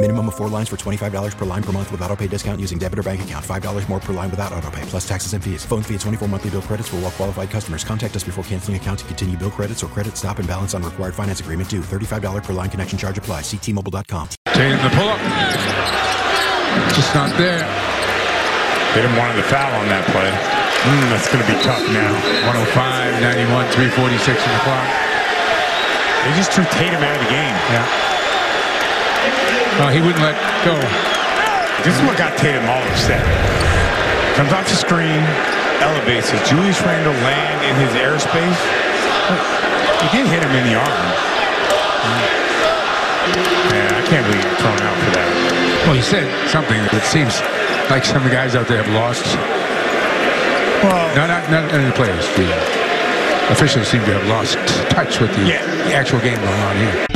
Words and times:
Minimum 0.00 0.28
of 0.28 0.36
four 0.36 0.48
lines 0.48 0.68
for 0.68 0.76
$25 0.76 1.36
per 1.36 1.44
line 1.44 1.62
per 1.62 1.72
month 1.72 1.90
with 1.90 2.00
auto 2.02 2.14
pay 2.14 2.28
discount 2.28 2.60
using 2.60 2.78
debit 2.78 3.00
or 3.00 3.02
bank 3.02 3.20
account. 3.22 3.44
$5 3.44 3.88
more 3.88 3.98
per 3.98 4.12
line 4.12 4.30
without 4.30 4.52
auto 4.52 4.70
pay, 4.70 4.82
plus 4.82 5.06
taxes 5.06 5.34
and 5.34 5.42
fees. 5.42 5.64
Phone 5.66 5.82
fee 5.82 5.96
at 5.96 6.02
24 6.02 6.28
monthly 6.28 6.50
bill 6.50 6.62
credits 6.62 6.86
for 6.86 6.96
all 6.96 7.02
well 7.02 7.10
qualified 7.10 7.50
customers. 7.50 7.82
Contact 7.82 8.14
us 8.14 8.22
before 8.22 8.44
canceling 8.44 8.76
account 8.76 9.00
to 9.00 9.04
continue 9.06 9.36
bill 9.36 9.50
credits 9.50 9.82
or 9.82 9.88
credit 9.88 10.16
stop 10.16 10.38
and 10.38 10.46
balance 10.46 10.72
on 10.72 10.84
required 10.84 11.16
finance 11.16 11.40
agreement 11.40 11.68
due. 11.68 11.80
$35 11.80 12.44
per 12.44 12.52
line 12.52 12.70
connection 12.70 12.96
charge 12.96 13.18
apply. 13.18 13.40
Ctmobile.com. 13.40 14.28
Tatum 14.54 14.78
the 14.86 14.90
pull 14.94 15.10
up. 15.10 15.18
Just 16.94 17.10
not 17.18 17.34
there. 17.34 17.66
They 18.94 19.02
didn't 19.02 19.18
want 19.18 19.34
the 19.34 19.42
foul 19.50 19.74
on 19.82 19.90
that 19.90 20.06
play. 20.14 20.30
Mm, 20.30 21.10
that's 21.10 21.26
going 21.26 21.42
to 21.42 21.50
be 21.50 21.58
tough 21.58 21.82
now. 21.90 22.14
105, 22.46 23.18
91, 23.18 23.66
346 23.74 24.30
in 24.30 24.46
the 24.46 24.62
clock. 24.62 24.86
They 26.22 26.38
just 26.38 26.54
threw 26.54 26.62
Tatum 26.78 27.02
out 27.02 27.18
of 27.18 27.22
the 27.26 27.30
game. 27.34 27.56
Yeah. 27.74 28.07
He 29.78 30.02
wouldn't 30.04 30.20
let 30.20 30.36
go. 30.66 30.74
This 31.86 31.94
is 31.94 32.02
what 32.02 32.18
got 32.18 32.36
Tatum 32.36 32.66
all 32.68 32.82
upset. 32.92 33.22
Comes 34.36 34.52
off 34.52 34.68
the 34.68 34.74
screen, 34.76 35.22
elevates 35.80 36.30
it. 36.34 36.44
Julius 36.44 36.82
Randle 36.82 37.14
land 37.24 37.58
in 37.64 37.74
his 37.78 37.90
airspace. 37.96 38.58
You 40.02 40.08
can't 40.10 40.28
hit 40.28 40.42
him 40.42 40.50
in 40.54 40.64
the 40.66 40.76
arm. 40.78 41.06
Yeah, 43.72 43.98
I 43.98 44.02
can't 44.06 44.26
believe 44.26 44.42
you're 44.44 44.60
thrown 44.60 44.80
out 44.82 44.96
for 45.02 45.10
that. 45.14 45.82
Well, 45.86 45.94
he 45.94 46.02
said 46.02 46.26
something 46.50 46.78
that 46.92 47.02
seems 47.06 47.40
like 47.90 48.04
some 48.04 48.18
of 48.18 48.24
the 48.24 48.30
guys 48.30 48.54
out 48.54 48.68
there 48.68 48.82
have 48.82 48.92
lost. 48.94 49.24
Well, 50.84 51.08
No, 51.16 51.26
not, 51.26 51.50
not 51.50 51.72
any 51.72 51.90
players. 51.92 52.26
The 52.36 52.46
officials 53.50 53.88
seem 53.88 54.04
to 54.04 54.12
have 54.18 54.26
lost 54.28 54.58
touch 54.90 55.18
with 55.20 55.34
the, 55.34 55.42
Yeah. 55.42 55.64
the 55.88 55.94
actual 55.94 56.20
game 56.20 56.38
going 56.38 56.60
on 56.62 56.76
here. 56.76 57.07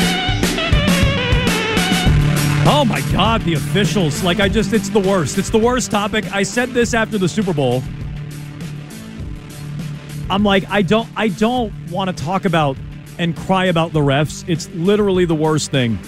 Oh 2.65 2.85
my 2.85 3.01
God, 3.13 3.43
the 3.43 3.55
officials. 3.55 4.23
Like, 4.23 4.39
I 4.39 4.49
just, 4.49 4.73
it's 4.73 4.89
the 4.89 5.01
worst. 5.01 5.37
It's 5.37 5.51
the 5.51 5.59
worst 5.59 5.91
topic. 5.91 6.33
I 6.33 6.45
said 6.45 6.71
this 6.71 6.95
after 6.95 7.19
the 7.19 7.29
Super 7.29 7.53
Bowl. 7.53 7.83
I'm 10.31 10.45
like, 10.45 10.65
I 10.71 10.83
don't, 10.83 11.09
I 11.17 11.29
don't 11.29 11.73
want 11.91 12.17
to 12.17 12.25
talk 12.25 12.45
about 12.45 12.77
and 13.19 13.37
cry 13.37 13.67
about 13.67 13.93
the 13.93 14.01
refs. 14.01 14.45
It's 14.49 14.69
literally 14.71 15.25
the 15.25 15.35
worst 15.35 15.71
thing 15.71 15.99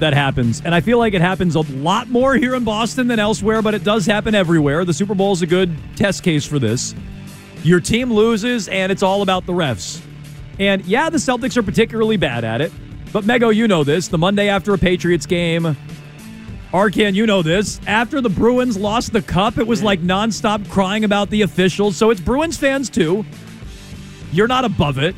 that 0.00 0.12
happens. 0.12 0.60
And 0.64 0.74
I 0.74 0.80
feel 0.80 0.98
like 0.98 1.14
it 1.14 1.20
happens 1.22 1.54
a 1.54 1.60
lot 1.60 2.08
more 2.08 2.34
here 2.34 2.54
in 2.54 2.64
Boston 2.64 3.08
than 3.08 3.18
elsewhere, 3.18 3.62
but 3.62 3.74
it 3.74 3.82
does 3.82 4.04
happen 4.04 4.34
everywhere. 4.34 4.84
The 4.84 4.94
Super 4.94 5.14
Bowl 5.14 5.32
is 5.32 5.42
a 5.42 5.46
good 5.46 5.74
test 5.96 6.22
case 6.22 6.44
for 6.44 6.58
this. 6.58 6.94
Your 7.62 7.80
team 7.80 8.12
loses, 8.12 8.68
and 8.68 8.92
it's 8.92 9.02
all 9.02 9.22
about 9.22 9.46
the 9.46 9.52
refs. 9.52 10.02
And 10.58 10.84
yeah, 10.84 11.08
the 11.08 11.18
Celtics 11.18 11.56
are 11.56 11.62
particularly 11.62 12.16
bad 12.18 12.44
at 12.44 12.60
it. 12.60 12.70
But 13.12 13.24
Mego, 13.24 13.54
you 13.54 13.68
know 13.68 13.84
this. 13.84 14.08
The 14.08 14.18
Monday 14.18 14.48
after 14.48 14.74
a 14.74 14.78
Patriots 14.78 15.26
game, 15.26 15.76
Arcand, 16.72 17.14
you 17.14 17.26
know 17.26 17.42
this. 17.42 17.80
After 17.86 18.22
the 18.22 18.30
Bruins 18.30 18.78
lost 18.78 19.12
the 19.12 19.20
cup, 19.20 19.58
it 19.58 19.66
was 19.66 19.82
like 19.82 20.00
nonstop 20.00 20.68
crying 20.70 21.04
about 21.04 21.28
the 21.28 21.42
officials. 21.42 21.98
So 21.98 22.08
it's 22.08 22.20
Bruins 22.20 22.56
fans 22.56 22.88
too. 22.88 23.26
You're 24.32 24.48
not 24.48 24.64
above 24.64 24.96
it. 24.96 25.14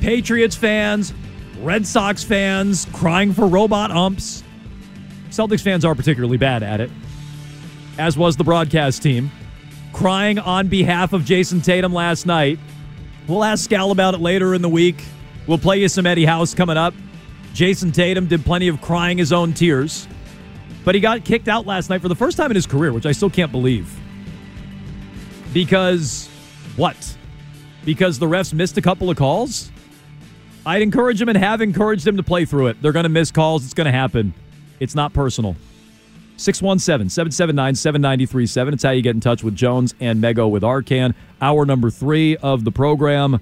Patriots 0.00 0.54
fans, 0.54 1.12
Red 1.60 1.84
Sox 1.84 2.22
fans 2.22 2.86
crying 2.92 3.32
for 3.32 3.48
robot 3.48 3.90
umps. 3.90 4.44
Celtics 5.30 5.62
fans 5.62 5.84
are 5.84 5.96
particularly 5.96 6.36
bad 6.36 6.62
at 6.62 6.80
it, 6.80 6.90
as 7.98 8.16
was 8.16 8.36
the 8.36 8.44
broadcast 8.44 9.02
team, 9.02 9.32
crying 9.92 10.38
on 10.38 10.68
behalf 10.68 11.12
of 11.12 11.24
Jayson 11.24 11.60
Tatum 11.60 11.92
last 11.92 12.24
night. 12.24 12.60
We'll 13.26 13.42
ask 13.42 13.68
Scal 13.68 13.90
about 13.90 14.14
it 14.14 14.20
later 14.20 14.54
in 14.54 14.62
the 14.62 14.68
week. 14.68 15.02
We'll 15.46 15.58
play 15.58 15.80
you 15.80 15.88
some 15.88 16.06
Eddie 16.06 16.24
House 16.24 16.54
coming 16.54 16.76
up. 16.76 16.94
Jayson 17.54 17.92
Tatum 17.92 18.26
did 18.26 18.44
plenty 18.44 18.68
of 18.68 18.80
crying 18.80 19.18
his 19.18 19.32
own 19.32 19.54
tears. 19.54 20.06
But 20.84 20.94
he 20.94 21.00
got 21.00 21.24
kicked 21.24 21.48
out 21.48 21.66
last 21.66 21.90
night 21.90 22.02
for 22.02 22.08
the 22.08 22.14
first 22.14 22.36
time 22.36 22.50
in 22.50 22.54
his 22.54 22.66
career, 22.66 22.92
which 22.92 23.06
I 23.06 23.12
still 23.12 23.30
can't 23.30 23.52
believe. 23.52 23.92
Because 25.52 26.28
what? 26.76 27.16
Because 27.84 28.18
the 28.18 28.26
refs 28.26 28.52
missed 28.52 28.78
a 28.78 28.82
couple 28.82 29.10
of 29.10 29.16
calls? 29.16 29.70
I'd 30.64 30.82
encourage 30.82 31.20
him 31.20 31.28
and 31.28 31.38
have 31.38 31.60
encouraged 31.60 32.06
him 32.06 32.16
to 32.16 32.22
play 32.22 32.44
through 32.44 32.68
it. 32.68 32.80
They're 32.80 32.92
going 32.92 33.04
to 33.04 33.08
miss 33.08 33.30
calls. 33.30 33.64
It's 33.64 33.74
going 33.74 33.86
to 33.86 33.92
happen. 33.92 34.32
It's 34.80 34.94
not 34.94 35.12
personal. 35.12 35.56
617 36.36 37.08
779 37.08 37.74
7937. 37.74 38.74
It's 38.74 38.82
how 38.82 38.90
you 38.90 39.02
get 39.02 39.14
in 39.14 39.20
touch 39.20 39.44
with 39.44 39.54
Jones 39.54 39.94
and 40.00 40.22
Mego 40.22 40.50
with 40.50 40.62
Arcand. 40.62 41.14
Hour 41.40 41.66
number 41.66 41.90
three 41.90 42.36
of 42.38 42.64
the 42.64 42.72
program. 42.72 43.40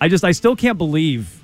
I 0.00 0.08
just, 0.08 0.24
I 0.24 0.32
still 0.32 0.56
can't 0.56 0.78
believe 0.78 1.42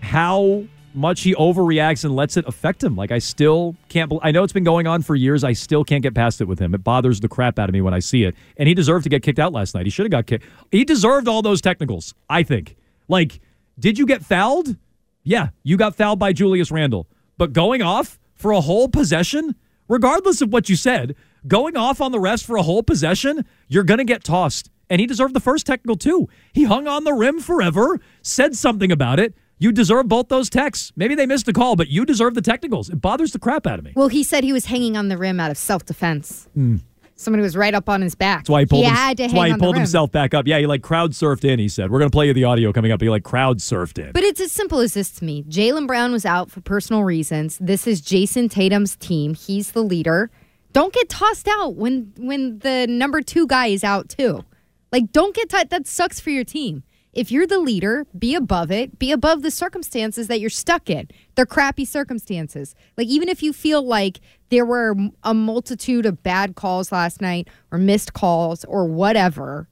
how 0.00 0.64
much 0.96 1.22
he 1.22 1.34
overreacts 1.34 2.04
and 2.04 2.16
lets 2.16 2.36
it 2.36 2.44
affect 2.48 2.82
him. 2.82 2.96
Like 2.96 3.12
I 3.12 3.18
still 3.18 3.76
can't. 3.88 4.12
I 4.22 4.30
know 4.30 4.42
it's 4.42 4.52
been 4.52 4.64
going 4.64 4.86
on 4.86 5.02
for 5.02 5.14
years. 5.14 5.44
I 5.44 5.52
still 5.52 5.84
can't 5.84 6.02
get 6.02 6.14
past 6.14 6.40
it 6.40 6.46
with 6.46 6.58
him. 6.58 6.74
It 6.74 6.82
bothers 6.82 7.20
the 7.20 7.28
crap 7.28 7.58
out 7.58 7.68
of 7.68 7.72
me 7.72 7.80
when 7.80 7.94
I 7.94 7.98
see 7.98 8.24
it. 8.24 8.34
And 8.56 8.68
he 8.68 8.74
deserved 8.74 9.04
to 9.04 9.10
get 9.10 9.22
kicked 9.22 9.38
out 9.38 9.52
last 9.52 9.74
night. 9.74 9.86
He 9.86 9.90
should 9.90 10.04
have 10.04 10.10
got 10.10 10.26
kicked. 10.26 10.44
He 10.70 10.84
deserved 10.84 11.28
all 11.28 11.42
those 11.42 11.60
technicals. 11.60 12.14
I 12.28 12.42
think. 12.42 12.76
Like, 13.08 13.40
did 13.78 13.98
you 13.98 14.06
get 14.06 14.24
fouled? 14.24 14.76
Yeah, 15.22 15.48
you 15.62 15.76
got 15.76 15.94
fouled 15.94 16.18
by 16.18 16.32
Julius 16.32 16.70
Randle. 16.70 17.06
But 17.38 17.52
going 17.52 17.82
off 17.82 18.18
for 18.34 18.52
a 18.52 18.60
whole 18.60 18.88
possession, 18.88 19.54
regardless 19.88 20.40
of 20.40 20.52
what 20.52 20.68
you 20.68 20.76
said, 20.76 21.14
going 21.46 21.76
off 21.76 22.00
on 22.00 22.12
the 22.12 22.20
rest 22.20 22.46
for 22.46 22.56
a 22.56 22.62
whole 22.62 22.82
possession, 22.82 23.44
you're 23.68 23.84
gonna 23.84 24.04
get 24.04 24.24
tossed. 24.24 24.70
And 24.88 25.00
he 25.00 25.06
deserved 25.06 25.34
the 25.34 25.40
first 25.40 25.66
technical 25.66 25.96
too. 25.96 26.28
He 26.52 26.64
hung 26.64 26.86
on 26.86 27.04
the 27.04 27.12
rim 27.12 27.40
forever, 27.40 28.00
said 28.22 28.54
something 28.54 28.92
about 28.92 29.18
it. 29.18 29.34
You 29.58 29.72
deserve 29.72 30.08
both 30.08 30.28
those 30.28 30.50
techs. 30.50 30.92
Maybe 30.96 31.14
they 31.14 31.24
missed 31.26 31.48
a 31.48 31.52
call, 31.52 31.76
but 31.76 31.88
you 31.88 32.04
deserve 32.04 32.34
the 32.34 32.42
technicals. 32.42 32.90
It 32.90 33.00
bothers 33.00 33.32
the 33.32 33.38
crap 33.38 33.66
out 33.66 33.78
of 33.78 33.84
me. 33.84 33.92
Well, 33.96 34.08
he 34.08 34.22
said 34.22 34.44
he 34.44 34.52
was 34.52 34.66
hanging 34.66 34.96
on 34.96 35.08
the 35.08 35.16
rim 35.16 35.40
out 35.40 35.50
of 35.50 35.56
self 35.56 35.84
defense. 35.84 36.48
Hmm. 36.54 36.76
Somebody 37.18 37.42
was 37.42 37.56
right 37.56 37.72
up 37.72 37.88
on 37.88 38.02
his 38.02 38.14
back. 38.14 38.40
That's 38.40 38.50
why 38.50 38.60
he 38.60 38.66
pulled, 38.66 38.84
him- 38.84 38.94
had 38.94 39.16
to 39.16 39.22
that's 39.22 39.32
hang 39.32 39.38
why 39.38 39.46
he 39.46 39.52
the 39.54 39.58
pulled 39.58 39.76
himself 39.76 40.12
back 40.12 40.34
up. 40.34 40.46
Yeah, 40.46 40.58
he 40.58 40.66
like 40.66 40.82
crowd 40.82 41.12
surfed 41.12 41.44
in, 41.50 41.58
he 41.58 41.66
said. 41.70 41.90
We're 41.90 41.98
going 41.98 42.10
to 42.10 42.14
play 42.14 42.26
you 42.26 42.34
the 42.34 42.44
audio 42.44 42.74
coming 42.74 42.92
up. 42.92 43.00
He 43.00 43.08
like 43.08 43.22
crowd 43.22 43.60
surfed 43.60 43.98
in. 43.98 44.12
But 44.12 44.22
it's 44.22 44.38
as 44.38 44.52
simple 44.52 44.80
as 44.80 44.92
this 44.92 45.10
to 45.12 45.24
me. 45.24 45.42
Jaylen 45.44 45.86
Brown 45.86 46.12
was 46.12 46.26
out 46.26 46.50
for 46.50 46.60
personal 46.60 47.04
reasons. 47.04 47.56
This 47.58 47.86
is 47.86 48.02
Jayson 48.02 48.50
Tatum's 48.50 48.96
team. 48.96 49.32
He's 49.32 49.72
the 49.72 49.82
leader. 49.82 50.30
Don't 50.74 50.92
get 50.92 51.08
tossed 51.08 51.48
out 51.48 51.76
when 51.76 52.12
when 52.18 52.58
the 52.58 52.86
number 52.86 53.22
two 53.22 53.46
guy 53.46 53.68
is 53.68 53.82
out 53.82 54.10
too. 54.10 54.44
Like, 54.92 55.10
don't 55.10 55.34
get 55.34 55.48
t- 55.48 55.64
that 55.64 55.86
sucks 55.86 56.20
for 56.20 56.28
your 56.28 56.44
team. 56.44 56.82
If 57.16 57.32
you're 57.32 57.46
the 57.46 57.58
leader, 57.58 58.06
be 58.16 58.34
above 58.34 58.70
it. 58.70 58.98
Be 58.98 59.10
above 59.10 59.40
the 59.40 59.50
circumstances 59.50 60.28
that 60.28 60.38
you're 60.38 60.50
stuck 60.50 60.90
in. 60.90 61.08
They're 61.34 61.46
crappy 61.46 61.86
circumstances. 61.86 62.74
Like 62.98 63.06
even 63.06 63.30
if 63.30 63.42
you 63.42 63.54
feel 63.54 63.82
like 63.82 64.20
there 64.50 64.66
were 64.66 64.94
a 65.22 65.32
multitude 65.32 66.04
of 66.04 66.22
bad 66.22 66.56
calls 66.56 66.92
last 66.92 67.22
night 67.22 67.48
or 67.72 67.78
missed 67.78 68.12
calls 68.12 68.66
or 68.66 68.84
whatever, 68.84 69.66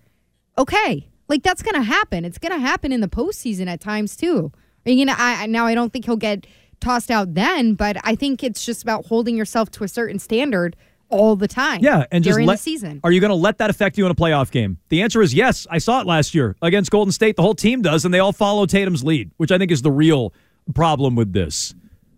okay, 0.57 1.07
like 1.29 1.43
that's 1.43 1.63
gonna 1.63 1.83
happen. 1.83 2.25
It's 2.25 2.39
gonna 2.39 2.59
happen 2.59 2.93
in 2.93 3.03
the 3.03 3.09
postseason 3.09 3.67
at 3.67 3.81
times 3.81 4.17
too. 4.17 4.51
You? 4.87 5.07
I 5.11 5.43
I- 5.43 5.47
now 5.47 5.67
I 5.67 5.75
don't 5.75 5.93
think 5.93 6.07
he'll 6.07 6.17
get 6.17 6.47
tossed 6.81 7.11
out 7.11 7.35
then, 7.35 7.75
but 7.75 7.99
I 8.05 8.15
think 8.15 8.43
it's 8.43 8.65
just 8.65 8.83
about 8.83 9.05
holding 9.07 9.37
yourself 9.37 9.71
to 9.73 9.85
a 9.85 9.89
certain 9.89 10.19
standard 10.19 10.77
all 11.15 11.37
the 11.37 11.49
time. 11.49 11.81
Yeah, 11.83 12.05
and 12.11 12.23
just 12.23 12.35
during 12.35 12.47
let, 12.47 12.57
the 12.57 12.63
season. 12.63 13.01
Are 13.05 13.13
you 13.13 13.21
going 13.21 13.31
to 13.31 13.35
let 13.37 13.59
that 13.59 13.71
affect 13.71 13.97
you 13.97 14.05
in 14.05 14.11
a 14.11 14.15
playoff 14.15 14.51
game? 14.51 14.79
The 14.89 15.03
answer 15.03 15.23
is 15.23 15.33
yes. 15.33 15.67
I 15.71 15.79
saw 15.79 16.01
it 16.01 16.07
last 16.07 16.35
year 16.35 16.57
against 16.61 16.91
Golden 16.91 17.13
State. 17.13 17.37
The 17.37 17.43
whole 17.43 17.55
team 17.55 17.83
does, 17.83 18.05
and 18.05 18.13
they 18.13 18.19
all 18.19 18.33
follow 18.33 18.67
Tatum's 18.67 19.05
lead, 19.05 19.31
which 19.37 19.53
I 19.53 19.59
think 19.59 19.71
is 19.71 19.83
the 19.83 19.91
real 19.91 20.33
problem 20.75 21.15
with 21.15 21.33
this. 21.33 21.75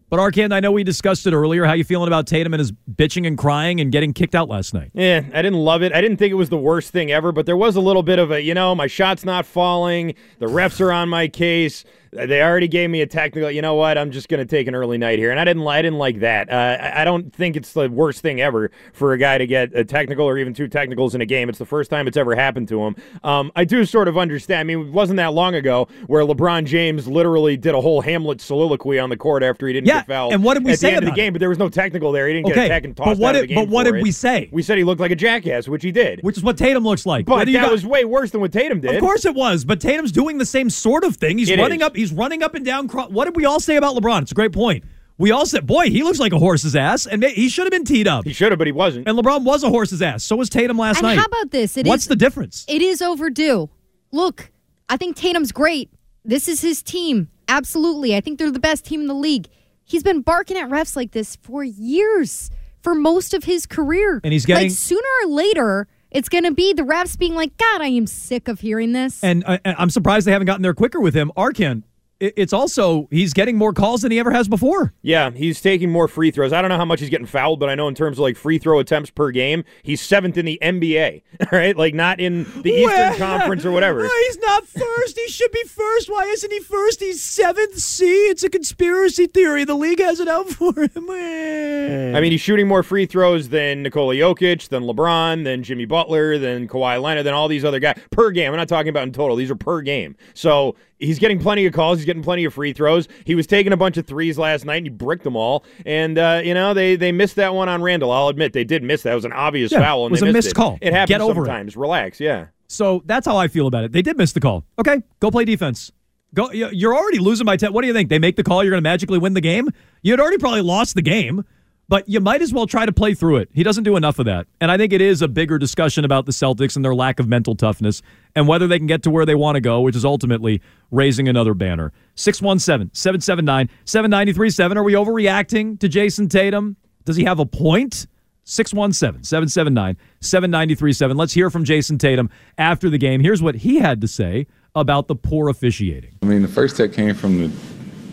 But 0.08 0.20
Arcand, 0.20 0.52
I 0.52 0.60
know 0.60 0.70
we 0.70 0.84
discussed 0.84 1.26
it 1.26 1.32
earlier. 1.32 1.64
How 1.64 1.72
you 1.72 1.82
feeling 1.82 2.06
about 2.06 2.28
Tatum 2.28 2.54
and 2.54 2.60
his 2.60 2.70
bitching 2.70 3.26
and 3.26 3.36
crying 3.36 3.80
and 3.80 3.90
getting 3.90 4.12
kicked 4.12 4.36
out 4.36 4.48
last 4.48 4.72
night? 4.72 4.92
Yeah, 4.94 5.22
I 5.34 5.42
didn't 5.42 5.58
love 5.58 5.82
it. 5.82 5.92
I 5.92 6.00
didn't 6.00 6.18
think 6.18 6.30
it 6.30 6.36
was 6.36 6.48
the 6.48 6.56
worst 6.56 6.92
thing 6.92 7.10
ever, 7.10 7.32
but 7.32 7.44
there 7.44 7.56
was 7.56 7.74
a 7.74 7.80
little 7.80 8.04
bit 8.04 8.20
of 8.20 8.30
a, 8.30 8.40
you 8.40 8.54
know, 8.54 8.72
my 8.76 8.86
shot's 8.86 9.24
not 9.24 9.46
falling. 9.46 10.14
The 10.38 10.46
refs 10.46 10.80
are 10.80 10.92
on 10.92 11.08
my 11.08 11.26
case. 11.26 11.84
They 12.16 12.42
already 12.42 12.68
gave 12.68 12.90
me 12.90 13.00
a 13.02 13.06
technical. 13.06 13.50
You 13.50 13.62
know 13.62 13.74
what? 13.74 13.98
I'm 13.98 14.10
just 14.10 14.28
going 14.28 14.38
to 14.38 14.46
take 14.46 14.66
an 14.66 14.74
early 14.74 14.98
night 14.98 15.18
here, 15.18 15.30
and 15.30 15.38
I 15.38 15.44
didn't. 15.44 15.66
I 15.66 15.82
didn't 15.82 15.98
like 15.98 16.20
that. 16.20 16.50
Uh, 16.50 16.78
I 16.94 17.04
don't 17.04 17.32
think 17.34 17.56
it's 17.56 17.72
the 17.72 17.88
worst 17.90 18.22
thing 18.22 18.40
ever 18.40 18.70
for 18.92 19.12
a 19.12 19.18
guy 19.18 19.38
to 19.38 19.46
get 19.46 19.74
a 19.74 19.84
technical 19.84 20.26
or 20.26 20.38
even 20.38 20.54
two 20.54 20.68
technicals 20.68 21.14
in 21.14 21.20
a 21.20 21.26
game. 21.26 21.48
It's 21.48 21.58
the 21.58 21.66
first 21.66 21.90
time 21.90 22.06
it's 22.08 22.16
ever 22.16 22.34
happened 22.34 22.68
to 22.68 22.82
him. 22.84 22.96
Um, 23.22 23.52
I 23.54 23.64
do 23.64 23.84
sort 23.84 24.08
of 24.08 24.16
understand. 24.18 24.60
I 24.60 24.64
mean, 24.64 24.88
it 24.88 24.92
wasn't 24.92 25.18
that 25.18 25.32
long 25.34 25.54
ago 25.54 25.88
where 26.06 26.22
LeBron 26.24 26.64
James 26.66 27.06
literally 27.06 27.56
did 27.56 27.74
a 27.74 27.80
whole 27.80 28.00
Hamlet 28.00 28.40
soliloquy 28.40 28.98
on 28.98 29.10
the 29.10 29.16
court 29.16 29.42
after 29.42 29.66
he 29.66 29.72
didn't 29.72 29.86
Yeah, 29.88 29.98
get 30.00 30.06
fouled. 30.06 30.32
and 30.32 30.42
what 30.44 30.54
did 30.54 30.64
we 30.64 30.72
at 30.72 30.78
say 30.78 30.90
the 30.90 30.96
end 30.96 31.04
of 31.08 31.10
the 31.10 31.16
game? 31.16 31.32
But 31.32 31.40
there 31.40 31.48
was 31.48 31.58
no 31.58 31.68
technical 31.68 32.12
there. 32.12 32.26
He 32.28 32.34
didn't 32.34 32.46
get 32.46 32.52
Okay, 32.56 32.66
a 32.66 32.68
tech 32.68 32.84
and 32.84 32.94
but 32.94 33.04
tossed 33.04 33.20
what 33.20 33.30
out 33.30 33.34
of 33.36 33.40
did- 33.42 33.50
the 33.50 33.54
game 33.54 33.64
but 33.66 33.70
what 33.72 33.84
did 33.84 33.96
it. 33.96 34.02
we 34.02 34.10
say? 34.12 34.48
We 34.52 34.62
said 34.62 34.78
he 34.78 34.84
looked 34.84 35.00
like 35.00 35.10
a 35.10 35.16
jackass, 35.16 35.68
which 35.68 35.82
he 35.82 35.92
did. 35.92 36.20
Which 36.22 36.36
is 36.36 36.42
what 36.42 36.56
Tatum 36.56 36.84
looks 36.84 37.04
like. 37.06 37.26
but 37.26 37.36
Whether 37.36 37.52
that 37.52 37.62
got- 37.62 37.72
was 37.72 37.84
way 37.86 38.04
worse 38.04 38.30
than 38.30 38.40
what 38.40 38.52
Tatum 38.52 38.80
did. 38.80 38.94
Of 38.94 39.00
course 39.00 39.24
it 39.24 39.34
was, 39.34 39.64
but 39.64 39.80
Tatum's 39.80 40.12
doing 40.12 40.38
the 40.38 40.46
same 40.46 40.70
sort 40.70 41.04
of 41.04 41.16
thing. 41.16 41.38
He's 41.38 41.50
It 41.50 41.58
running 41.58 41.80
is. 41.80 41.86
up. 41.86 41.96
He's 41.96 42.05
running 42.12 42.42
up 42.42 42.54
and 42.54 42.64
down. 42.64 42.88
What 42.88 43.24
did 43.26 43.36
we 43.36 43.44
all 43.44 43.60
say 43.60 43.76
about 43.76 43.96
LeBron? 43.96 44.22
It's 44.22 44.32
a 44.32 44.34
great 44.34 44.52
point. 44.52 44.84
We 45.18 45.30
all 45.30 45.46
said, 45.46 45.66
"Boy, 45.66 45.86
he 45.88 46.02
looks 46.02 46.18
like 46.18 46.32
a 46.32 46.38
horse's 46.38 46.76
ass," 46.76 47.06
and 47.06 47.22
ma- 47.22 47.28
he 47.28 47.48
should 47.48 47.64
have 47.64 47.70
been 47.70 47.84
teed 47.86 48.06
up. 48.06 48.24
He 48.26 48.34
should 48.34 48.52
have, 48.52 48.58
but 48.58 48.66
he 48.66 48.72
wasn't. 48.72 49.08
And 49.08 49.18
LeBron 49.18 49.44
was 49.44 49.62
a 49.62 49.70
horse's 49.70 50.02
ass. 50.02 50.22
So 50.24 50.36
was 50.36 50.50
Tatum 50.50 50.76
last 50.76 50.98
and 50.98 51.04
night. 51.06 51.18
how 51.18 51.24
about 51.24 51.50
this? 51.52 51.76
It 51.78 51.86
What's 51.86 52.02
is- 52.04 52.08
the 52.08 52.16
difference? 52.16 52.64
It 52.68 52.82
is 52.82 53.00
overdue. 53.00 53.70
Look, 54.12 54.50
I 54.90 54.96
think 54.98 55.16
Tatum's 55.16 55.52
great. 55.52 55.90
This 56.24 56.48
is 56.48 56.60
his 56.60 56.82
team. 56.82 57.28
Absolutely. 57.48 58.14
I 58.14 58.20
think 58.20 58.38
they're 58.38 58.50
the 58.50 58.58
best 58.58 58.84
team 58.84 59.00
in 59.00 59.06
the 59.06 59.14
league. 59.14 59.46
He's 59.84 60.02
been 60.02 60.20
barking 60.20 60.56
at 60.58 60.68
refs 60.68 60.96
like 60.96 61.12
this 61.12 61.36
for 61.36 61.62
years, 61.64 62.50
for 62.82 62.94
most 62.94 63.32
of 63.34 63.44
his 63.44 63.64
career. 63.66 64.20
And 64.24 64.32
he's 64.32 64.44
getting- 64.44 64.64
like 64.68 64.76
sooner 64.76 65.06
or 65.24 65.28
later, 65.28 65.86
it's 66.10 66.28
going 66.28 66.44
to 66.44 66.50
be 66.52 66.72
the 66.72 66.82
refs 66.82 67.16
being 67.18 67.34
like, 67.34 67.56
God, 67.56 67.80
I 67.80 67.86
am 67.88 68.06
sick 68.06 68.48
of 68.48 68.60
hearing 68.60 68.92
this. 68.92 69.22
And 69.24 69.44
uh, 69.46 69.58
I, 69.64 69.74
I'm 69.78 69.90
surprised 69.90 70.26
they 70.26 70.32
haven't 70.32 70.46
gotten 70.46 70.62
there 70.62 70.74
quicker 70.74 71.00
with 71.00 71.14
him. 71.14 71.30
Arcand, 71.36 71.78
it- 71.78 71.84
it's 72.18 72.52
also 72.52 73.08
he's 73.10 73.34
getting 73.34 73.56
more 73.56 73.72
calls 73.72 74.02
than 74.02 74.10
he 74.10 74.18
ever 74.18 74.30
has 74.30 74.48
before. 74.48 74.94
Yeah, 75.02 75.30
he's 75.30 75.60
taking 75.60 75.90
more 75.90 76.08
free 76.08 76.30
throws. 76.30 76.52
I 76.52 76.62
don't 76.62 76.70
know 76.70 76.76
how 76.78 76.84
much 76.84 77.00
he's 77.00 77.10
getting 77.10 77.26
fouled, 77.26 77.60
but 77.60 77.68
I 77.68 77.74
know 77.74 77.88
in 77.88 77.94
terms 77.94 78.16
of 78.18 78.22
like 78.22 78.36
free 78.36 78.58
throw 78.58 78.78
attempts 78.78 79.10
per 79.10 79.30
game, 79.30 79.64
he's 79.82 80.00
seventh 80.00 80.36
in 80.36 80.44
the 80.46 80.58
NBA. 80.62 81.22
Right, 81.52 81.76
like 81.76 81.92
not 81.94 82.18
in 82.18 82.44
the 82.62 82.82
Well, 82.82 83.12
Eastern 83.12 83.18
Conference 83.18 83.64
or 83.66 83.70
whatever. 83.70 84.02
No, 84.02 84.08
he's 84.26 84.38
not 84.38 84.66
first. 84.66 85.18
He 85.18 85.28
should 85.28 85.52
be 85.52 85.62
first. 85.64 86.08
Why 86.08 86.24
isn't 86.24 86.50
he 86.50 86.60
first? 86.60 87.00
He's 87.00 87.22
seventh. 87.22 87.78
See, 87.78 88.28
it's 88.28 88.42
a 88.42 88.48
conspiracy 88.48 89.26
theory. 89.26 89.64
The 89.64 89.74
league 89.74 90.00
has 90.00 90.18
it 90.18 90.28
out 90.28 90.48
for 90.48 90.72
him. 90.72 91.10
I 91.10 92.20
mean, 92.20 92.32
he's 92.32 92.40
shooting 92.40 92.66
more 92.66 92.82
free 92.82 93.04
throws 93.04 93.50
than 93.50 93.82
Nikola 93.82 94.14
Jokic, 94.14 94.68
than 94.70 94.84
LeBron, 94.84 95.44
than 95.44 95.62
Jimmy 95.62 95.84
Butler, 95.84 96.38
than 96.38 96.68
Kawhi 96.68 97.00
Leonard, 97.02 97.26
than 97.26 97.34
all 97.34 97.48
these 97.48 97.66
other 97.66 97.80
guys 97.80 97.98
per 98.10 98.30
game. 98.30 98.50
I'm 98.52 98.56
not 98.56 98.68
talking 98.68 98.88
about 98.88 99.02
in 99.04 99.12
total; 99.12 99.36
these 99.36 99.50
are 99.50 99.56
per 99.56 99.82
game. 99.82 100.16
So 100.32 100.74
he's 100.98 101.18
getting 101.18 101.38
plenty 101.38 101.66
of 101.66 101.72
calls. 101.72 101.98
He's 101.98 102.06
getting 102.06 102.22
plenty 102.22 102.44
of 102.44 102.54
free 102.54 102.72
throws. 102.72 103.08
He 103.24 103.34
was 103.34 103.46
taking 103.46 103.72
a 103.72 103.76
bunch 103.76 103.96
of 103.96 104.06
threes 104.06 104.38
last 104.38 104.64
night, 104.64 104.76
and 104.76 104.86
he 104.86 104.90
bricked 104.90 105.24
them 105.24 105.36
all. 105.36 105.64
And 105.84 106.18
uh, 106.18 106.40
you 106.44 106.54
know, 106.54 106.74
they 106.74 106.96
they 106.96 107.12
missed 107.12 107.36
that 107.36 107.54
one 107.54 107.68
on 107.68 107.82
Randle. 107.82 108.10
I'll 108.10 108.28
admit 108.28 108.52
they 108.52 108.64
did 108.64 108.82
miss 108.82 109.02
that. 109.02 109.12
It 109.12 109.16
was 109.16 109.24
an 109.24 109.32
obvious 109.32 109.72
Yeah, 109.72 109.80
foul, 109.80 110.06
it 110.06 110.10
was 110.10 110.20
they 110.20 110.28
a 110.28 110.32
missed 110.32 110.46
missed 110.46 110.50
it. 110.52 110.54
call. 110.56 110.78
It 110.80 110.92
happens 110.92 111.08
Get 111.08 111.20
over 111.20 111.42
it. 111.42 111.46
sometimes. 111.46 111.76
Relax, 111.76 112.20
yeah. 112.20 112.46
So 112.68 113.02
that's 113.06 113.26
how 113.26 113.36
I 113.36 113.48
feel 113.48 113.66
about 113.68 113.84
it. 113.84 113.92
They 113.92 114.02
did 114.02 114.16
miss 114.18 114.32
the 114.32 114.40
call. 114.40 114.64
Okay, 114.78 115.00
go 115.20 115.30
play 115.30 115.44
defense. 115.44 115.92
Go. 116.34 116.50
you- 116.50 116.68
You're 116.72 116.96
already 116.96 117.18
losing 117.18 117.44
by 117.46 117.56
ten. 117.56 117.72
What 117.72 117.82
do 117.82 117.86
you 117.86 117.92
think? 117.94 118.08
They 118.10 118.18
make 118.18 118.36
the 118.36 118.42
call. 118.42 118.64
You're 118.64 118.72
going 118.72 118.82
to 118.82 118.88
magically 118.88 119.18
win 119.18 119.34
the 119.34 119.40
game. 119.40 119.70
You 120.02 120.12
had 120.12 120.20
already 120.20 120.38
probably 120.38 120.62
lost 120.62 120.94
the 120.96 121.02
game, 121.02 121.44
but 121.88 122.08
you 122.08 122.20
might 122.20 122.42
as 122.42 122.52
well 122.52 122.66
try 122.66 122.84
to 122.84 122.92
play 122.92 123.14
through 123.14 123.36
it. 123.36 123.48
He 123.52 123.62
doesn't 123.62 123.84
do 123.84 123.96
enough 123.96 124.18
of 124.18 124.26
that, 124.26 124.48
and 124.60 124.70
I 124.70 124.76
think 124.76 124.92
it 124.92 125.00
is 125.00 125.22
a 125.22 125.28
bigger 125.28 125.56
discussion 125.58 126.04
about 126.04 126.26
the 126.26 126.32
Celtics 126.32 126.76
and 126.76 126.84
their 126.84 126.94
lack 126.94 127.18
of 127.20 127.28
mental 127.28 127.54
toughness 127.54 128.02
and 128.34 128.46
whether 128.48 128.66
they 128.66 128.78
can 128.78 128.86
get 128.86 129.02
to 129.04 129.10
where 129.10 129.24
they 129.24 129.34
want 129.34 129.56
to 129.56 129.60
go, 129.60 129.80
which 129.80 129.96
is 129.96 130.04
ultimately 130.04 130.60
raising 130.90 131.28
another 131.28 131.54
banner. 131.54 131.92
617-779-7937. 132.16 134.76
Are 134.76 134.82
we 134.82 134.92
overreacting 134.94 135.78
to 135.80 135.88
Jayson 135.88 136.28
Tatum? 136.28 136.76
Does 137.04 137.16
he 137.16 137.24
have 137.24 137.38
a 137.38 137.46
point? 137.46 138.06
617 138.48 139.24
779 139.24 139.96
7937. 140.20 141.16
Let's 141.16 141.32
hear 141.32 141.50
from 141.50 141.64
Jayson 141.64 141.98
Tatum 141.98 142.30
after 142.56 142.88
the 142.88 142.98
game. 142.98 143.20
Here's 143.20 143.42
what 143.42 143.56
he 143.56 143.80
had 143.80 144.00
to 144.02 144.08
say 144.08 144.46
about 144.76 145.08
the 145.08 145.16
poor 145.16 145.48
officiating. 145.48 146.16
I 146.22 146.26
mean, 146.26 146.42
the 146.42 146.48
first 146.48 146.76
tech 146.76 146.92
came 146.92 147.12
from 147.14 147.42
the 147.42 147.50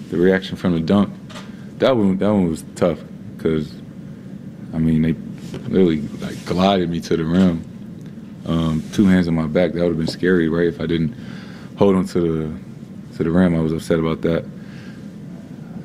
the 0.10 0.18
reaction 0.18 0.58
from 0.58 0.74
the 0.74 0.80
dunk. 0.80 1.14
That 1.78 1.96
one, 1.98 2.18
that 2.18 2.32
one 2.32 2.50
was 2.50 2.66
tough 2.76 3.00
because, 3.44 3.74
I 4.74 4.78
mean, 4.78 5.02
they 5.02 5.14
literally 5.68 6.02
like 6.20 6.46
glided 6.46 6.90
me 6.90 7.02
to 7.02 7.18
the 7.18 7.26
rim. 7.26 7.70
Um, 8.46 8.84
two 8.94 9.06
hands 9.06 9.28
on 9.28 9.36
my 9.36 9.48
back. 9.48 9.74
That 9.74 9.82
would 9.82 9.90
have 9.90 9.98
been 9.98 10.08
scary, 10.08 10.48
right? 10.48 10.68
If 10.68 10.80
I 10.80 10.86
didn't 10.86 11.14
hold 11.78 11.96
on 11.96 12.06
to 12.08 12.20
the 12.22 13.16
to 13.18 13.24
the 13.24 13.32
rim, 13.32 13.56
I 13.56 13.60
was 13.60 13.74
upset 13.74 14.00
about 14.00 14.22
that. 14.22 14.46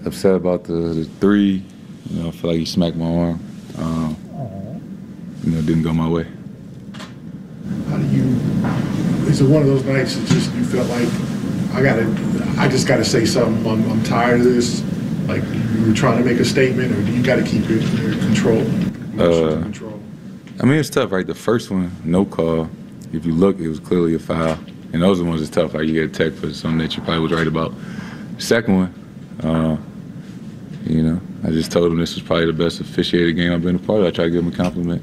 Upset 0.06 0.34
about 0.34 0.64
the, 0.64 0.72
the 0.72 1.05
three. 1.20 1.64
You 2.10 2.22
know, 2.22 2.28
I 2.28 2.31
feel 2.31 2.50
like 2.50 2.60
he 2.60 2.64
smacked 2.64 2.96
my 2.96 3.06
arm. 3.06 3.40
Um, 3.76 4.16
you 5.43 5.50
know, 5.50 5.58
it 5.58 5.66
didn't 5.66 5.82
go 5.82 5.93
my 5.93 6.08
way. 6.08 6.26
How 7.88 7.96
do 7.99 8.06
you? 8.06 8.25
Is 9.28 9.40
it 9.40 9.49
one 9.49 9.62
of 9.62 9.69
those 9.69 9.84
nights 9.84 10.16
that 10.16 10.26
just 10.28 10.55
you 10.55 10.64
felt 10.64 10.88
like 10.88 11.08
I 11.75 11.82
gotta, 11.82 12.60
I 12.60 12.69
just 12.69 12.87
gotta 12.87 13.05
say 13.05 13.26
something. 13.26 13.66
I'm, 13.66 13.90
I'm 13.90 14.02
tired 14.05 14.40
of 14.40 14.44
this. 14.44 14.82
Like 15.28 15.42
you 15.44 15.86
were 15.86 15.94
trying 15.94 16.19
to 16.19 16.25
make 16.25 16.40
a 16.40 16.44
statement, 16.44 16.90
or 16.90 17.02
do 17.02 17.12
you 17.12 17.22
got 17.22 17.36
to 17.36 17.42
keep 17.42 17.69
your, 17.69 17.80
your 17.80 18.19
control? 18.19 18.62
Uh, 19.20 19.62
I 20.60 20.64
mean, 20.64 20.78
it's 20.78 20.88
tough, 20.88 21.12
right? 21.12 21.26
The 21.26 21.34
first 21.34 21.70
one, 21.70 21.92
no 22.02 22.25
call. 22.25 22.69
If 23.12 23.26
you 23.26 23.34
look, 23.34 23.58
it 23.58 23.69
was 23.69 23.78
clearly 23.78 24.14
a 24.14 24.19
foul. 24.19 24.58
And 24.92 25.02
those 25.02 25.20
are 25.20 25.25
the 25.25 25.28
ones 25.28 25.42
that's 25.42 25.54
tough. 25.54 25.75
Like 25.75 25.86
you 25.86 25.92
get 25.92 26.04
a 26.04 26.30
tech 26.30 26.38
for 26.38 26.52
something 26.54 26.78
that 26.78 26.96
you 26.96 27.02
probably 27.02 27.20
was 27.20 27.32
right 27.32 27.46
about. 27.46 27.75
Second 28.38 28.76
one, 28.76 28.94
uh, 29.42 29.76
you 30.84 31.02
know, 31.02 31.20
I 31.44 31.50
just 31.50 31.70
told 31.70 31.92
him 31.92 31.98
this 31.98 32.14
was 32.14 32.24
probably 32.24 32.46
the 32.46 32.52
best 32.54 32.81
officiated 32.81 33.36
game 33.36 33.52
I've 33.52 33.62
been 33.62 33.76
a 33.76 33.78
part 33.78 34.00
of. 34.00 34.06
I 34.06 34.10
tried 34.10 34.24
to 34.26 34.31
give 34.31 34.44
him 34.44 34.52
a 34.52 34.56
compliment. 34.56 35.02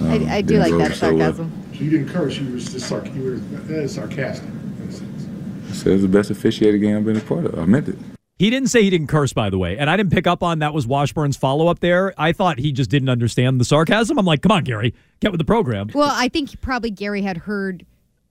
Um, 0.00 0.28
I, 0.28 0.36
I 0.36 0.40
do 0.40 0.58
like 0.58 0.70
go 0.70 0.78
that 0.78 0.94
so 0.94 1.14
well. 1.14 1.34
sarcasm. 1.34 1.52
So 1.74 1.84
you 1.84 1.90
didn't 1.90 2.08
curse. 2.08 2.38
You 2.38 2.52
was 2.54 2.72
just 2.72 2.90
sarc- 2.90 3.14
you 3.14 3.22
were 3.22 3.82
uh, 3.82 3.86
sarcastic. 3.86 4.48
in 4.48 4.88
a 4.88 4.92
sense. 4.92 5.26
I 5.68 5.72
said 5.74 5.88
it 5.88 5.92
was 5.92 6.02
the 6.02 6.08
best 6.08 6.30
officiated 6.30 6.80
game 6.80 6.96
I've 6.96 7.04
been 7.04 7.18
a 7.18 7.20
part 7.20 7.44
of. 7.44 7.58
I 7.58 7.66
meant 7.66 7.88
it. 7.88 7.98
He 8.38 8.50
didn't 8.50 8.68
say 8.68 8.82
he 8.82 8.90
didn't 8.90 9.06
curse, 9.06 9.32
by 9.32 9.48
the 9.48 9.56
way, 9.58 9.78
and 9.78 9.88
I 9.88 9.96
didn't 9.96 10.12
pick 10.12 10.26
up 10.26 10.42
on 10.42 10.58
that 10.58 10.74
was 10.74 10.86
Washburn's 10.86 11.36
follow 11.38 11.68
up 11.68 11.80
there. 11.80 12.12
I 12.18 12.32
thought 12.32 12.58
he 12.58 12.70
just 12.70 12.90
didn't 12.90 13.08
understand 13.08 13.58
the 13.60 13.64
sarcasm. 13.64 14.18
I'm 14.18 14.26
like, 14.26 14.42
come 14.42 14.52
on, 14.52 14.64
Gary, 14.64 14.94
get 15.20 15.32
with 15.32 15.38
the 15.38 15.44
program. 15.46 15.88
Well, 15.94 16.10
I 16.12 16.28
think 16.28 16.60
probably 16.60 16.90
Gary 16.90 17.22
had 17.22 17.38
heard 17.38 17.86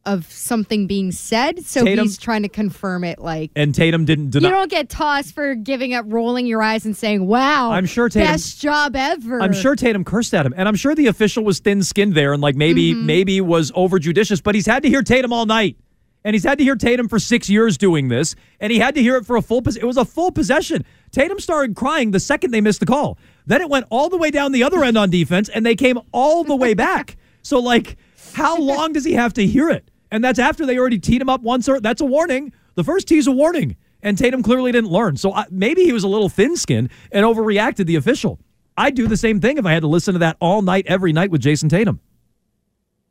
of 0.05 0.31
something 0.31 0.85
being 0.85 1.11
said, 1.11 1.65
so 1.65 1.83
Tatum- 1.83 2.05
he's 2.05 2.19
trying 2.19 2.43
to 2.43 2.49
confirm 2.49 3.03
it. 3.03 3.17
Like 3.17 3.49
And 3.55 3.73
Tatum 3.73 4.05
didn't 4.05 4.29
deny. 4.29 4.47
you 4.49 4.53
don't 4.53 4.69
get 4.69 4.87
tossed 4.87 5.33
for 5.33 5.55
giving 5.55 5.95
up, 5.95 6.05
rolling 6.07 6.45
your 6.45 6.61
eyes, 6.61 6.85
and 6.85 6.95
saying, 6.95 7.25
"Wow, 7.25 7.71
I'm 7.71 7.87
sure 7.87 8.07
Tatum- 8.07 8.31
best 8.31 8.61
job 8.61 8.95
ever." 8.95 9.41
I'm 9.41 9.53
sure 9.53 9.75
Tatum 9.75 10.03
cursed 10.03 10.35
at 10.35 10.45
him, 10.45 10.53
and 10.55 10.67
I'm 10.67 10.75
sure 10.75 10.93
the 10.93 11.07
official 11.07 11.43
was 11.43 11.57
thin-skinned 11.57 12.13
there 12.13 12.33
and 12.33 12.41
like 12.43 12.55
maybe 12.55 12.93
Mm-hmm. 12.93 13.05
maybe 13.07 13.41
was 13.41 13.71
over 13.73 13.97
judicious, 13.97 14.41
but 14.41 14.53
he's 14.53 14.67
had 14.67 14.83
to 14.83 14.89
hear 14.89 15.01
Tatum 15.01 15.33
all 15.33 15.47
night, 15.47 15.75
and 16.25 16.33
he's 16.35 16.43
had 16.43 16.57
to 16.57 16.63
hear 16.65 16.75
Tatum 16.75 17.07
for 17.07 17.19
six 17.19 17.49
years 17.49 17.77
doing 17.77 18.09
this, 18.09 18.35
and 18.59 18.71
he 18.73 18.79
had 18.79 18.95
to 18.95 19.01
hear 19.01 19.15
it 19.15 19.25
for 19.25 19.37
a 19.37 19.41
full. 19.41 19.61
pos- 19.61 19.77
It 19.77 19.85
was 19.85 19.95
a 19.95 20.03
full 20.03 20.31
possession. 20.31 20.83
Tatum 21.11 21.39
started 21.39 21.75
crying 21.75 22.11
the 22.11 22.19
second 22.19 22.51
they 22.51 22.59
missed 22.61 22.81
the 22.81 22.85
call. 22.85 23.17
Then 23.45 23.61
it 23.61 23.69
went 23.69 23.85
all 23.89 24.09
the 24.09 24.17
way 24.17 24.31
down 24.31 24.51
the 24.51 24.63
other 24.63 24.83
end 24.83 24.97
on 24.97 25.09
defense, 25.09 25.47
and 25.47 25.65
they 25.65 25.75
came 25.75 25.99
all 26.11 26.43
the 26.43 26.55
way 26.55 26.73
back. 26.73 27.15
So 27.43 27.59
like, 27.59 27.95
how 28.33 28.57
long 28.59 28.91
does 28.91 29.05
he 29.05 29.13
have 29.13 29.33
to 29.35 29.45
hear 29.45 29.69
it? 29.69 29.89
And 30.11 30.23
that's 30.23 30.39
after 30.39 30.65
they 30.65 30.77
already 30.77 30.99
teed 30.99 31.21
him 31.21 31.29
up 31.29 31.41
once. 31.41 31.69
Or 31.69 31.79
that's 31.79 32.01
a 32.01 32.05
warning. 32.05 32.51
The 32.73 32.83
first 32.83 33.07
tee's 33.07 33.27
a 33.27 33.31
warning, 33.31 33.75
and 34.01 34.17
Tatum 34.17 34.41
clearly 34.43 34.71
didn't 34.71 34.89
learn. 34.89 35.17
So 35.17 35.31
I, 35.33 35.45
maybe 35.51 35.83
he 35.83 35.93
was 35.93 36.03
a 36.03 36.07
little 36.07 36.27
thin-skinned 36.29 36.89
and 37.11 37.25
overreacted 37.25 37.85
the 37.85 37.95
official. 37.95 38.39
I'd 38.77 38.95
do 38.95 39.07
the 39.07 39.15
same 39.15 39.39
thing 39.39 39.57
if 39.57 39.65
I 39.65 39.71
had 39.73 39.81
to 39.83 39.87
listen 39.87 40.13
to 40.13 40.19
that 40.19 40.35
all 40.41 40.61
night, 40.61 40.85
every 40.87 41.13
night 41.13 41.29
with 41.31 41.41
Jayson 41.41 41.69
Tatum. 41.69 41.99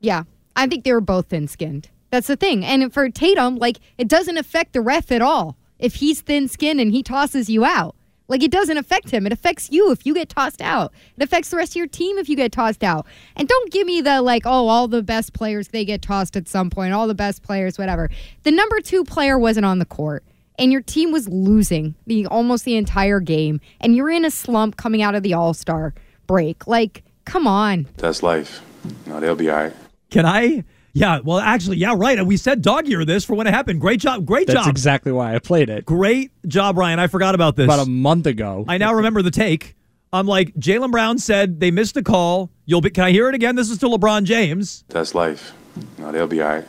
Yeah, 0.00 0.24
I 0.56 0.66
think 0.66 0.84
they 0.84 0.92
were 0.92 1.00
both 1.00 1.28
thin 1.28 1.48
skinned. 1.48 1.88
That's 2.14 2.28
the 2.28 2.36
thing. 2.36 2.64
And 2.64 2.94
for 2.94 3.10
Tatum, 3.10 3.56
like, 3.56 3.80
it 3.98 4.06
doesn't 4.06 4.38
affect 4.38 4.72
the 4.72 4.80
ref 4.80 5.10
at 5.10 5.20
all 5.20 5.56
if 5.80 5.96
he's 5.96 6.20
thin 6.20 6.46
skinned 6.46 6.78
and 6.78 6.92
he 6.92 7.02
tosses 7.02 7.50
you 7.50 7.64
out. 7.64 7.96
Like, 8.28 8.40
it 8.40 8.52
doesn't 8.52 8.78
affect 8.78 9.10
him. 9.10 9.26
It 9.26 9.32
affects 9.32 9.72
you 9.72 9.90
if 9.90 10.06
you 10.06 10.14
get 10.14 10.28
tossed 10.28 10.62
out. 10.62 10.92
It 11.16 11.24
affects 11.24 11.50
the 11.50 11.56
rest 11.56 11.72
of 11.72 11.76
your 11.76 11.88
team 11.88 12.16
if 12.18 12.28
you 12.28 12.36
get 12.36 12.52
tossed 12.52 12.84
out. 12.84 13.04
And 13.34 13.48
don't 13.48 13.72
give 13.72 13.84
me 13.84 14.00
the, 14.00 14.22
like, 14.22 14.46
oh, 14.46 14.68
all 14.68 14.86
the 14.86 15.02
best 15.02 15.32
players, 15.32 15.66
they 15.66 15.84
get 15.84 16.02
tossed 16.02 16.36
at 16.36 16.46
some 16.46 16.70
point, 16.70 16.92
all 16.92 17.08
the 17.08 17.16
best 17.16 17.42
players, 17.42 17.78
whatever. 17.78 18.08
The 18.44 18.52
number 18.52 18.80
two 18.80 19.02
player 19.02 19.36
wasn't 19.36 19.66
on 19.66 19.80
the 19.80 19.84
court. 19.84 20.22
And 20.56 20.70
your 20.70 20.82
team 20.82 21.10
was 21.10 21.28
losing 21.28 21.96
the 22.06 22.26
almost 22.26 22.64
the 22.64 22.76
entire 22.76 23.18
game, 23.18 23.60
and 23.80 23.96
you're 23.96 24.08
in 24.10 24.24
a 24.24 24.30
slump 24.30 24.76
coming 24.76 25.02
out 25.02 25.16
of 25.16 25.24
the 25.24 25.34
All 25.34 25.52
Star 25.52 25.94
break. 26.28 26.68
Like, 26.68 27.02
come 27.24 27.48
on. 27.48 27.88
That's 27.96 28.22
life. 28.22 28.62
No, 29.04 29.18
they'll 29.18 29.34
be 29.34 29.50
all 29.50 29.56
right. 29.56 29.72
Can 30.10 30.26
I 30.26 30.62
Yeah, 30.96 31.18
well, 31.24 31.38
actually, 31.38 31.78
yeah, 31.78 31.94
right. 31.96 32.24
We 32.24 32.36
said 32.36 32.62
dog 32.62 32.86
year 32.86 33.04
this 33.04 33.24
for 33.24 33.34
when 33.34 33.48
it 33.48 33.52
happened. 33.52 33.80
Great 33.80 33.98
job. 33.98 34.24
Great 34.24 34.46
That's 34.46 34.58
job. 34.58 34.64
That's 34.66 34.70
exactly 34.70 35.10
why 35.10 35.34
I 35.34 35.40
played 35.40 35.68
it. 35.68 35.84
Great 35.84 36.30
job, 36.46 36.78
Ryan. 36.78 37.00
I 37.00 37.08
forgot 37.08 37.34
about 37.34 37.56
this. 37.56 37.64
About 37.64 37.84
a 37.84 37.90
month 37.90 38.26
ago. 38.26 38.64
I 38.68 38.78
now 38.78 38.94
remember 38.94 39.20
the 39.20 39.32
take. 39.32 39.74
I'm 40.12 40.28
like, 40.28 40.54
Jaylen 40.54 40.92
Brown 40.92 41.18
said 41.18 41.58
they 41.58 41.72
missed 41.72 41.96
a 41.96 42.02
call. 42.02 42.48
You'll 42.64 42.80
be. 42.80 42.90
Can 42.90 43.02
I 43.02 43.10
hear 43.10 43.28
it 43.28 43.34
again? 43.34 43.56
This 43.56 43.70
is 43.70 43.78
to 43.78 43.86
LeBron 43.86 44.22
James. 44.22 44.84
That's 44.88 45.16
life. 45.16 45.52
No, 45.98 46.12
they'll 46.12 46.28
be 46.28 46.40
all 46.40 46.50
right. 46.50 46.64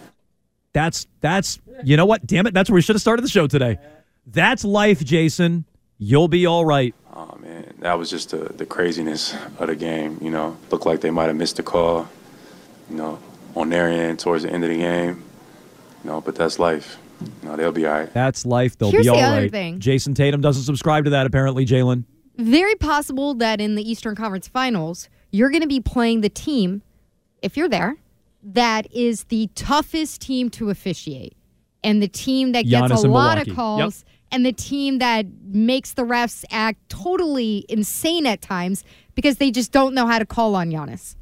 That's 0.73 1.05
that's. 1.21 1.59
You 1.83 1.95
know 1.95 2.07
what? 2.07 2.25
Damn 2.25 2.47
it. 2.47 2.55
That's 2.55 2.71
where 2.71 2.75
we 2.75 2.81
should 2.81 2.95
have 2.95 3.01
started 3.01 3.23
the 3.23 3.29
show 3.29 3.45
today. 3.45 3.77
That's 4.25 4.65
life, 4.65 5.01
Jayson. 5.01 5.65
You'll 5.99 6.27
be 6.27 6.47
all 6.47 6.65
right. 6.65 6.95
Oh 7.13 7.37
man, 7.39 7.75
that 7.79 7.99
was 7.99 8.09
just 8.09 8.31
the, 8.31 8.37
the 8.37 8.65
craziness 8.65 9.35
of 9.59 9.67
the 9.67 9.75
game. 9.75 10.17
You 10.19 10.31
know, 10.31 10.57
looked 10.71 10.87
like 10.87 11.01
they 11.01 11.11
might 11.11 11.27
have 11.27 11.35
missed 11.35 11.59
a 11.59 11.63
call. 11.63 12.09
You 12.89 12.97
know, 12.97 13.19
on 13.55 13.69
their 13.69 13.87
end 13.87 14.19
towards 14.19 14.43
the 14.43 14.51
end 14.51 14.63
of 14.63 14.69
the 14.69 14.77
game. 14.77 15.23
You 16.03 16.09
know, 16.11 16.21
but 16.21 16.35
that's 16.35 16.59
life. 16.59 16.97
No, 17.41 17.55
they'll 17.55 17.71
be 17.71 17.85
all 17.85 17.93
right. 17.93 18.13
That's 18.13 18.45
life. 18.45 18.77
They'll 18.77 18.91
Here's 18.91 19.05
be 19.05 19.09
all 19.09 19.15
the 19.15 19.21
right. 19.21 19.37
other 19.37 19.49
thing. 19.49 19.79
Jayson 19.79 20.13
Tatum 20.13 20.41
doesn't 20.41 20.63
subscribe 20.63 21.05
to 21.05 21.09
that. 21.11 21.25
Apparently, 21.25 21.65
Jaylen. 21.65 22.03
Very 22.37 22.75
possible 22.75 23.33
that 23.35 23.61
in 23.61 23.75
the 23.75 23.89
Eastern 23.89 24.15
Conference 24.15 24.47
Finals, 24.47 25.07
you're 25.31 25.49
going 25.49 25.61
to 25.61 25.67
be 25.67 25.79
playing 25.79 26.21
the 26.21 26.29
team, 26.29 26.81
if 27.41 27.55
you're 27.55 27.69
there, 27.69 27.95
that 28.43 28.91
is 28.93 29.23
the 29.25 29.49
toughest 29.55 30.21
team 30.21 30.49
to 30.51 30.69
officiate, 30.69 31.35
and 31.83 32.01
the 32.03 32.07
team 32.09 32.51
that 32.51 32.65
gets 32.65 32.91
Giannis 32.91 33.03
a 33.05 33.07
lot 33.07 33.37
Milwaukee. 33.37 33.51
of 33.51 33.55
calls, 33.55 34.05
and 34.31 34.45
the 34.45 34.51
team 34.51 34.99
that 34.99 35.25
makes 35.47 35.93
the 35.93 36.03
refs 36.03 36.43
act 36.51 36.77
totally 36.89 37.65
insane 37.69 38.25
at 38.25 38.41
times 38.41 38.83
because 39.15 39.37
they 39.37 39.49
just 39.49 39.71
don't 39.71 39.93
know 39.93 40.05
how 40.05 40.19
to 40.19 40.25
call 40.25 40.55
on 40.55 40.69
Giannis. 40.69 41.15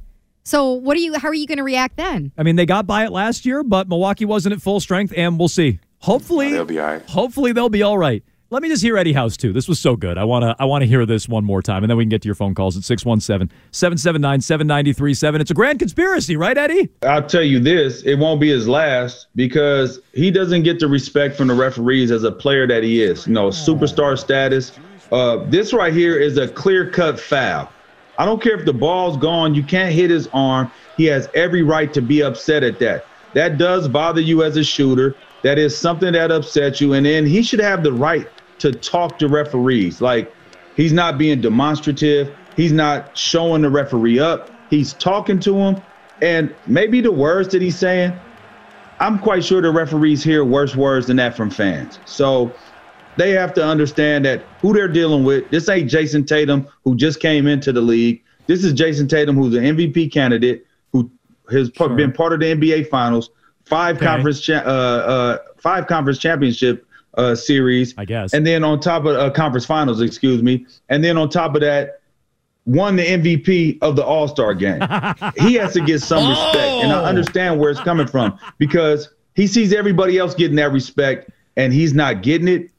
So, 0.46 0.74
what 0.74 0.98
are 0.98 1.00
you? 1.00 1.18
How 1.18 1.30
are 1.30 1.34
you 1.34 1.48
going 1.48 1.58
to 1.58 1.64
react 1.64 1.96
then? 1.98 2.32
I 2.38 2.44
mean, 2.44 2.58
they 2.58 2.66
got 2.66 2.86
by 2.86 3.06
it 3.06 3.12
last 3.12 3.46
year, 3.46 3.64
but 3.64 3.88
Milwaukee 3.88 4.26
wasn't 4.26 4.54
at 4.54 4.62
full 4.62 4.80
strength, 4.82 5.14
and 5.16 5.40
we'll 5.40 5.48
see. 5.48 5.80
Hopefully, 6.00 6.52
They'll 6.52 6.66
be 6.66 6.80
all 6.80 6.88
right. 6.88 7.10
hopefully 7.10 7.54
they'll 7.54 7.70
be 7.70 7.82
all 7.82 7.98
right. 7.98 8.22
Let 8.50 8.62
me 8.62 8.68
just 8.70 8.84
hear 8.84 8.98
Eddie 8.98 9.14
House 9.14 9.36
too. 9.38 9.52
This 9.54 9.68
was 9.70 9.80
so 9.80 9.96
good. 9.96 10.18
I 10.18 10.26
wanna 10.26 10.54
I 10.60 10.66
wanna 10.66 10.86
hear 10.86 11.06
this 11.08 11.28
one 11.30 11.44
more 11.46 11.62
time, 11.64 11.84
and 11.84 11.90
then 11.90 11.96
we 11.98 12.04
can 12.04 12.10
get 12.10 12.22
to 12.24 12.28
your 12.28 12.36
phone 12.36 12.54
calls 12.54 12.76
at 12.78 12.84
617-779-7937. 12.84 15.40
It's 15.42 15.50
a 15.50 15.54
grand 15.56 15.80
conspiracy, 15.80 16.36
right, 16.38 16.56
Eddie? 16.58 16.90
I'll 17.04 17.26
tell 17.26 17.42
you 17.44 17.60
this, 17.60 18.04
it 18.04 18.20
won't 18.20 18.40
be 18.42 18.50
his 18.50 18.68
last 18.68 19.28
because 19.36 20.00
he 20.14 20.30
doesn't 20.30 20.62
get 20.64 20.80
the 20.80 20.88
respect 20.88 21.36
from 21.36 21.48
the 21.48 21.56
referees 21.56 22.12
as 22.12 22.24
a 22.24 22.32
player 22.32 22.68
that 22.68 22.84
he 22.84 23.02
is. 23.02 23.26
You 23.28 23.34
know, 23.34 23.48
superstar 23.48 24.18
status. 24.20 24.72
Uh, 25.12 25.38
this 25.50 25.74
right 25.74 25.94
here 25.94 26.18
is 26.20 26.38
a 26.38 26.48
clear 26.48 26.90
cut 26.92 27.20
foul. 27.20 27.70
I 28.18 28.26
don't 28.26 28.42
care 28.42 28.58
if 28.58 28.66
the 28.66 28.74
ball's 28.74 29.18
gone, 29.18 29.56
you 29.56 29.64
can't 29.64 29.94
hit 29.94 30.10
his 30.10 30.28
arm. 30.34 30.72
He 30.98 31.06
has 31.06 31.28
every 31.34 31.64
right 31.64 31.92
to 31.94 32.02
be 32.02 32.22
upset 32.22 32.64
at 32.64 32.80
that. 32.80 33.06
That 33.34 33.58
does 33.58 33.88
bother 33.88 34.22
you 34.22 34.44
as 34.44 34.58
a 34.58 34.64
shooter. 34.64 35.16
That 35.42 35.58
is 35.58 35.78
something 35.78 36.14
that 36.14 36.32
upsets 36.32 36.80
you. 36.80 36.94
And 36.94 37.06
then 37.06 37.26
he 37.26 37.42
should 37.42 37.60
have 37.60 37.84
the 37.84 37.92
right 37.92 38.28
to 38.60 38.72
talk 38.72 39.18
to 39.20 39.28
referees. 39.28 40.02
Like 40.02 40.34
he's 40.76 40.94
not 40.94 41.18
being 41.18 41.42
demonstrative. 41.42 42.36
He's 42.56 42.72
not 42.72 43.18
showing 43.18 43.64
the 43.64 43.70
referee 43.70 44.20
up. 44.20 44.52
He's 44.70 44.94
talking 44.94 45.40
to 45.42 45.58
him. 45.58 45.82
And 46.22 46.56
maybe 46.68 47.02
the 47.02 47.12
words 47.12 47.50
that 47.50 47.62
he's 47.62 47.78
saying, 47.78 48.18
I'm 49.00 49.20
quite 49.20 49.44
sure 49.44 49.62
the 49.62 49.72
referees 49.72 50.24
hear 50.24 50.46
worse 50.46 50.76
words 50.76 51.08
than 51.08 51.18
that 51.18 51.36
from 51.36 51.50
fans. 51.50 52.00
So 52.06 52.54
they 53.18 53.32
have 53.32 53.54
to 53.56 53.64
understand 53.66 54.26
that 54.26 54.44
who 54.62 54.74
they're 54.74 54.88
dealing 54.88 55.24
with. 55.24 55.50
This 55.50 55.70
ain't 55.70 55.90
Jayson 55.90 56.26
Tatum, 56.26 56.68
who 56.84 56.96
just 56.96 57.20
came 57.20 57.48
into 57.48 57.72
the 57.72 57.82
league. 57.82 58.24
This 58.48 58.64
is 58.64 58.74
Jayson 58.74 59.08
Tatum, 59.08 59.36
who's 59.36 59.56
an 59.56 59.64
MVP 59.64 60.12
candidate, 60.12 60.66
who 60.92 61.10
has 61.52 61.70
pa- 61.70 61.88
been 61.90 62.12
part 62.12 62.34
of 62.34 62.40
the 62.40 62.48
NBA 62.48 62.90
Finals, 62.90 63.30
five 63.66 63.98
Okay. 63.98 64.06
conference, 64.06 64.42
cha- 64.42 64.64
uh, 64.66 64.68
uh, 64.68 65.38
five 65.58 65.88
conference 65.88 66.18
championship 66.20 66.86
uh, 67.16 67.36
series, 67.36 67.94
I 67.98 68.06
guess. 68.06 68.34
and 68.34 68.46
then 68.46 68.64
on 68.64 68.80
top 68.80 69.06
of 69.06 69.16
uh, 69.16 69.30
conference 69.30 69.66
finals, 69.66 70.02
excuse 70.02 70.42
me, 70.42 70.66
and 70.90 71.04
then 71.04 71.16
on 71.18 71.30
top 71.30 71.54
of 71.56 71.62
that, 71.62 72.02
won 72.66 72.96
the 72.96 73.04
MVP 73.06 73.78
of 73.84 73.96
the 73.96 74.04
All 74.04 74.28
Star 74.28 74.54
game. 74.56 74.82
he 75.38 75.54
has 75.56 75.74
to 75.74 75.82
get 75.82 76.02
some 76.02 76.28
respect, 76.28 76.58
and 76.84 76.92
I 76.92 77.04
understand 77.04 77.60
where 77.60 77.70
it's 77.70 77.80
coming 77.82 78.08
from 78.08 78.38
because 78.58 79.10
he 79.36 79.46
sees 79.48 79.74
everybody 79.74 80.18
else 80.18 80.34
getting 80.34 80.56
that 80.58 80.72
respect, 80.72 81.30
and 81.56 81.72
he's 81.72 81.94
not 81.94 82.24
getting 82.24 82.48
it. 82.48 82.72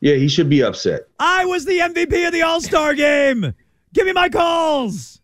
Yeah, 0.00 0.14
he 0.14 0.28
should 0.28 0.48
be 0.48 0.62
upset. 0.62 1.08
I 1.18 1.44
was 1.46 1.64
the 1.64 1.78
MVP 1.78 2.26
of 2.26 2.32
the 2.32 2.42
All 2.42 2.60
Star 2.60 2.94
game. 2.94 3.54
Give 3.94 4.06
me 4.06 4.12
my 4.12 4.28
calls. 4.28 5.20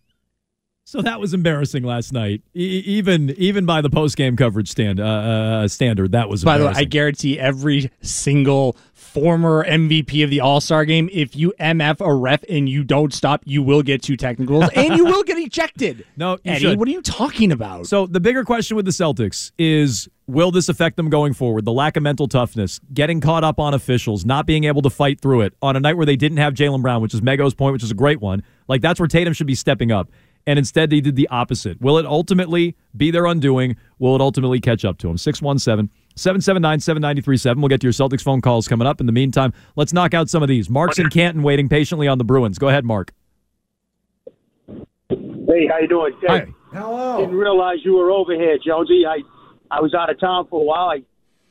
So 0.85 1.01
that 1.01 1.21
was 1.21 1.33
embarrassing 1.33 1.85
last 1.85 2.13
night, 2.13 2.43
e- 2.55 2.83
even 2.85 3.31
even 3.39 3.65
by 3.65 3.81
the 3.81 3.89
post 3.89 4.15
game 4.15 4.37
coverage 4.37 4.71
stand 4.71 5.01
uh, 5.01 5.05
uh, 5.05 5.69
standard. 5.69 6.13
That 6.13 6.29
was 6.29 6.43
embarrassing. 6.43 6.67
By 6.67 6.73
the 6.73 6.79
way, 6.79 6.81
I 6.83 6.85
guarantee 6.85 7.41
every 7.41 7.91
single 8.03 8.77
former 8.93 9.65
MVP 9.65 10.23
of 10.23 10.29
the 10.29 10.41
All 10.41 10.61
Star 10.61 10.85
game, 10.85 11.09
if 11.13 11.35
you 11.35 11.55
MF 11.59 12.05
a 12.05 12.15
ref 12.15 12.43
and 12.49 12.69
you 12.69 12.85
don't 12.85 13.13
stop, 13.13 13.43
you 13.47 13.63
will 13.63 13.83
get 13.83 14.03
two 14.03 14.19
technicals 14.19 14.69
and 14.75 14.97
you 14.97 15.05
will 15.07 15.23
get 15.23 15.39
ejected. 15.39 16.05
No, 16.17 16.33
you 16.45 16.53
Eddie, 16.53 16.61
should. 16.61 16.79
what 16.79 16.89
are 16.89 16.93
you 16.93 17.03
talking 17.03 17.53
about? 17.53 17.87
So 17.87 18.07
the 18.07 18.21
bigger 18.21 18.45
question 18.45 18.77
with 18.77 18.85
the 18.85 18.91
Celtics 18.91 19.53
is 19.59 20.09
will 20.33 20.51
this 20.51 20.69
affect 20.69 20.97
them 20.97 21.11
going 21.11 21.35
forward? 21.35 21.65
The 21.65 21.73
lack 21.73 21.97
of 21.97 22.03
mental 22.03 22.27
toughness, 22.27 22.81
getting 22.93 23.21
caught 23.21 23.45
up 23.45 23.61
on 23.61 23.75
officials, 23.75 24.25
not 24.25 24.47
being 24.47 24.65
able 24.65 24.83
to 24.83 24.91
fight 24.91 25.21
through 25.21 25.43
it 25.43 25.55
on 25.61 25.77
a 25.77 25.81
night 25.81 25.97
where 25.97 26.07
they 26.07 26.17
didn't 26.17 26.39
have 26.39 26.55
Jaylen 26.55 26.83
Brown, 26.83 27.03
which 27.03 27.15
is 27.15 27.23
Mego's 27.23 27.55
point, 27.55 27.73
which 27.73 27.83
is 27.83 27.91
a 27.91 27.95
great 27.95 28.21
one. 28.21 28.43
Like 28.69 28.81
that's 28.81 28.99
where 28.99 29.07
Tatum 29.07 29.33
should 29.35 29.47
be 29.47 29.55
stepping 29.55 29.93
up. 29.93 30.11
And 30.47 30.59
instead 30.59 30.91
they 30.91 31.01
did 31.01 31.15
the 31.15 31.29
opposite. 31.29 31.81
Will 31.81 31.99
it 31.99 32.07
ultimately 32.07 32.77
be 32.97 33.11
their 33.11 33.27
undoing? 33.27 33.77
Will 33.99 34.17
it 34.17 34.21
ultimately 34.21 34.61
catch 34.61 34.85
up 34.85 34.99
to 34.99 35.07
them? 35.07 35.17
617 35.17 35.89
779 36.17 36.81
7937. 36.81 37.61
We'll 37.61 37.69
get 37.69 37.81
to 37.83 37.87
your 37.87 37.93
Celtics 37.93 38.23
phone 38.23 38.41
calls 38.41 38.67
coming 38.67 38.87
up. 38.87 39.01
In 39.01 39.07
the 39.07 39.13
meantime, 39.13 39.53
let's 39.77 39.93
knock 39.93 40.15
out 40.15 40.29
some 40.29 40.43
of 40.43 40.49
these. 40.49 40.69
Mark's 40.69 40.99
in 40.99 41.11
Canton 41.11 41.43
waiting 41.43 41.69
patiently 41.69 42.09
on 42.09 42.19
the 42.19 42.25
Bruins. 42.25 42.59
Go 42.59 42.69
ahead, 42.69 42.85
Mark. 42.85 43.13
Hey, 45.09 45.69
how 45.69 45.79
you 45.79 45.89
doing? 45.89 46.13
Hey, 46.27 46.47
Hello. 46.73 47.21
Didn't 47.21 47.37
realize 47.37 47.79
you 47.85 47.95
were 47.95 48.11
over 48.11 48.35
here, 48.35 48.59
Jonesy. 48.65 49.05
I 49.07 49.19
I 49.73 49.81
was 49.81 49.95
out 49.95 50.11
of 50.11 50.21
town 50.21 50.47
for 50.51 50.61
a 50.61 50.65
while. 50.65 50.89
I 50.91 51.03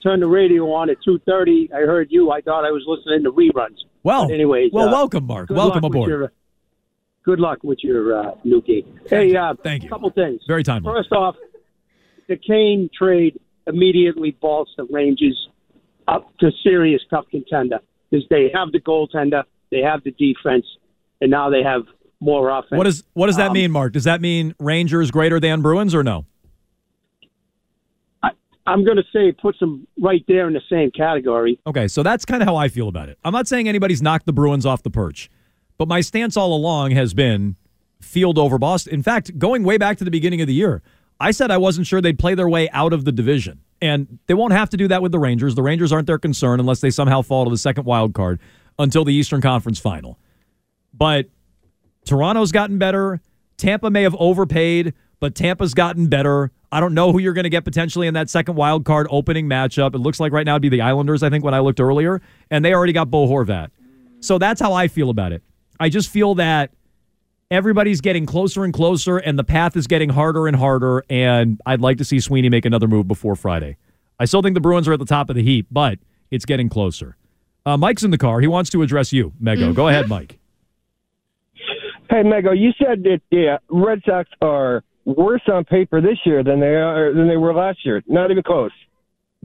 turned 0.04 0.22
the 0.22 0.28
radio 0.28 0.64
on 0.72 0.90
at 0.90 0.98
two 1.04 1.20
thirty. 1.28 1.70
I 1.74 1.80
heard 1.80 2.08
you. 2.12 2.32
I 2.32 2.42
thought 2.42 2.66
I 2.66 2.72
was 2.72 2.84
listening 2.88 3.24
to 3.24 3.32
reruns. 3.32 3.78
Well, 4.04 4.28
But 4.28 4.34
anyways, 4.36 4.72
well, 4.74 4.90
uh, 4.90 4.92
welcome, 4.92 5.26
Mark. 5.26 5.50
Welcome 5.50 5.84
aboard. 5.84 6.10
your- 6.10 6.32
good 7.24 7.40
luck 7.40 7.60
with 7.64 7.80
your 7.84 8.18
uh, 8.20 8.32
new 8.44 8.62
gig. 8.62 8.86
Hey, 9.08 9.36
uh, 9.36 9.54
Thank 9.64 9.84
you. 9.84 9.90
A 9.90 9.92
couple 9.92 10.10
things. 10.12 10.42
Very 10.48 10.64
timely. 10.64 10.92
First 10.92 11.12
off, 11.12 11.36
the 12.28 12.36
Kane 12.38 12.90
trade 12.98 13.40
immediately 13.68 14.36
vaults 14.42 14.72
the 14.78 14.86
Rangers 14.90 15.48
up 16.08 16.36
to 16.40 16.50
serious 16.64 17.02
tough 17.10 17.26
contender 17.30 17.80
because 18.10 18.26
they 18.30 18.50
have 18.54 18.72
the 18.72 18.80
goaltender, 18.80 19.44
they 19.72 19.82
have 19.82 20.04
the 20.04 20.12
defense, 20.12 20.66
and 21.22 21.30
now 21.30 21.50
they 21.50 21.62
have 21.64 21.84
more 22.20 22.50
offense. 22.50 22.78
What 22.78 22.86
does 22.86 23.04
what 23.14 23.28
does 23.28 23.38
that 23.38 23.48
Um, 23.48 23.54
mean, 23.54 23.72
Mark? 23.72 23.94
Does 23.94 24.04
that 24.06 24.20
mean 24.22 24.56
Rangers 24.60 25.12
greater 25.12 25.40
than 25.40 25.62
Bruins 25.62 25.94
or 25.96 26.04
no? 26.04 26.26
I'm 28.72 28.86
going 28.86 28.96
to 28.96 29.04
say 29.12 29.34
puts 29.34 29.60
them 29.60 29.86
right 30.00 30.24
there 30.30 30.48
in 30.48 30.54
the 30.54 30.62
same 30.70 30.92
category. 30.92 31.60
Okay, 31.68 31.90
so 31.90 32.04
that's 32.04 32.24
kind 32.24 32.42
of 32.42 32.48
how 32.48 32.56
I 32.56 32.70
feel 32.70 32.88
about 32.88 33.10
it. 33.10 33.18
I'm 33.26 33.34
not 33.34 33.46
saying 33.46 33.68
anybody's 33.68 34.02
knocked 34.02 34.26
the 34.26 34.32
Bruins 34.32 34.66
off 34.66 34.82
the 34.82 34.90
perch, 34.90 35.30
but 35.78 35.90
my 35.90 36.00
stance 36.00 36.38
all 36.38 36.56
along 36.56 36.92
has 36.92 37.14
been 37.14 37.58
field 38.00 38.38
over 38.38 38.58
Boston. 38.58 38.94
In 38.94 39.04
fact, 39.04 39.38
going 39.38 39.64
way 39.64 39.78
back 39.78 39.98
to 39.98 40.06
the 40.06 40.12
beginning 40.12 40.40
of 40.40 40.48
the 40.48 40.54
year, 40.54 40.82
I 41.20 41.32
said 41.32 41.52
I 41.52 41.58
wasn't 41.58 41.86
sure 41.86 42.00
they'd 42.00 42.18
play 42.18 42.34
their 42.34 42.48
way 42.48 42.70
out 42.70 42.94
of 42.94 43.04
the 43.04 43.12
division. 43.12 43.60
And 43.82 44.20
they 44.28 44.36
won't 44.36 44.54
have 44.54 44.70
to 44.70 44.78
do 44.78 44.88
that 44.88 45.02
with 45.02 45.12
the 45.12 45.20
Rangers. 45.20 45.56
The 45.56 45.64
Rangers 45.64 45.92
aren't 45.92 46.08
their 46.08 46.20
concern 46.20 46.62
unless 46.62 46.80
they 46.80 46.92
somehow 46.92 47.22
fall 47.24 47.44
to 47.44 47.52
the 47.52 47.58
second 47.58 47.84
wild 47.84 48.14
card 48.14 48.40
until 48.80 49.04
the 49.04 49.14
Eastern 49.14 49.42
Conference 49.42 49.80
final. 49.80 50.18
But 50.94 51.28
Toronto's 52.06 52.54
gotten 52.54 52.78
better. 52.78 53.20
Tampa 53.58 53.90
may 53.90 54.04
have 54.04 54.16
overpaid, 54.16 54.94
but 55.22 55.36
Tampa's 55.36 55.74
gotten 55.74 56.08
better. 56.08 56.52
I 56.72 56.82
don't 56.82 56.94
know 56.94 57.14
who 57.14 57.20
you're 57.20 57.34
going 57.34 57.44
to 57.44 57.50
get 57.50 57.64
potentially 57.64 58.08
in 58.08 58.16
that 58.16 58.30
second 58.30 58.56
wild 58.56 58.84
card 58.84 59.08
opening 59.10 59.48
matchup. 59.48 59.94
It 59.96 60.00
looks 60.00 60.20
like 60.20 60.34
right 60.34 60.46
now 60.46 60.54
it'd 60.54 60.64
be 60.64 60.70
the 60.70 60.82
Islanders, 60.82 61.24
I 61.24 61.30
think, 61.30 61.46
when 61.46 61.54
I 61.54 61.60
looked 61.60 61.80
earlier, 61.80 62.22
and 62.50 62.66
they 62.66 62.74
already 62.74 62.92
got 62.92 63.10
Bo 63.10 63.28
Horvat. 63.28 63.70
So 64.20 64.38
that's 64.38 64.60
how 64.60 64.74
I 64.74 64.88
feel 64.88 65.10
about 65.10 65.32
it. 65.32 65.44
I 65.80 65.90
just 65.90 66.10
feel 66.10 66.36
that 66.36 66.72
everybody's 67.52 68.02
getting 68.02 68.26
closer 68.26 68.64
and 68.64 68.74
closer, 68.74 69.18
and 69.18 69.38
the 69.38 69.44
path 69.44 69.78
is 69.78 69.86
getting 69.86 70.10
harder 70.10 70.48
and 70.48 70.56
harder, 70.56 71.04
and 71.10 71.62
I'd 71.66 71.82
like 71.82 71.98
to 72.00 72.06
see 72.06 72.20
Sweeney 72.20 72.50
make 72.50 72.66
another 72.66 72.88
move 72.88 73.08
before 73.08 73.36
Friday. 73.36 73.78
I 74.20 74.26
still 74.26 74.42
think 74.42 74.56
the 74.56 74.62
Bruins 74.62 74.88
are 74.88 74.94
at 74.94 75.00
the 75.00 75.06
top 75.06 75.30
of 75.30 75.36
the 75.36 75.44
heap, 75.44 75.68
but 75.70 76.00
it's 76.32 76.46
getting 76.46 76.68
closer. 76.68 77.16
Uh, 77.66 77.78
Mike's 77.78 78.04
in 78.04 78.10
the 78.10 78.18
car. 78.18 78.40
He 78.42 78.48
wants 78.48 78.72
to 78.72 78.82
address 78.82 79.14
you, 79.14 79.34
Mego. 79.42 79.74
Go 79.74 79.88
ahead, 79.88 80.08
Mike. 80.08 80.40
Hey, 82.10 82.24
Mego, 82.24 82.58
you 82.58 82.72
said 82.78 83.04
that 83.04 83.22
the 83.30 83.60
Red 83.70 84.02
Sox 84.06 84.30
are 84.42 84.84
worse 85.06 85.42
on 85.52 85.66
paper 85.66 86.02
this 86.02 86.18
year 86.26 86.44
than 86.44 86.60
they 86.60 86.76
are 86.76 87.14
than 87.14 87.28
they 87.28 87.38
were 87.38 87.54
last 87.54 87.86
year. 87.86 88.04
Not 88.08 88.32
even 88.32 88.44
close. 88.44 88.72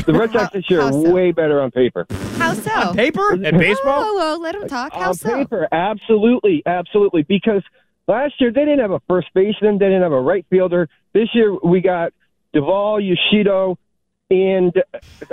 The 0.04 0.12
Red 0.12 0.32
Sox 0.32 0.52
this 0.52 0.68
year 0.68 0.80
are 0.80 0.94
way 0.94 1.32
better 1.32 1.60
on 1.60 1.70
paper. 1.70 2.06
How 2.36 2.52
so? 2.52 2.92
paper 2.92 3.32
and 3.32 3.56
Whoa, 3.56 3.74
whoa, 3.84 4.14
whoa, 4.14 4.38
let 4.38 4.54
him 4.54 4.68
talk. 4.68 4.92
How 4.92 5.08
on 5.08 5.14
so? 5.14 5.34
paper, 5.34 5.68
absolutely, 5.72 6.62
absolutely. 6.66 7.22
Because 7.22 7.62
last 8.06 8.34
year 8.38 8.52
they 8.52 8.60
didn't 8.60 8.80
have 8.80 8.90
a 8.90 9.00
first 9.08 9.28
baseman, 9.34 9.78
they 9.78 9.86
didn't 9.86 10.02
have 10.02 10.12
a 10.12 10.20
right 10.20 10.44
fielder. 10.50 10.88
This 11.14 11.28
year 11.34 11.56
we 11.64 11.80
got 11.80 12.12
Duvall, 12.52 13.00
Yoshida, 13.00 13.74
and 14.30 14.72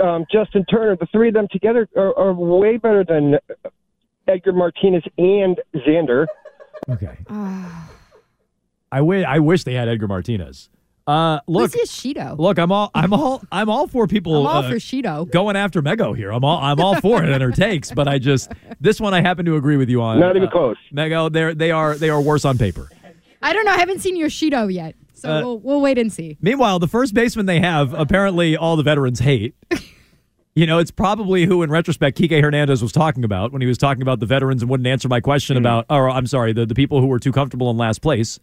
um, 0.02 0.24
Justin 0.32 0.64
Turner. 0.64 0.96
The 0.96 1.06
three 1.06 1.28
of 1.28 1.34
them 1.34 1.48
together 1.50 1.88
are, 1.96 2.16
are 2.16 2.32
way 2.32 2.78
better 2.78 3.04
than 3.04 3.38
Edgar 4.26 4.52
Martinez 4.52 5.04
and 5.18 5.60
Xander. 5.74 6.26
Okay. 6.88 7.18
I 8.94 9.00
wish 9.00 9.24
I 9.26 9.38
wish 9.40 9.64
they 9.64 9.74
had 9.74 9.88
Edgar 9.88 10.06
Martinez. 10.08 10.68
Uh, 11.06 11.40
look, 11.46 11.72
Who's 11.72 11.80
Yoshida? 11.80 12.34
look, 12.38 12.58
I'm 12.58 12.72
all, 12.72 12.90
I'm 12.94 13.12
all, 13.12 13.42
I'm 13.52 13.68
all 13.68 13.86
for 13.86 14.06
people. 14.06 14.36
I'm 14.36 14.46
all 14.46 14.62
uh, 14.64 14.70
for 14.70 14.76
Shido. 14.76 15.30
going 15.30 15.54
after 15.54 15.82
Mego 15.82 16.16
here. 16.16 16.30
I'm 16.30 16.44
all, 16.44 16.58
I'm 16.62 16.80
all 16.80 16.98
for 17.00 17.22
it 17.22 17.28
and 17.28 17.42
her 17.42 17.50
takes, 17.52 17.90
but 17.90 18.08
I 18.08 18.18
just 18.18 18.50
this 18.80 19.00
one 19.00 19.12
I 19.12 19.20
happen 19.20 19.44
to 19.44 19.56
agree 19.56 19.76
with 19.76 19.90
you 19.90 20.00
on. 20.00 20.18
Not 20.20 20.36
even 20.36 20.48
Uh, 20.48 20.52
close. 20.52 20.76
Mego, 20.94 21.30
they're 21.30 21.54
they 21.54 21.70
are 21.72 21.94
they 21.96 22.08
are 22.08 22.20
worse 22.22 22.44
on 22.46 22.56
paper. 22.56 22.88
I 23.42 23.52
don't 23.52 23.66
know. 23.66 23.72
I 23.72 23.76
haven't 23.78 24.00
seen 24.00 24.16
Yoshida 24.16 24.66
yet, 24.70 24.94
so 25.12 25.30
Uh, 25.30 25.40
we'll, 25.42 25.58
we'll 25.58 25.80
wait 25.82 25.98
and 25.98 26.10
see. 26.10 26.38
Meanwhile, 26.40 26.78
the 26.78 26.88
first 26.88 27.12
baseman 27.12 27.44
they 27.46 27.60
have, 27.60 27.92
apparently 27.92 28.56
all 28.56 28.76
the 28.76 28.82
veterans 28.84 29.18
hate. 29.18 29.54
You 30.56 30.66
know, 30.68 30.78
it's 30.78 30.92
probably 30.92 31.46
who, 31.46 31.64
in 31.64 31.70
retrospect, 31.70 32.16
Kike 32.16 32.40
Hernandez 32.40 32.80
was 32.80 32.92
talking 32.92 33.24
about 33.24 33.50
when 33.50 33.60
he 33.60 33.66
was 33.66 33.76
talking 33.76 34.02
about 34.02 34.20
the 34.20 34.26
veterans 34.26 34.62
and 34.62 34.70
wouldn't 34.70 34.86
answer 34.86 35.08
my 35.08 35.18
question 35.20 35.56
about, 35.56 35.84
or 35.90 36.08
I'm 36.08 36.28
sorry, 36.28 36.52
the, 36.52 36.64
the 36.64 36.76
people 36.76 37.00
who 37.00 37.08
were 37.08 37.18
too 37.18 37.32
comfortable 37.32 37.72
in 37.72 37.76
last 37.76 38.00
place. 38.02 38.38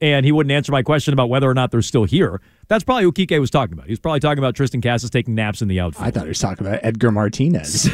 And 0.00 0.24
he 0.24 0.30
wouldn't 0.30 0.52
answer 0.52 0.70
my 0.70 0.82
question 0.82 1.12
about 1.12 1.28
whether 1.28 1.48
or 1.50 1.54
not 1.54 1.72
they're 1.72 1.82
still 1.82 2.04
here. 2.04 2.40
That's 2.68 2.84
probably 2.84 3.02
who 3.04 3.12
Kike 3.12 3.40
was 3.40 3.50
talking 3.50 3.72
about. 3.72 3.86
He 3.86 3.92
was 3.92 3.98
probably 3.98 4.20
talking 4.20 4.38
about 4.38 4.54
Triston 4.54 4.80
Casas 4.82 5.10
taking 5.10 5.34
naps 5.34 5.60
in 5.60 5.66
the 5.68 5.80
outfield. 5.80 6.06
I 6.06 6.10
thought 6.12 6.22
he 6.24 6.28
was 6.28 6.38
talking 6.38 6.66
about 6.66 6.80
Edgar 6.84 7.10
Martinez. 7.10 7.90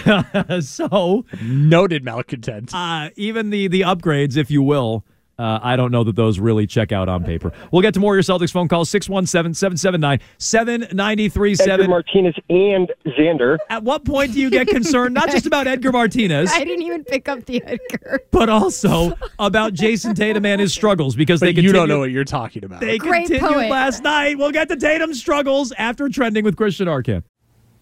so 0.68 1.24
noted 1.42 2.04
malcontent. 2.04 2.74
uh, 2.74 3.08
even 3.16 3.50
the 3.50 3.68
the 3.68 3.82
upgrades, 3.82 4.36
if 4.36 4.50
you 4.50 4.62
will, 4.62 5.04
uh, 5.38 5.58
I 5.62 5.76
don't 5.76 5.90
know 5.90 6.04
that 6.04 6.14
those 6.16 6.38
really 6.38 6.66
check 6.66 6.92
out 6.92 7.08
on 7.08 7.24
paper. 7.24 7.52
We'll 7.72 7.82
get 7.82 7.94
to 7.94 8.00
more 8.00 8.16
of 8.16 8.26
your 8.26 8.38
Celtics 8.38 8.52
phone 8.52 8.68
calls 8.68 8.88
617 8.90 9.54
779 9.54 10.14
Edgar 10.14 10.24
7937. 10.38 11.90
Martinez 11.90 12.34
and 12.48 12.92
Xander. 13.06 13.58
At 13.68 13.82
what 13.82 14.04
point 14.04 14.32
do 14.32 14.40
you 14.40 14.50
get 14.50 14.68
concerned, 14.68 15.14
not 15.14 15.30
just 15.30 15.46
about 15.46 15.66
Edgar 15.66 15.92
Martinez, 15.92 16.50
I 16.54 16.64
didn't 16.64 16.82
even 16.82 17.04
pick 17.04 17.28
up 17.28 17.44
the 17.46 17.62
Edgar. 17.64 18.20
but 18.30 18.48
also 18.48 19.14
about 19.38 19.72
Jayson 19.74 20.14
Tatum 20.14 20.46
and 20.46 20.60
his 20.60 20.72
struggles 20.72 21.16
because 21.16 21.40
But 21.40 21.54
they 21.56 21.62
you 21.62 21.72
don't 21.72 21.88
know 21.88 21.98
what 22.00 22.10
you're 22.10 22.24
talking 22.24 22.64
about. 22.64 22.80
They 22.80 22.98
Great 22.98 23.26
continued 23.26 23.52
poet. 23.54 23.70
last 23.70 24.02
night. 24.02 24.38
We'll 24.38 24.52
get 24.52 24.68
to 24.68 24.76
Tatum's 24.76 25.18
struggles 25.18 25.72
after 25.78 26.08
trending 26.08 26.44
with 26.44 26.56
Christian 26.56 26.86
Arcand. 26.86 27.24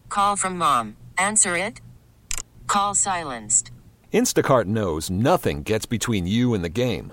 Call 0.09 0.37
from 0.37 0.59
mom. 0.59 0.97
Answer 1.19 1.57
it. 1.57 1.81
Call 2.67 2.95
silenced. 2.95 3.71
Instacart 4.13 4.67
knows 4.67 5.11
nothing 5.11 5.63
gets 5.63 5.87
between 5.87 6.27
you 6.27 6.55
and 6.55 6.63
the 6.63 6.69
game. 6.69 7.13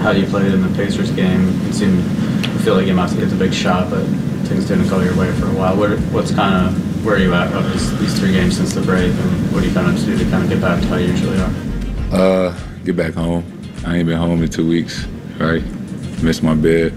how 0.00 0.10
you 0.10 0.26
played 0.26 0.52
in 0.52 0.62
the 0.62 0.74
Pacers 0.76 1.10
game. 1.10 1.48
It 1.66 1.74
seemed 1.74 2.00
I 2.58 2.60
feel 2.62 2.74
like 2.74 2.86
you 2.86 2.94
must 2.94 3.16
get 3.16 3.26
the 3.26 3.36
big 3.36 3.52
shot, 3.52 3.90
but 3.90 4.04
things 4.46 4.66
didn't 4.66 4.88
go 4.88 5.00
your 5.00 5.16
way 5.16 5.30
for 5.32 5.46
a 5.46 5.54
while. 5.54 5.76
What, 5.76 5.98
what's 6.12 6.34
kind 6.34 6.66
of 6.66 7.04
where 7.04 7.16
are 7.16 7.18
you 7.18 7.32
at 7.34 7.52
of 7.52 7.70
these, 7.72 7.98
these 7.98 8.18
three 8.18 8.32
games 8.32 8.56
since 8.56 8.74
the 8.74 8.80
break, 8.80 9.12
and 9.12 9.52
what 9.52 9.60
do 9.60 9.68
you 9.68 9.74
kind 9.74 9.88
of 9.88 10.04
do 10.04 10.18
to 10.18 10.24
kind 10.30 10.42
of 10.42 10.48
get 10.50 10.60
back 10.60 10.80
to 10.80 10.88
how 10.88 10.96
you 10.96 11.08
usually 11.08 11.38
are? 11.38 11.52
Uh, 12.12 12.58
get 12.84 12.96
back 12.96 13.14
home. 13.14 13.44
I 13.86 13.96
ain't 13.96 14.06
been 14.06 14.18
home 14.18 14.42
in 14.42 14.48
two 14.48 14.68
weeks, 14.68 15.06
right? 15.38 15.62
Miss 16.22 16.42
my 16.42 16.54
bed. 16.54 16.92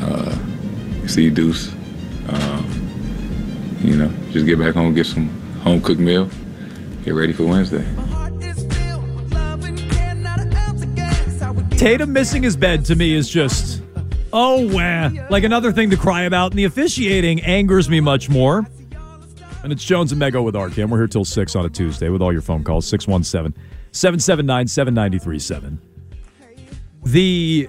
Uh, 0.00 0.36
see 1.06 1.30
Deuce. 1.30 1.72
Um, 2.28 3.78
you 3.82 3.96
know, 3.96 4.10
just 4.30 4.46
get 4.46 4.58
back 4.58 4.74
home, 4.74 4.94
get 4.94 5.06
some 5.06 5.28
home 5.60 5.82
cooked 5.82 6.00
meal, 6.00 6.30
get 7.04 7.14
ready 7.14 7.32
for 7.32 7.44
Wednesday. 7.44 7.84
Tatum 11.82 12.12
missing 12.12 12.44
his 12.44 12.56
bed 12.56 12.84
to 12.84 12.94
me 12.94 13.12
is 13.12 13.28
just, 13.28 13.82
oh, 14.32 14.72
wah. 14.72 15.10
Like 15.30 15.42
another 15.42 15.72
thing 15.72 15.90
to 15.90 15.96
cry 15.96 16.22
about. 16.22 16.52
And 16.52 16.58
the 16.60 16.62
officiating 16.62 17.40
angers 17.40 17.90
me 17.90 17.98
much 17.98 18.30
more. 18.30 18.64
And 19.64 19.72
it's 19.72 19.82
Jones 19.82 20.12
and 20.12 20.22
Mego 20.22 20.44
with 20.44 20.54
Arcand. 20.54 20.90
We're 20.90 20.98
here 20.98 21.08
till 21.08 21.24
6 21.24 21.56
on 21.56 21.66
a 21.66 21.68
Tuesday 21.68 22.08
with 22.08 22.22
all 22.22 22.32
your 22.32 22.40
phone 22.40 22.62
calls 22.62 22.86
617 22.86 23.60
779 23.90 24.68
7937. 24.68 25.80
The 27.02 27.68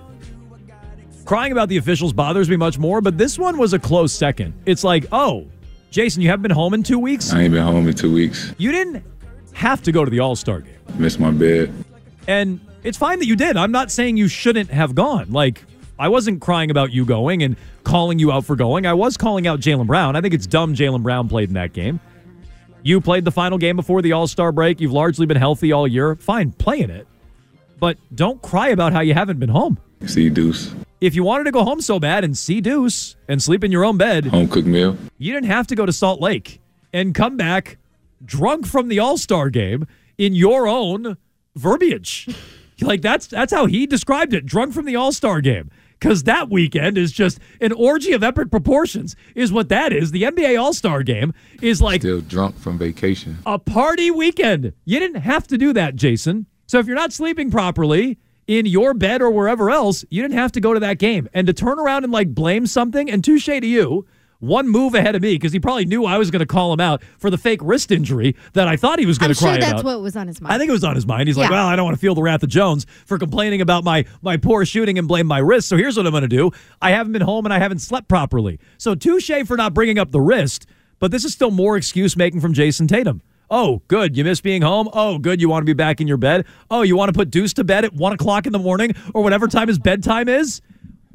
crying 1.25 1.51
about 1.51 1.69
the 1.69 1.77
officials 1.77 2.13
bothers 2.13 2.51
me 2.51 2.55
much 2.55 2.77
more, 2.77 3.01
but 3.01 3.17
this 3.17 3.39
one 3.39 3.57
was 3.57 3.73
a 3.73 3.79
close 3.79 4.13
second. 4.13 4.53
It's 4.67 4.83
like, 4.83 5.07
oh, 5.11 5.47
Jayson, 5.89 6.21
you 6.21 6.29
haven't 6.29 6.43
been 6.43 6.51
home 6.51 6.75
in 6.75 6.83
two 6.83 6.99
weeks? 6.99 7.33
I 7.33 7.41
ain't 7.41 7.53
been 7.53 7.63
home 7.63 7.87
in 7.87 7.95
two 7.95 8.13
weeks. 8.13 8.53
You 8.59 8.71
didn't 8.71 9.03
have 9.53 9.81
to 9.81 9.91
go 9.91 10.05
to 10.05 10.11
the 10.11 10.19
All 10.19 10.35
Star 10.35 10.59
game. 10.59 10.77
Missed 10.99 11.19
my 11.19 11.31
bed. 11.31 11.73
And 12.27 12.59
it's 12.83 12.97
fine 12.97 13.19
that 13.19 13.25
you 13.27 13.35
did. 13.35 13.57
I'm 13.57 13.71
not 13.71 13.91
saying 13.91 14.17
you 14.17 14.27
shouldn't 14.27 14.69
have 14.69 14.95
gone. 14.95 15.31
Like, 15.31 15.63
I 15.99 16.09
wasn't 16.09 16.41
crying 16.41 16.71
about 16.71 16.91
you 16.91 17.05
going 17.05 17.43
and 17.43 17.55
calling 17.83 18.19
you 18.19 18.31
out 18.31 18.45
for 18.45 18.55
going. 18.55 18.85
I 18.85 18.93
was 18.93 19.17
calling 19.17 19.47
out 19.47 19.59
Jaylen 19.59 19.87
Brown. 19.87 20.15
I 20.15 20.21
think 20.21 20.33
it's 20.33 20.47
dumb 20.47 20.73
Jaylen 20.75 21.03
Brown 21.03 21.29
played 21.29 21.49
in 21.49 21.55
that 21.55 21.73
game. 21.73 21.99
You 22.81 22.99
played 22.99 23.23
the 23.23 23.31
final 23.31 23.57
game 23.57 23.75
before 23.75 24.01
the 24.01 24.11
All 24.11 24.27
Star 24.27 24.51
break. 24.51 24.81
You've 24.81 24.91
largely 24.91 25.25
been 25.25 25.37
healthy 25.37 25.71
all 25.71 25.87
year. 25.87 26.15
Fine, 26.15 26.51
play 26.53 26.81
in 26.81 26.89
it. 26.89 27.07
But 27.79 27.97
don't 28.13 28.41
cry 28.41 28.69
about 28.69 28.91
how 28.93 29.01
you 29.01 29.13
haven't 29.13 29.39
been 29.39 29.49
home. 29.49 29.77
See 30.05 30.29
Deuce. 30.29 30.73
If 30.99 31.15
you 31.15 31.23
wanted 31.23 31.45
to 31.45 31.51
go 31.51 31.63
home 31.63 31.81
so 31.81 31.99
bad 31.99 32.23
and 32.23 32.37
see 32.37 32.61
Deuce 32.61 33.15
and 33.27 33.41
sleep 33.41 33.63
in 33.63 33.71
your 33.71 33.83
own 33.85 33.97
bed, 33.97 34.25
Home 34.25 34.47
cooked 34.47 34.67
meal. 34.67 34.97
you 35.17 35.33
didn't 35.33 35.47
have 35.49 35.67
to 35.67 35.75
go 35.75 35.85
to 35.85 35.91
Salt 35.93 36.21
Lake 36.21 36.61
and 36.93 37.13
come 37.15 37.35
back 37.37 37.77
drunk 38.25 38.65
from 38.65 38.87
the 38.89 38.99
All 38.99 39.17
Star 39.17 39.49
game 39.49 39.85
in 40.17 40.33
your 40.33 40.67
own 40.67 41.17
verbiage. 41.55 42.27
like 42.81 43.01
that's 43.01 43.27
that's 43.27 43.53
how 43.53 43.65
he 43.65 43.85
described 43.85 44.33
it. 44.33 44.45
Drunk 44.45 44.73
from 44.73 44.85
the 44.85 44.95
All 44.95 45.11
Star 45.11 45.41
game. 45.41 45.69
Because 45.99 46.23
that 46.23 46.49
weekend 46.49 46.97
is 46.97 47.13
just 47.13 47.39
an 47.61 47.71
orgy 47.71 48.11
of 48.11 48.23
epic 48.23 48.51
proportions, 48.51 49.15
is 49.35 49.53
what 49.53 49.69
that 49.69 49.93
is. 49.93 50.11
The 50.11 50.23
NBA 50.23 50.59
All 50.61 50.73
Star 50.73 51.01
game 51.01 51.33
is 51.61 51.81
like 51.81 52.01
Still 52.01 52.19
drunk 52.19 52.57
from 52.57 52.77
vacation. 52.77 53.37
a 53.45 53.57
party 53.57 54.11
weekend. 54.11 54.73
You 54.83 54.99
didn't 54.99 55.21
have 55.21 55.47
to 55.47 55.57
do 55.57 55.71
that, 55.73 55.95
Jayson. 55.95 56.45
So 56.67 56.79
if 56.79 56.87
you're 56.87 56.95
not 56.97 57.13
sleeping 57.13 57.49
properly 57.51 58.17
in 58.47 58.65
your 58.65 58.93
bed 58.93 59.21
or 59.21 59.31
wherever 59.31 59.69
else, 59.69 60.03
you 60.09 60.21
didn't 60.21 60.37
have 60.37 60.51
to 60.53 60.59
go 60.59 60.73
to 60.73 60.79
that 60.81 60.97
game. 60.97 61.29
And 61.33 61.47
to 61.47 61.53
turn 61.53 61.79
around 61.79 62.03
and 62.03 62.11
like 62.11 62.35
blame 62.35 62.67
something, 62.67 63.09
and 63.09 63.23
touche 63.23 63.45
to 63.45 63.65
you, 63.65 64.05
one 64.43 64.67
move 64.67 64.93
ahead 64.93 65.15
of 65.15 65.21
me 65.21 65.33
because 65.35 65.53
he 65.53 65.59
probably 65.59 65.85
knew 65.85 66.05
I 66.05 66.17
was 66.17 66.29
going 66.29 66.41
to 66.41 66.45
call 66.45 66.73
him 66.73 66.79
out 66.79 67.01
for 67.17 67.29
the 67.29 67.37
fake 67.37 67.59
wrist 67.63 67.91
injury 67.91 68.35
that 68.53 68.67
I 68.67 68.75
thought 68.75 68.99
he 68.99 69.05
was 69.05 69.17
going 69.17 69.33
to 69.33 69.39
cry 69.39 69.53
sure 69.53 69.59
that's 69.59 69.71
about. 69.81 69.85
what 69.85 70.01
was 70.01 70.15
on 70.15 70.27
his 70.27 70.41
mind. 70.41 70.53
I 70.53 70.57
think 70.57 70.69
it 70.69 70.73
was 70.73 70.83
on 70.83 70.95
his 70.95 71.07
mind. 71.07 71.27
He's 71.27 71.37
like, 71.37 71.49
Yeah. 71.49 71.55
well, 71.55 71.67
I 71.67 71.75
don't 71.75 71.85
want 71.85 71.95
to 71.95 72.01
feel 72.01 72.15
the 72.15 72.21
wrath 72.21 72.43
of 72.43 72.49
Jones 72.49 72.85
for 73.05 73.17
complaining 73.17 73.61
about 73.61 73.83
my 73.83 74.05
my 74.21 74.37
poor 74.37 74.65
shooting 74.65 74.97
and 74.99 75.07
blame 75.07 75.27
my 75.27 75.39
wrist. 75.39 75.67
So 75.69 75.77
here's 75.77 75.95
what 75.97 76.05
I'm 76.05 76.11
going 76.11 76.21
to 76.23 76.27
do. 76.27 76.51
I 76.81 76.91
haven't 76.91 77.13
been 77.13 77.21
home 77.21 77.45
and 77.45 77.53
I 77.53 77.59
haven't 77.59 77.79
slept 77.79 78.07
properly. 78.07 78.59
So 78.77 78.95
touche 78.95 79.31
for 79.45 79.55
not 79.57 79.73
bringing 79.73 79.97
up 79.97 80.11
the 80.11 80.21
wrist, 80.21 80.65
but 80.99 81.11
this 81.11 81.23
is 81.23 81.33
still 81.33 81.51
more 81.51 81.77
excuse 81.77 82.17
making 82.17 82.41
from 82.41 82.53
Jayson 82.53 82.87
Tatum. 82.87 83.21
Oh, 83.49 83.81
good. 83.87 84.17
You 84.17 84.23
miss 84.23 84.41
being 84.41 84.61
home. 84.63 84.89
Oh, 84.93 85.19
good. 85.19 85.39
You 85.39 85.47
want 85.47 85.61
to 85.61 85.65
be 85.65 85.73
back 85.73 86.01
in 86.01 86.07
your 86.07 86.17
bed. 86.17 86.45
Oh, 86.71 86.81
you 86.81 86.95
want 86.97 87.09
to 87.09 87.13
put 87.13 87.29
Deuce 87.29 87.53
to 87.53 87.63
bed 87.63 87.85
at 87.85 87.93
one 87.93 88.11
o'clock 88.11 88.47
in 88.47 88.51
the 88.51 88.57
morning 88.59 88.93
or 89.13 89.21
whatever 89.21 89.47
time 89.47 89.67
his 89.67 89.77
bedtime 89.77 90.27
is. 90.27 90.61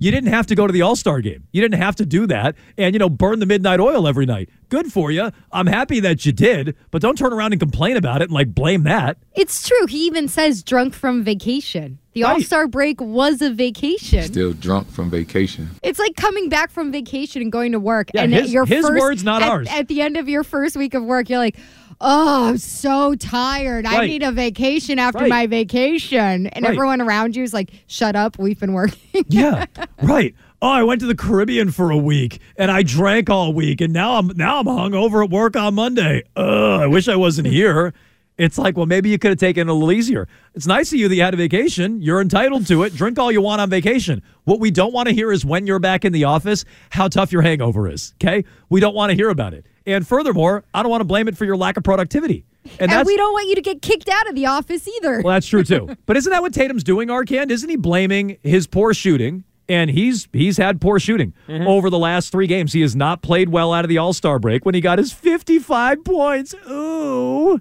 You 0.01 0.13
didn't 0.13 0.31
have 0.33 0.47
to 0.47 0.55
go 0.55 0.67
to 0.67 0.73
the 0.73 0.83
All 0.83 0.95
Star 0.95 1.21
game. 1.21 1.49
You 1.51 1.61
didn't 1.61 1.81
have 1.81 1.97
to 1.97 2.07
do 2.07 2.27
that 2.29 2.55
and, 2.77 2.95
you 2.95 3.01
know, 3.01 3.09
burn 3.11 3.41
the 3.41 3.47
midnight 3.47 3.81
oil 3.81 4.07
every 4.07 4.27
night. 4.27 4.49
Good 4.69 4.93
for 4.93 5.11
you. 5.11 5.31
I'm 5.51 5.67
happy 5.67 5.99
that 6.01 6.25
you 6.25 6.31
did, 6.31 6.77
but 6.93 7.03
don't 7.03 7.19
turn 7.19 7.33
around 7.33 7.53
and 7.53 7.59
complain 7.61 7.97
about 7.97 8.21
it 8.23 8.27
and 8.27 8.33
like 8.33 8.55
blame 8.55 8.85
that. 8.85 9.19
It's 9.35 9.67
true. 9.67 9.87
He 9.87 10.07
even 10.07 10.29
says 10.29 10.63
drunk 10.63 10.95
from 10.95 11.25
vacation. 11.25 11.99
The 12.13 12.23
Right. 12.23 12.33
All 12.35 12.41
Star 12.41 12.69
break 12.69 13.01
was 13.01 13.43
a 13.43 13.51
vacation. 13.51 14.23
Still 14.23 14.53
drunk 14.53 14.89
from 14.91 15.11
vacation. 15.11 15.71
It's 15.83 15.99
like 15.99 16.15
coming 16.17 16.49
back 16.49 16.71
from 16.71 16.93
vacation 16.93 17.43
and 17.43 17.51
going 17.51 17.73
to 17.73 17.81
work. 17.81 18.11
Yeah, 18.15 18.23
and 18.23 18.33
his- 18.33 18.43
at 18.45 18.49
your 18.51 18.67
his 18.67 18.87
first, 18.87 19.01
words, 19.01 19.25
not 19.25 19.43
at- 19.43 19.49
ours. 19.49 19.69
At 19.71 19.89
the 19.89 20.01
end 20.01 20.17
of 20.17 20.29
your 20.29 20.45
first 20.45 20.77
week 20.77 20.95
of 20.95 21.03
work, 21.03 21.29
you're 21.29 21.39
like, 21.39 21.57
oh, 22.01 22.49
I'm 22.49 22.59
so 22.59 23.15
tired. 23.15 23.87
I 23.87 24.07
need 24.07 24.23
a 24.23 24.33
vacation 24.33 24.99
after 24.99 25.21
Right. 25.21 25.29
my 25.31 25.47
vacation. 25.47 26.47
And 26.49 26.65
Right. 26.65 26.73
everyone 26.75 27.01
around 27.01 27.37
you 27.37 27.43
is 27.43 27.53
like, 27.53 27.71
shut 27.87 28.15
up. 28.17 28.39
We've 28.39 28.59
been 28.59 28.73
working. 28.73 29.25
Yeah, 29.29 29.67
right. 30.03 30.35
Oh, 30.61 30.69
I 30.71 30.83
went 30.83 31.01
to 31.03 31.07
the 31.07 31.15
Caribbean 31.15 31.71
for 31.71 31.91
a 31.91 31.97
week 31.97 32.41
and 32.57 32.71
I 32.71 32.83
drank 32.83 33.31
all 33.31 33.53
week, 33.53 33.81
and 33.81 33.93
now 33.93 34.17
I'm 34.17 34.29
now 34.37 34.59
I'm 34.61 34.67
hungover 34.67 35.23
at 35.25 35.31
work 35.31 35.57
on 35.57 35.75
Monday. 35.75 36.23
Ugh, 36.37 36.81
I 36.81 36.87
wish 36.87 37.07
I 37.09 37.17
wasn't 37.17 37.47
here. 37.59 37.93
It's 38.39 38.57
like, 38.57 38.77
well, 38.77 38.87
maybe 38.87 39.09
you 39.09 39.19
could 39.19 39.31
have 39.33 39.39
taken 39.39 39.69
it 39.69 39.71
a 39.71 39.75
little 39.75 39.91
easier. 39.91 40.29
It's 40.55 40.67
nice 40.67 40.93
of 40.93 40.99
you 41.01 41.09
that 41.09 41.15
you 41.17 41.23
had 41.23 41.35
a 41.35 41.37
vacation. 41.37 42.01
You're 42.01 42.21
entitled 42.21 42.69
to 42.69 42.85
it. 42.85 42.95
Drink 42.95 43.19
all 43.19 43.33
you 43.33 43.41
want 43.41 43.61
on 43.61 43.69
vacation. 43.69 44.23
What 44.45 44.61
we 44.61 44.71
don't 44.71 44.93
want 44.93 45.09
to 45.09 45.15
hear 45.15 45.33
is 45.33 45.45
when 45.45 45.67
you're 45.67 45.81
back 45.81 46.05
in 46.05 46.13
the 46.13 46.23
office, 46.23 46.65
how 46.91 47.09
tough 47.09 47.33
your 47.33 47.43
hangover 47.43 47.89
is. 47.89 48.15
Okay, 48.23 48.45
we 48.69 48.79
don't 48.81 48.95
want 48.95 49.11
to 49.11 49.17
hear 49.17 49.31
about 49.31 49.55
it. 49.55 49.67
And 49.89 50.07
furthermore, 50.07 50.65
I 50.75 50.83
don't 50.83 50.91
want 50.91 51.01
to 51.01 51.07
blame 51.07 51.29
it 51.29 51.37
for 51.37 51.45
your 51.45 51.57
lack 51.57 51.77
of 51.77 51.83
productivity. 51.83 52.45
And, 52.79 52.93
And, 52.93 53.07
we 53.07 53.17
don't 53.17 53.33
want 53.33 53.49
you 53.49 53.55
to 53.55 53.63
get 53.63 53.81
kicked 53.81 54.09
out 54.09 54.29
of 54.29 54.35
the 54.35 54.47
office 54.47 54.87
either. 54.87 55.23
well, 55.23 55.35
that's 55.35 55.47
true 55.47 55.65
too. 55.65 55.89
But 56.07 56.17
isn't 56.19 56.31
that 56.31 56.43
what 56.43 56.53
Tatum's 56.53 56.85
doing, 56.85 57.09
Arcand? 57.09 57.51
Isn't 57.51 57.69
he 57.69 57.77
blaming 57.77 58.39
his 58.43 58.67
poor 58.67 58.93
shooting? 58.93 59.45
And 59.71 59.91
he's 59.91 60.29
he's 60.33 60.57
had 60.57 60.81
poor 60.81 60.99
shooting 60.99 61.35
mm-hmm. 61.47 61.67
over 61.67 61.91
the 61.91 61.99
last 61.99 62.33
three 62.33 62.47
games. 62.47 62.73
He 62.73 62.81
has 62.81 62.97
not 62.97 63.21
played 63.21 63.51
well 63.51 63.73
out 63.73 63.85
of 63.85 63.89
the 63.91 63.99
All 63.99 64.13
Star 64.15 64.39
break 64.39 64.65
when 64.65 64.75
he 64.75 64.81
got 64.81 64.99
his 64.99 65.13
55 65.13 66.05
points. 66.05 66.55
Ooh. 66.71 67.61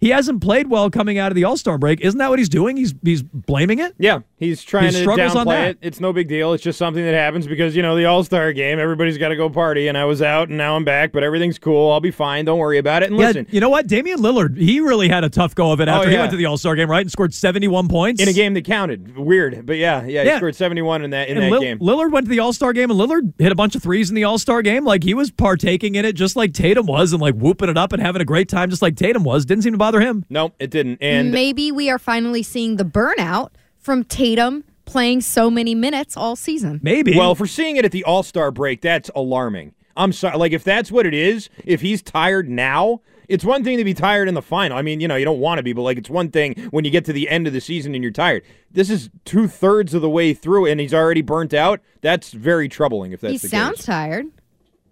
He 0.00 0.10
hasn't 0.10 0.40
played 0.40 0.70
well 0.70 0.90
coming 0.90 1.18
out 1.18 1.30
of 1.30 1.36
the 1.36 1.44
All 1.44 1.56
Star 1.56 1.76
break. 1.76 2.00
Isn't 2.00 2.18
that 2.18 2.30
what 2.30 2.38
he's 2.38 2.48
doing? 2.48 2.76
He's 2.76 2.94
he's 3.02 3.22
blaming 3.22 3.80
it? 3.80 3.94
Yeah, 3.98 4.20
he's 4.40 4.64
trying 4.64 4.86
He 4.86 4.90
to 4.92 5.06
downplay 5.06 5.68
it. 5.68 5.78
It's 5.80 6.00
no 6.00 6.12
big 6.12 6.26
deal. 6.26 6.52
It's 6.54 6.64
just 6.64 6.78
something 6.78 7.04
that 7.04 7.14
happens 7.14 7.46
because 7.46 7.76
you 7.76 7.82
know 7.82 7.94
the 7.94 8.06
All 8.06 8.24
Star 8.24 8.52
game. 8.52 8.80
Everybody's 8.80 9.18
got 9.18 9.28
to 9.28 9.36
go 9.36 9.48
party, 9.48 9.86
and 9.86 9.96
I 9.96 10.04
was 10.06 10.20
out, 10.20 10.48
and 10.48 10.58
now 10.58 10.74
I'm 10.74 10.84
back. 10.84 11.12
But 11.12 11.22
everything's 11.22 11.58
cool. 11.60 11.92
I'll 11.92 12.00
be 12.00 12.10
fine. 12.10 12.44
Don't 12.46 12.58
worry 12.58 12.78
about 12.78 13.04
it. 13.04 13.10
And 13.10 13.20
Yeah, 13.20 13.28
listen, 13.28 13.46
you 13.50 13.60
know 13.60 13.68
what? 13.68 13.86
Damian 13.86 14.18
Lillard, 14.18 14.56
he 14.56 14.80
really 14.80 15.08
had 15.08 15.22
a 15.22 15.28
tough 15.28 15.54
go 15.54 15.70
of 15.70 15.80
it 15.80 15.88
Oh, 15.88 15.92
after 15.92 16.10
he 16.10 16.16
went 16.16 16.30
to 16.32 16.36
the 16.36 16.46
All 16.46 16.56
Star 16.58 16.74
game, 16.74 16.90
right? 16.90 17.02
And 17.02 17.12
scored 17.12 17.32
71 17.32 17.86
points. 17.88 18.20
in 18.20 18.28
a 18.28 18.32
game 18.32 18.54
that 18.54 18.64
counted, 18.64 19.16
weird, 19.16 19.64
but 19.66 19.76
yeah, 19.76 20.04
yeah, 20.04 20.24
he 20.24 20.36
scored 20.38 20.56
71 20.56 21.04
in 21.04 21.10
that 21.10 21.28
in 21.28 21.36
and 21.36 21.44
that 21.46 21.50
Lil- 21.52 21.60
game. 21.60 21.78
Lillard 21.78 22.10
went 22.10 22.26
to 22.26 22.30
the 22.30 22.40
All 22.40 22.52
Star 22.52 22.72
game, 22.72 22.90
and 22.90 22.98
Lillard 22.98 23.32
hit 23.38 23.52
a 23.52 23.54
bunch 23.54 23.76
of 23.76 23.82
threes 23.82 24.08
in 24.08 24.16
the 24.16 24.24
All 24.24 24.38
Star 24.38 24.62
game. 24.62 24.84
Like 24.84 25.04
he 25.04 25.14
was 25.14 25.30
partaking 25.30 25.94
in 25.94 26.04
it, 26.04 26.14
just 26.14 26.34
like 26.34 26.54
Tatum 26.54 26.86
was, 26.86 27.12
and 27.12 27.20
like 27.20 27.34
whooping 27.34 27.68
it 27.68 27.76
up 27.76 27.92
and 27.92 28.02
having 28.02 28.22
a 28.22 28.24
great 28.24 28.48
time, 28.48 28.70
just 28.70 28.80
like 28.82 28.96
Tatum 28.96 29.22
was. 29.22 29.44
Didn't 29.44 29.64
seem 29.64 29.72
to 29.72 29.78
bother 29.78 30.00
him. 30.00 30.24
Nope, 30.30 30.54
it 30.58 30.70
didn't. 30.70 30.98
And 31.02 31.30
Maybe 31.30 31.70
we 31.70 31.90
are 31.90 31.98
finally 31.98 32.42
seeing 32.42 32.76
the 32.76 32.84
burnout 32.84 33.50
from 33.80 34.04
Tatum 34.04 34.64
playing 34.84 35.20
so 35.20 35.50
many 35.50 35.74
minutes 35.74 36.16
all 36.16 36.36
season. 36.36 36.80
Maybe. 36.82 37.16
Well, 37.16 37.32
if 37.32 37.40
we're 37.40 37.46
seeing 37.46 37.76
it 37.76 37.84
at 37.84 37.92
the 37.92 38.04
All 38.04 38.22
Star 38.22 38.50
break, 38.50 38.80
that's 38.80 39.10
alarming. 39.14 39.74
I'm 39.96 40.12
sorry. 40.12 40.36
Like, 40.38 40.52
if 40.52 40.64
that's 40.64 40.90
what 40.92 41.06
it 41.06 41.14
is, 41.14 41.48
if 41.64 41.80
he's 41.80 42.02
tired 42.02 42.48
now, 42.48 43.00
it's 43.28 43.44
one 43.44 43.62
thing 43.62 43.76
to 43.78 43.84
be 43.84 43.94
tired 43.94 44.28
in 44.28 44.34
the 44.34 44.42
final. 44.42 44.76
I 44.76 44.82
mean, 44.82 45.00
you 45.00 45.06
know, 45.08 45.16
you 45.16 45.24
don't 45.24 45.38
want 45.40 45.58
to 45.58 45.62
be, 45.62 45.72
but 45.72 45.82
like, 45.82 45.98
it's 45.98 46.10
one 46.10 46.30
thing 46.30 46.54
when 46.70 46.84
you 46.84 46.90
get 46.90 47.04
to 47.06 47.12
the 47.12 47.28
end 47.28 47.46
of 47.46 47.52
the 47.52 47.60
season 47.60 47.94
and 47.94 48.02
you're 48.02 48.12
tired. 48.12 48.42
This 48.70 48.90
is 48.90 49.10
two 49.24 49.46
thirds 49.46 49.94
of 49.94 50.02
the 50.02 50.10
way 50.10 50.32
through, 50.34 50.66
and 50.66 50.80
he's 50.80 50.94
already 50.94 51.22
burnt 51.22 51.54
out. 51.54 51.80
That's 52.00 52.32
very 52.32 52.68
troubling. 52.68 53.12
If 53.12 53.20
that's 53.20 53.32
He 53.32 53.38
the 53.38 53.48
sounds 53.48 53.76
case. 53.78 53.86
tired. 53.86 54.26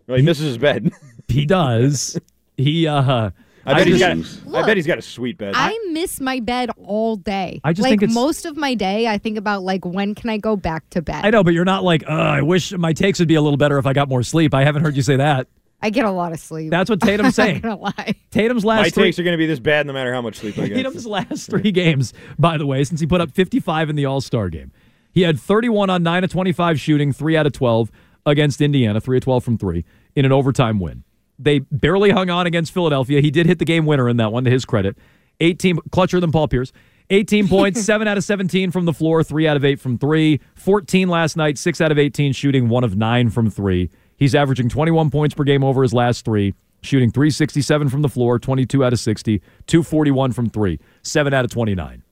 Well, 0.07 0.16
he 0.18 0.22
misses 0.22 0.46
his 0.46 0.59
bed. 0.59 0.92
he 1.29 1.44
does. 1.46 2.18
He 2.61 2.88
uh 2.88 3.31
I 3.68 3.74
bet 3.78 3.87
he's 3.87 3.98
got. 3.98 4.16
just- 4.16 4.40
I 4.54 4.66
bet 4.66 4.76
he's 4.76 4.87
got 4.87 4.98
a 4.98 5.02
sweet 5.02 5.38
bed. 5.38 5.54
I 5.57 5.78
miss 5.92 6.20
my 6.20 6.40
bed 6.40 6.70
all 6.76 7.16
day. 7.16 7.61
I 7.64 7.72
just 7.72 7.83
like 7.85 7.90
think 7.90 8.02
it's- 8.04 8.14
most 8.14 8.46
of 8.46 8.57
my 8.57 8.74
day, 8.74 9.07
I 9.07 9.18
think 9.18 9.38
about 9.38 9.62
like 9.62 9.85
when 9.85 10.14
can 10.14 10.31
I 10.31 10.38
go 10.38 10.57
back 10.57 10.88
to 10.90 11.02
bed. 11.02 11.24
I 11.24 11.31
know, 11.31 11.44
but 11.44 11.54
you're 11.54 11.64
not 11.64 11.85
like, 11.85 12.02
uh, 12.09 12.12
I 12.12 12.42
wish 12.42 12.72
my 12.72 12.92
takes 12.92 13.18
would 13.18 13.28
be 13.28 13.35
a 13.35 13.42
little 13.42 13.57
better 13.57 13.78
if 13.78 13.87
I 13.87 13.92
got 13.92 14.09
more 14.09 14.22
sleep. 14.22 14.54
I 14.54 14.64
haven't 14.64 14.83
heard 14.83 14.96
you 14.96 15.02
say 15.02 15.16
that. 15.16 15.46
I 15.81 15.90
get 15.90 16.04
a 16.04 16.11
lot 16.11 16.33
of 16.33 16.40
sleep. 16.40 16.70
That's 16.72 16.90
what 16.90 17.00
Tatum's 17.00 17.37
saying. 17.37 17.57
I'm 17.62 17.68
not 17.70 17.81
gonna 17.81 17.94
lie. 17.96 18.14
Tatum's 18.33 18.64
last 18.64 18.78
My 18.83 18.90
three, 18.90 19.04
takes 19.04 19.18
are 19.20 19.22
going 19.22 19.35
to 19.35 19.38
be 19.38 19.46
this 19.46 19.61
bad 19.61 19.87
no 19.87 19.92
matter 19.92 20.12
how 20.12 20.20
much 20.20 20.37
sleep 20.38 20.59
I 20.59 20.66
get. 20.66 20.74
Tatum's 20.74 21.07
last 21.07 21.48
three 21.48 21.70
games, 21.70 22.12
by 22.37 22.59
the 22.59 22.66
way, 22.66 22.83
since 22.83 22.98
he 23.00 23.07
put 23.07 23.20
up 23.20 23.31
55 23.31 23.88
in 23.90 23.94
the 23.94 24.04
All 24.04 24.20
Star 24.20 24.48
game. 24.48 24.72
He 25.12 25.22
had 25.22 25.38
31 25.38 25.88
on 25.88 26.02
9 26.02 26.24
of 26.24 26.31
25 26.31 26.81
shooting, 26.81 27.12
3 27.12 27.37
out 27.37 27.46
of 27.46 27.52
12 27.52 27.90
against 28.26 28.61
Indiana, 28.61 29.00
3 29.00 29.18
of 29.18 29.22
12 29.22 29.44
from 29.44 29.57
3 29.57 29.85
in 30.16 30.24
an 30.24 30.33
overtime 30.33 30.81
win. 30.81 31.04
They 31.38 31.61
barely 31.61 32.11
hung 32.11 32.31
on 32.31 32.46
against 32.46 32.72
Philadelphia. 32.72 33.20
He 33.20 33.31
did 33.31 33.46
hit 33.46 33.59
the 33.59 33.64
game 33.64 33.87
winner 33.87 34.09
in 34.09 34.16
that 34.16 34.33
one, 34.33 34.44
to 34.44 34.51
his 34.51 34.64
credit. 34.64 34.96
18, 35.40 35.77
clutcher 35.90 36.20
than 36.20 36.33
Paul 36.33 36.48
Pierce. 36.48 36.72
18 37.11 37.48
points, 37.48 37.81
7 37.83 38.09
out 38.09 38.18
of 38.18 38.24
17 38.24 38.70
from 38.70 38.85
the 38.85 38.92
floor, 38.92 39.22
3 39.22 39.46
out 39.46 39.57
of 39.57 39.64
8 39.64 39.81
from 39.81 39.98
3. 39.98 40.40
14 40.55 41.09
last 41.09 41.37
night, 41.37 41.59
6 41.59 41.81
out 41.81 41.92
of 41.92 41.98
18 41.98 42.33
shooting, 42.33 42.68
1 42.68 42.85
of 42.85 42.96
9 42.96 43.31
from 43.31 43.51
3. 43.51 43.90
He's 44.18 44.35
averaging 44.35 44.68
21 44.68 45.11
points 45.11 45.35
per 45.35 45.44
game 45.44 45.62
over 45.62 45.83
his 45.83 45.94
last 45.94 46.24
three, 46.24 46.55
shooting 46.83 47.11
367 47.11 47.88
from 47.88 48.03
the 48.03 48.09
floor, 48.09 48.38
22 48.38 48.85
out 48.85 48.92
of 48.92 48.98
60, 48.98 49.38
241 49.66 50.33
from 50.33 50.51
3, 50.51 50.79
7 51.03 51.33
out 51.33 51.44
of 51.44 51.51
29. 51.53 52.03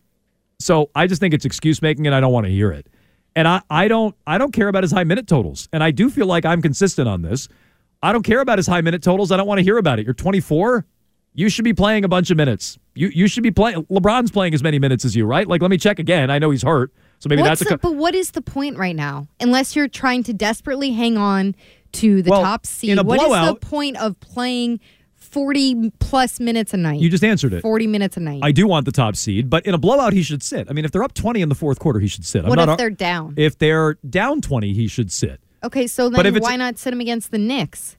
So 0.58 0.90
I 0.94 1.06
just 1.06 1.20
think 1.20 1.34
it's 1.34 1.44
excuse 1.44 1.82
making 1.82 2.06
and 2.06 2.14
I 2.14 2.20
don't 2.20 2.32
want 2.32 2.46
to 2.46 2.52
hear 2.52 2.70
it. 2.70 2.86
And 3.34 3.46
I, 3.46 3.60
I 3.68 3.88
don't 3.88 4.14
I 4.26 4.38
don't 4.38 4.52
care 4.52 4.68
about 4.68 4.82
his 4.82 4.92
high 4.92 5.04
minute 5.04 5.26
totals. 5.26 5.68
And 5.72 5.82
I 5.82 5.90
do 5.90 6.08
feel 6.08 6.26
like 6.26 6.46
I'm 6.46 6.62
consistent 6.62 7.08
on 7.08 7.22
this. 7.22 7.48
I 8.06 8.12
don't 8.12 8.22
care 8.22 8.40
about 8.40 8.58
his 8.58 8.66
high 8.68 8.80
minute 8.82 9.02
totals. 9.02 9.32
I 9.32 9.36
don't 9.36 9.46
want 9.48 9.58
to 9.58 9.64
hear 9.64 9.78
about 9.78 9.98
it. 9.98 10.04
You're 10.04 10.14
24. 10.14 10.86
You 11.34 11.48
should 11.48 11.64
be 11.64 11.74
playing 11.74 12.04
a 12.04 12.08
bunch 12.08 12.30
of 12.30 12.36
minutes. 12.36 12.78
You 12.94 13.08
you 13.08 13.26
should 13.26 13.42
be 13.42 13.50
playing 13.50 13.84
LeBron's 13.86 14.30
playing 14.30 14.54
as 14.54 14.62
many 14.62 14.78
minutes 14.78 15.04
as 15.04 15.14
you, 15.16 15.26
right? 15.26 15.46
Like 15.46 15.60
let 15.60 15.70
me 15.70 15.76
check 15.76 15.98
again. 15.98 16.30
I 16.30 16.38
know 16.38 16.50
he's 16.50 16.62
hurt. 16.62 16.92
So 17.18 17.28
maybe 17.28 17.42
What's 17.42 17.60
that's 17.60 17.70
a 17.72 17.74
the, 17.74 17.78
but 17.78 17.96
what 17.96 18.14
is 18.14 18.30
the 18.30 18.42
point 18.42 18.78
right 18.78 18.94
now? 18.94 19.26
Unless 19.40 19.74
you're 19.74 19.88
trying 19.88 20.22
to 20.24 20.32
desperately 20.32 20.92
hang 20.92 21.16
on 21.16 21.54
to 21.92 22.22
the 22.22 22.30
Well, 22.30 22.42
top 22.42 22.64
seed, 22.66 22.98
what 23.04 23.20
is 23.20 23.48
the 23.48 23.56
point 23.56 23.96
of 23.96 24.20
playing 24.20 24.80
40 25.14 25.92
plus 25.98 26.40
minutes 26.40 26.74
a 26.74 26.76
night? 26.76 27.00
You 27.00 27.10
just 27.10 27.24
answered 27.24 27.54
it. 27.54 27.62
40 27.62 27.86
minutes 27.86 28.16
a 28.16 28.20
night. 28.20 28.40
I 28.42 28.52
do 28.52 28.66
want 28.66 28.86
the 28.86 28.92
top 28.92 29.16
seed, 29.16 29.50
but 29.50 29.66
in 29.66 29.74
a 29.74 29.78
blowout, 29.78 30.12
he 30.12 30.22
should 30.22 30.42
sit. 30.42 30.68
I 30.70 30.72
mean, 30.72 30.84
if 30.84 30.92
they're 30.92 31.02
up 31.02 31.14
20 31.14 31.40
in 31.40 31.48
the 31.48 31.54
fourth 31.54 31.78
quarter, 31.78 32.00
he 32.00 32.08
should 32.08 32.24
sit. 32.24 32.44
I'm 32.44 32.50
what 32.50 32.58
if 32.58 32.68
ar- 32.68 32.76
they're 32.76 32.90
down? 32.90 33.34
If 33.36 33.58
they're 33.58 33.94
down 34.08 34.40
20, 34.40 34.72
he 34.72 34.86
should 34.88 35.10
sit. 35.10 35.40
Okay, 35.64 35.86
so 35.86 36.10
But 36.10 36.22
then 36.24 36.36
if 36.36 36.42
why 36.42 36.56
not 36.56 36.78
sit 36.78 36.92
him 36.92 37.00
against 37.00 37.30
the 37.30 37.38
Knicks? 37.38 37.96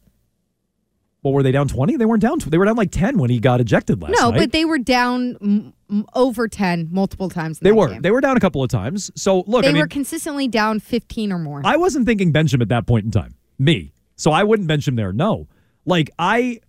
Well, 1.24 1.34
were 1.34 1.44
they 1.44 1.52
down 1.52 1.68
20? 1.68 1.98
They 1.98 2.06
weren't 2.06 2.22
down. 2.22 2.40
Tw- 2.40 2.52
they 2.52 2.58
were 2.58 2.66
down 2.66 2.76
like 2.78 2.92
10 2.92 3.18
when 3.18 3.30
he 3.30 3.40
got 3.40 3.60
ejected 3.60 4.02
last 4.02 4.14
no, 4.18 4.30
night. 4.30 4.40
but 4.40 4.52
they 4.52 4.64
were 4.66 4.78
down 4.78 5.36
m- 5.42 5.74
m- 5.90 6.06
over 6.14 6.48
10 6.48 6.90
multiple 6.92 7.28
times. 7.30 7.60
They 7.60 7.72
were. 7.72 7.90
game. 7.90 8.02
They 8.02 8.12
were 8.12 8.22
down 8.22 8.38
a 8.38 8.40
couple 8.40 8.64
of 8.64 8.70
times. 8.70 9.12
So 9.16 9.44
look, 9.48 9.64
they 9.64 9.70
I 9.70 9.74
mean, 9.74 9.82
were 9.82 9.88
consistently 9.88 10.48
down 10.48 10.80
15 10.80 11.32
or 11.32 11.40
more. 11.40 11.62
I 11.66 11.76
wasn't 11.76 12.06
thinking 12.06 12.32
bench 12.32 12.54
him 12.54 12.62
at 12.62 12.70
that 12.70 12.86
point 12.88 13.06
in 13.06 13.12
time. 13.12 13.34
Me. 13.58 13.94
So 14.16 14.32
I 14.32 14.44
wouldn't 14.44 14.68
bench 14.68 14.88
him 14.88 14.96
there. 14.96 15.12
No. 15.12 15.48
Like 15.86 16.12
I 16.20 16.62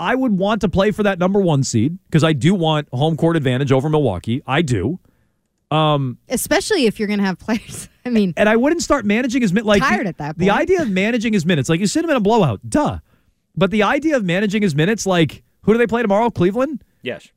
I 0.00 0.14
would 0.16 0.32
want 0.32 0.60
to 0.62 0.68
play 0.68 0.90
for 0.90 1.04
that 1.04 1.18
number 1.18 1.40
1 1.40 1.62
seed 1.62 1.96
because 2.06 2.24
I 2.24 2.32
do 2.32 2.54
want 2.54 2.88
home 2.92 3.16
court 3.16 3.36
advantage 3.36 3.70
over 3.70 3.88
Milwaukee. 3.88 4.42
I 4.46 4.62
do. 4.62 4.98
Um 5.72 6.18
Especially 6.28 6.86
if 6.86 6.98
you're 6.98 7.08
going 7.08 7.20
to 7.20 7.24
have 7.24 7.38
players. 7.38 7.88
I 8.04 8.10
mean, 8.10 8.34
and 8.36 8.48
I 8.48 8.56
wouldn't 8.56 8.82
start 8.82 9.04
managing 9.04 9.42
his 9.42 9.52
minutes. 9.52 9.68
Like 9.68 9.82
Tired 9.82 10.06
at 10.06 10.18
that 10.18 10.36
Point. 10.36 10.38
The 10.38 10.48
point. 10.48 10.60
idea 10.60 10.82
of 10.82 10.90
managing 10.90 11.32
his 11.32 11.46
minutes, 11.46 11.68
like 11.68 11.80
you 11.80 11.86
sit 11.86 12.04
him 12.04 12.10
in 12.10 12.16
a 12.16 12.20
blowout, 12.20 12.60
duh. 12.68 12.98
But 13.56 13.70
the 13.70 13.82
idea 13.82 14.16
of 14.16 14.24
managing 14.24 14.62
his 14.62 14.74
minutes, 14.74 15.06
like 15.06 15.42
who 15.62 15.72
do 15.72 15.78
they 15.78 15.86
play 15.86 16.02
tomorrow? 16.02 16.30
Cleveland. 16.30 16.82
Yes. 17.02 17.28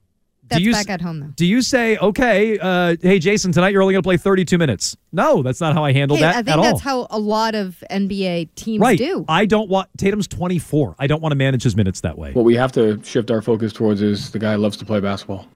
That's 0.48 0.60
do 0.60 0.66
you, 0.66 0.74
back 0.74 0.90
at 0.90 1.02
home 1.02 1.20
though. 1.20 1.34
Do 1.36 1.46
you 1.46 1.62
say, 1.64 1.98
okay, 1.98 2.60
uh, 2.60 2.96
hey, 3.02 3.18
Jayson, 3.18 3.52
tonight 3.52 3.70
you're 3.70 3.82
only 3.82 3.94
going 3.94 4.04
to 4.04 4.08
play 4.08 4.18
32 4.18 4.60
minutes? 4.60 4.96
No, 5.12 5.42
that's 5.42 5.60
not 5.60 5.74
how 5.74 5.84
I 5.84 5.92
handle 5.92 6.18
Hey, 6.18 6.22
that 6.22 6.36
I 6.36 6.40
at 6.40 6.46
think 6.46 6.58
all. 6.58 6.64
that's 6.64 6.82
how 6.82 7.08
a 7.10 7.18
lot 7.18 7.56
of 7.56 7.84
NBA 7.90 8.54
teams 8.54 8.80
right. 8.80 8.98
do. 8.98 9.26
I 9.28 9.48
don't 9.48 9.70
want 9.70 9.90
Tatum's 9.98 10.28
24. 10.28 10.98
I 11.00 11.08
don't 11.08 11.22
want 11.22 11.32
to 11.32 11.36
manage 11.36 11.64
his 11.64 11.76
minutes 11.76 12.02
that 12.02 12.18
way. 12.18 12.32
What 12.34 12.46
we 12.46 12.56
have 12.56 12.72
to 12.74 13.02
shift 13.04 13.32
our 13.32 13.42
focus 13.42 13.74
towards 13.74 14.04
is 14.04 14.32
the 14.32 14.40
guy 14.40 14.54
loves 14.54 14.78
to 14.78 14.86
play 14.86 15.00
basketball. 15.00 15.48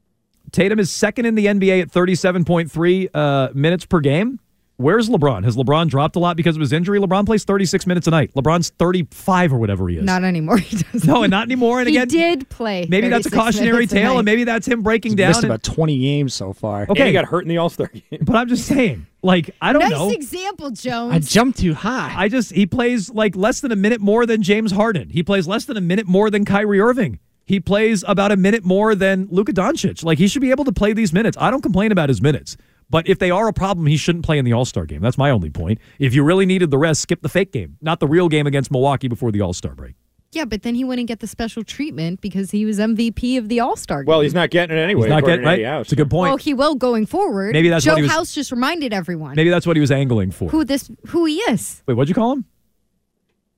Tatum 0.51 0.79
is 0.79 0.91
second 0.91 1.25
in 1.25 1.35
the 1.35 1.45
NBA 1.47 1.81
at 1.81 1.89
37.3 1.91 3.09
uh, 3.13 3.49
minutes 3.53 3.85
per 3.85 3.99
game. 3.99 4.39
Where's 4.77 5.09
LeBron? 5.09 5.43
Has 5.43 5.57
LeBron 5.57 5.89
dropped 5.89 6.15
a 6.15 6.19
lot 6.19 6.37
because 6.37 6.55
of 6.55 6.61
his 6.61 6.71
injury? 6.71 6.99
LeBron 7.01 7.25
plays 7.25 7.43
36 7.43 7.85
minutes 7.85 8.07
a 8.07 8.11
night. 8.11 8.33
LeBron's 8.33 8.69
35 8.79 9.51
or 9.51 9.57
whatever 9.57 9.89
he 9.89 9.97
is. 9.97 10.05
Not 10.05 10.23
anymore. 10.23 10.57
He 10.69 10.77
doesn't. 10.77 11.05
no, 11.05 11.23
and 11.23 11.31
not 11.31 11.43
anymore. 11.47 11.79
And 11.79 11.89
again 11.89 12.09
he 12.09 12.15
again, 12.17 12.37
did 12.39 12.49
play. 12.49 12.85
maybe 12.89 13.09
that's 13.09 13.25
a 13.25 13.29
cautionary 13.29 13.73
minutes 13.73 13.91
a 13.91 13.95
tale, 13.97 14.17
and 14.19 14.23
maybe 14.25 14.45
that's 14.45 14.65
him 14.65 14.81
breaking 14.81 15.11
He's 15.11 15.17
down. 15.17 15.27
missed 15.31 15.43
and- 15.43 15.51
about 15.51 15.63
20 15.63 15.99
games 15.99 16.33
so 16.33 16.53
far. 16.53 16.83
Okay. 16.83 16.91
And 17.01 17.07
he 17.07 17.11
got 17.11 17.25
hurt 17.25 17.43
in 17.43 17.49
the 17.49 17.57
All 17.57 17.69
Star 17.69 17.87
game. 17.87 18.03
but 18.21 18.37
I'm 18.37 18.47
just 18.47 18.65
saying, 18.67 19.05
like, 19.21 19.53
I 19.61 19.73
don't 19.73 19.81
nice 19.81 19.91
know. 19.91 20.11
example, 20.11 20.71
Jones. 20.71 21.13
I 21.13 21.19
jumped 21.19 21.59
too 21.59 21.73
high. 21.73 22.13
I 22.15 22.29
just 22.29 22.53
he 22.53 22.65
plays 22.65 23.09
like 23.09 23.35
less 23.35 23.59
than 23.59 23.73
a 23.73 23.75
minute 23.75 23.99
more 23.99 24.25
than 24.25 24.41
James 24.43 24.71
Harden. 24.71 25.09
He 25.09 25.23
plays 25.23 25.45
less 25.45 25.65
than 25.65 25.75
a 25.75 25.81
minute 25.81 26.07
more 26.07 26.29
than 26.29 26.45
Kyrie 26.45 26.79
Irving. 26.79 27.19
He 27.49 27.59
plays 27.59 28.03
about 28.07 28.31
a 28.31 28.37
minute 28.37 28.63
more 28.63 28.93
than 28.93 29.27
Luka 29.31 29.51
Doncic. 29.51 30.03
Like 30.03 30.19
he 30.19 30.27
should 30.27 30.41
be 30.43 30.51
able 30.51 30.65
to 30.65 30.71
play 30.71 30.93
these 30.93 31.11
minutes. 31.11 31.35
I 31.41 31.49
don't 31.49 31.61
complain 31.63 31.91
about 31.91 32.07
his 32.07 32.21
minutes. 32.21 32.55
But 32.91 33.07
if 33.07 33.17
they 33.17 33.31
are 33.31 33.47
a 33.47 33.53
problem, 33.53 33.87
he 33.87 33.97
shouldn't 33.97 34.23
play 34.23 34.37
in 34.37 34.45
the 34.45 34.53
All 34.53 34.65
Star 34.65 34.85
game. 34.85 35.01
That's 35.01 35.17
my 35.17 35.31
only 35.31 35.49
point. 35.49 35.79
If 35.97 36.13
you 36.13 36.23
really 36.23 36.45
needed 36.45 36.69
the 36.69 36.77
rest, 36.77 37.01
skip 37.01 37.23
the 37.23 37.27
fake 37.29 37.51
game, 37.51 37.77
not 37.81 37.99
the 37.99 38.07
real 38.07 38.29
game 38.29 38.45
against 38.45 38.69
Milwaukee 38.71 39.07
before 39.07 39.31
the 39.31 39.41
All 39.41 39.53
Star 39.53 39.73
break. 39.73 39.95
yeah, 40.31 40.45
but 40.45 40.61
then 40.61 40.75
he 40.75 40.83
wouldn't 40.83 41.07
get 41.07 41.21
the 41.21 41.27
special 41.27 41.63
treatment 41.63 42.21
because 42.21 42.51
he 42.51 42.65
was 42.65 42.77
MVP 42.77 43.35
of 43.39 43.49
the 43.49 43.59
All 43.61 43.75
Star 43.75 44.03
game. 44.03 44.09
Well, 44.09 44.21
he's 44.21 44.35
not 44.35 44.51
getting 44.51 44.77
it 44.77 44.79
anyway. 44.81 45.07
He's 45.07 45.09
not 45.09 45.23
getting 45.25 45.41
to 45.41 45.45
right. 45.47 45.53
Eddie 45.53 45.63
House. 45.63 45.85
It's 45.85 45.93
a 45.93 45.95
good 45.95 46.11
point. 46.11 46.29
Well, 46.29 46.37
he 46.37 46.53
will 46.53 46.75
going 46.75 47.07
forward. 47.07 47.53
Maybe 47.53 47.69
that's 47.69 47.83
Joe 47.83 47.93
what 47.93 47.97
he 47.97 48.03
was- 48.03 48.11
House 48.11 48.33
just 48.35 48.51
reminded 48.51 48.93
everyone 48.93 49.35
Maybe 49.35 49.49
that's 49.49 49.65
what 49.65 49.75
he 49.75 49.81
was 49.81 49.89
angling 49.91 50.29
for. 50.29 50.49
who 50.49 50.63
this 50.65 50.91
who 51.07 51.25
he 51.25 51.37
is. 51.49 51.81
Wait, 51.87 51.95
what'd 51.95 52.09
you 52.09 52.15
call 52.15 52.33
him? 52.33 52.45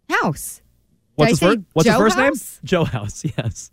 House. 0.10 0.62
What's 1.15 1.17
Did 1.17 1.23
I 1.27 1.30
his 1.30 1.39
say 1.39 1.45
first? 1.47 1.60
What's 1.73 1.88
his 1.89 1.97
first 1.97 2.15
House? 2.17 2.60
name? 2.62 2.62
Joe 2.65 2.84
House. 2.86 3.23
Yes. 3.38 3.71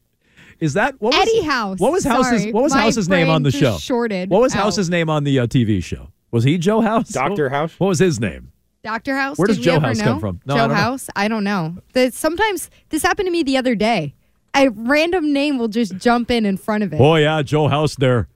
Is 0.60 0.74
that 0.74 1.00
what 1.00 1.14
was 1.14 1.28
Eddie 1.28 1.42
House. 1.42 1.78
What 1.78 1.92
was 1.92 2.04
House's 2.04 2.40
Sorry. 2.42 2.52
What 2.52 2.62
was 2.64 2.74
My 2.74 2.80
House's 2.82 3.08
name 3.08 3.30
on 3.30 3.42
the 3.42 3.50
just 3.50 3.62
show? 3.62 3.78
shorted 3.78 4.28
What 4.30 4.40
was 4.42 4.54
out. 4.54 4.62
House's 4.62 4.90
name 4.90 5.08
on 5.08 5.24
the 5.24 5.38
uh, 5.38 5.46
TV 5.46 5.82
show? 5.82 6.08
Was 6.30 6.44
he 6.44 6.58
Joe 6.58 6.80
House? 6.80 7.08
Dr. 7.10 7.48
House? 7.48 7.72
What 7.78 7.88
was 7.88 7.98
his 8.00 8.18
name? 8.20 8.52
Dr. 8.82 9.16
House. 9.16 9.38
Where 9.38 9.46
Did 9.46 9.52
does 9.54 9.58
we 9.58 9.64
Joe 9.64 9.74
ever 9.76 9.86
House 9.88 9.98
know? 9.98 10.04
come 10.04 10.20
from? 10.20 10.40
No, 10.46 10.54
I 10.54 10.56
Joe 10.56 10.60
don't 10.62 10.68
know. 10.70 10.74
House? 10.74 11.10
I 11.16 11.28
don't 11.28 11.44
know. 11.44 11.76
The, 11.92 12.10
sometimes 12.10 12.70
this 12.90 13.02
happened 13.02 13.26
to 13.26 13.30
me 13.32 13.42
the 13.42 13.56
other 13.56 13.74
day. 13.74 14.14
A 14.54 14.70
random 14.70 15.32
name 15.32 15.58
will 15.58 15.68
just 15.68 15.96
jump 15.98 16.30
in 16.30 16.44
in 16.46 16.56
front 16.56 16.82
of 16.82 16.92
it. 16.92 17.00
Oh 17.00 17.14
yeah, 17.16 17.42
Joe 17.42 17.68
House 17.68 17.94
there. 17.96 18.28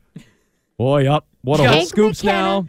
Boy, 0.79 1.07
up. 1.09 1.27
What 1.43 1.59
a 1.61 1.65
Hank 1.65 1.75
whole 1.75 1.87
scoops 1.87 2.23
McKenna, 2.23 2.43
now. 2.43 2.69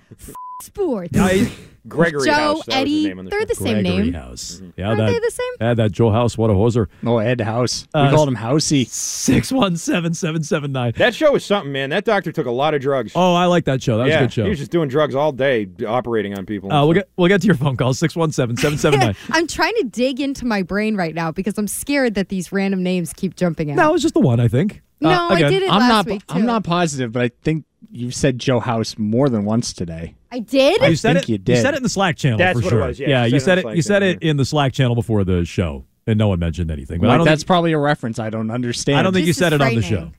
Sports. 0.61 1.11
Yeah, 1.13 1.29
he- 1.29 1.51
Gregory 1.87 2.25
Joe, 2.27 2.31
House. 2.33 2.43
That 2.43 2.55
was 2.55 2.65
his 2.67 2.75
Eddie, 2.75 3.03
name 3.07 3.19
on 3.19 3.25
the 3.25 3.31
they're 3.31 3.45
the 3.45 3.55
same 3.55 3.83
Gregory 3.83 4.03
name. 4.05 4.13
House. 4.13 4.61
Yeah, 4.77 4.87
Aren't 4.87 4.99
that, 4.99 5.05
they 5.07 5.19
the 5.19 5.31
same? 5.31 5.53
Yeah, 5.59 5.73
that 5.73 5.91
Joe 5.91 6.11
House. 6.11 6.37
What 6.37 6.49
a 6.49 6.53
hoser. 6.53 6.87
Oh, 7.05 7.17
Ed 7.17 7.41
House. 7.41 7.87
We 7.93 7.99
Uh, 8.01 8.09
called 8.11 8.29
him 8.29 8.35
Housey. 8.37 8.87
Six 8.87 9.51
one 9.51 9.75
seven 9.77 10.13
seven 10.13 10.43
seven 10.43 10.71
nine. 10.71 10.93
That 10.97 11.13
show 11.13 11.31
was 11.33 11.43
something, 11.43 11.71
man. 11.71 11.89
That 11.89 12.05
doctor 12.05 12.31
took 12.31 12.45
a 12.45 12.51
lot 12.51 12.73
of 12.73 12.81
drugs. 12.81 13.11
Oh, 13.15 13.33
I 13.33 13.45
like 13.45 13.65
that 13.65 13.83
show. 13.83 13.97
That 13.97 14.05
was 14.05 14.15
a 14.15 14.19
good 14.19 14.33
show. 14.33 14.43
He 14.43 14.49
was 14.49 14.59
just 14.59 14.71
doing 14.71 14.87
drugs 14.89 15.13
all 15.15 15.31
day, 15.31 15.67
operating 15.87 16.37
on 16.37 16.45
people. 16.45 16.71
Uh, 16.71 16.85
we'll 16.85 16.93
get 16.93 17.09
we'll 17.17 17.27
get 17.27 17.41
to 17.41 17.47
your 17.47 17.55
phone 17.57 17.75
call 17.75 17.93
six 17.93 18.15
one 18.15 18.31
seven 18.31 18.55
seven 18.55 18.77
seven 18.77 18.99
nine. 18.99 19.15
I'm 19.31 19.47
trying 19.47 19.75
to 19.75 19.83
dig 19.83 20.19
into 20.21 20.45
my 20.45 20.61
brain 20.63 20.95
right 20.95 21.13
now 21.13 21.31
because 21.31 21.57
I'm 21.57 21.67
scared 21.67 22.15
that 22.15 22.29
these 22.29 22.51
random 22.51 22.81
names 22.83 23.11
keep 23.13 23.35
jumping 23.35 23.71
out. 23.71 23.75
No, 23.77 23.89
it 23.89 23.93
was 23.93 24.01
just 24.01 24.13
the 24.13 24.19
one. 24.21 24.39
I 24.39 24.47
think. 24.47 24.81
No, 25.01 25.09
Uh, 25.09 25.29
I 25.31 25.39
did 25.49 25.63
it 25.63 25.69
I'm 25.69 25.79
last 25.79 25.89
not. 25.89 26.05
week 26.07 26.25
too. 26.27 26.35
I'm 26.35 26.45
not 26.45 26.63
positive, 26.63 27.11
but 27.11 27.23
I 27.23 27.31
think 27.43 27.65
you've 27.93 28.15
said 28.15 28.39
Joe 28.39 28.59
House 28.59 28.97
more 28.97 29.29
than 29.29 29.45
once 29.45 29.71
today. 29.73 30.15
I 30.31 30.39
did. 30.39 30.81
You 30.81 30.95
said 30.95 31.13
think 31.13 31.29
it. 31.29 31.31
you 31.31 31.37
did. 31.37 31.57
You 31.57 31.61
said 31.61 31.73
it 31.75 31.77
in 31.77 31.83
the 31.83 31.89
Slack 31.89 32.17
channel 32.17 32.37
That's 32.39 32.59
for 32.59 32.65
what 32.65 32.73
it 32.73 32.75
sure. 32.77 32.87
was, 32.87 32.99
yeah. 32.99 33.25
you 33.25 33.35
You 33.35 33.39
said 33.39 33.45
said 33.45 33.57
it. 33.59 33.65
it 33.65 33.67
in 33.67 33.69
the 33.71 33.75
You 33.75 33.81
Slack 33.83 33.93
said 33.93 34.03
it 34.03 34.23
in 34.23 34.37
the 34.37 34.45
Slack 34.45 34.73
channel 34.73 34.95
before 34.95 35.23
the 35.23 35.45
show, 35.45 35.85
and 36.07 36.17
no 36.17 36.27
one 36.27 36.39
mentioned 36.39 36.71
anything. 36.71 36.99
But 36.99 37.07
I 37.07 37.09
Like, 37.13 37.19
don't. 37.19 37.25
that's 37.25 37.41
think, 37.43 37.47
probably 37.47 37.71
a 37.73 37.77
reference 37.77 38.19
I 38.19 38.29
don't 38.29 38.49
understand. 38.51 38.97
I 38.99 39.03
don't 39.03 39.13
think 39.13 39.25
This 39.25 39.37
you 39.37 39.41
said 39.43 39.53
it 39.53 39.61
on 39.61 39.75
the 39.75 39.81
show. 39.81 40.11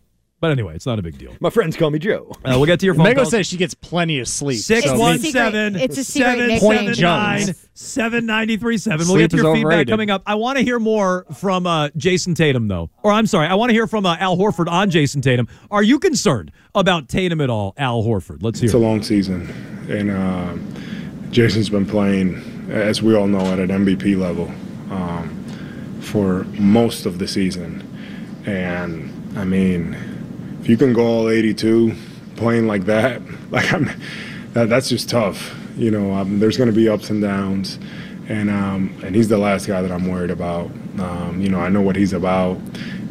But 0.45 0.51
anyway, 0.51 0.75
it's 0.75 0.85
not 0.85 0.99
a 0.99 1.03
big 1.03 1.17
deal. 1.17 1.33
My 1.41 1.49
friends 1.49 1.75
call 1.75 1.89
me 1.91 1.99
Joe. 1.99 2.31
Uh, 2.45 2.53
we'll 2.57 2.67
get 2.67 2.79
to 2.81 2.85
your 2.85 2.95
phone 2.95 3.07
Mego 3.07 3.15
calls. 3.17 3.31
says 3.31 3.47
she 3.47 3.57
gets 3.57 3.73
plenty 3.73 4.19
of 4.19 4.29
sleep. 4.29 4.59
Six 4.59 4.85
so 4.85 4.99
one 4.99 5.15
It's 5.15 5.25
a 5.25 5.31
seven 5.31 5.73
secret- 5.73 5.85
it's 5.91 5.97
a 5.97 6.05
secret 6.05 6.27
seven 6.29 6.39
nickname. 6.49 6.61
seven 6.61 6.85
Point 6.85 7.01
nine 7.01 7.47
Jones. 7.47 7.69
seven 7.73 8.27
ninety 8.27 8.59
three 8.59 8.77
seven. 8.77 8.99
We'll 9.07 9.17
Sleep 9.17 9.31
get 9.31 9.31
to 9.31 9.37
your 9.43 9.55
feedback 9.55 9.67
overrated. 9.69 9.89
coming 9.89 10.11
up. 10.11 10.23
I 10.27 10.35
want 10.35 10.59
to 10.59 10.65
hear 10.65 10.79
more 10.79 11.25
from 11.35 11.67
uh, 11.67 11.89
Jayson 11.97 12.35
Tatum, 12.35 12.69
though. 12.69 12.91
Or 13.03 13.11
I'm 13.11 13.27
sorry, 13.27 13.47
I 13.47 13.55
want 13.55 13.71
to 13.71 13.73
hear 13.73 13.87
from 13.87 14.05
uh, 14.05 14.19
Al 14.21 14.37
Horford 14.37 14.69
on 14.69 14.91
Jayson 14.91 15.23
Tatum. 15.23 15.49
Are 15.71 15.83
you 15.83 15.99
concerned 15.99 16.53
about 16.75 17.09
Tatum 17.09 17.41
at 17.41 17.49
all, 17.49 17.73
Al 17.79 18.03
Horford? 18.03 18.43
Let's 18.43 18.61
hear. 18.61 18.67
It's 18.67 18.75
a 18.75 18.77
it. 18.77 18.81
long 18.81 19.03
season, 19.03 19.49
and 19.89 20.11
uh, 20.11 20.53
Jayson's 21.31 21.71
been 21.71 21.87
playing, 21.87 22.35
as 22.71 23.03
we 23.03 23.15
all 23.17 23.29
know, 23.29 23.41
at 23.51 23.59
an 23.61 23.69
MVP 23.69 24.19
level 24.21 24.49
um, 24.95 25.31
for 26.03 26.45
most 26.61 27.07
of 27.07 27.19
the 27.19 27.27
season. 27.27 27.81
And 28.45 29.11
I 29.39 29.45
mean, 29.45 29.97
if 30.65 30.71
you 30.71 30.79
can 30.79 30.95
go 30.95 31.07
all 31.07 31.29
82 31.29 31.95
playing 32.37 32.67
like 32.67 32.87
that, 32.87 33.21
like 33.51 33.71
I'm, 33.71 33.91
that, 34.55 34.71
that's 34.71 34.89
just 34.89 35.11
tough. 35.11 35.55
You 35.77 35.91
know, 35.91 36.15
um, 36.15 36.39
there's 36.39 36.57
going 36.57 36.71
to 36.71 36.75
be 36.75 36.89
ups 36.89 37.11
and 37.11 37.21
downs, 37.21 37.79
and 38.29 38.49
um, 38.49 38.99
and 39.05 39.15
he's 39.15 39.29
the 39.29 39.37
last 39.37 39.67
guy 39.67 39.83
that 39.83 39.93
I'm 39.93 40.09
worried 40.09 40.31
about. 40.31 40.71
Um, 40.99 41.39
you 41.39 41.51
know, 41.51 41.61
I 41.61 41.69
know 41.69 41.83
what 41.83 41.97
he's 41.97 42.15
about, 42.15 42.57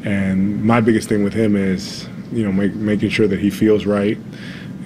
and 0.04 0.64
my 0.64 0.82
biggest 0.82 1.08
thing 1.08 1.24
with 1.24 1.34
him 1.34 1.56
is, 1.56 2.08
you 2.32 2.44
know, 2.44 2.52
make, 2.52 2.74
making 2.74 3.10
sure 3.10 3.28
that 3.28 3.40
he 3.40 3.52
feels 3.52 3.86
right 3.86 4.18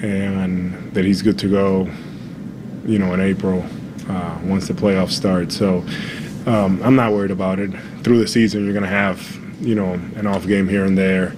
and 0.02 0.94
that 0.94 1.06
he's 1.06 1.22
good 1.22 1.40
to 1.40 1.50
go, 1.50 1.90
you 2.86 3.00
know, 3.00 3.14
in 3.14 3.22
April 3.22 3.66
uh, 4.10 4.40
once 4.44 4.68
the 4.68 4.74
playoffs 4.74 5.12
start. 5.12 5.54
So 5.54 5.86
um, 6.46 6.82
I'm 6.84 6.98
not 6.98 7.14
worried 7.14 7.32
about 7.32 7.60
it. 7.60 7.72
Through 8.04 8.20
the 8.20 8.28
season, 8.28 8.66
you're 8.66 8.74
going 8.74 8.84
to 8.84 8.90
have, 8.90 9.40
you 9.62 9.76
know, 9.76 9.94
an 9.94 10.28
off 10.28 10.46
game 10.46 10.68
here 10.68 10.84
and 10.84 10.98
there, 10.98 11.34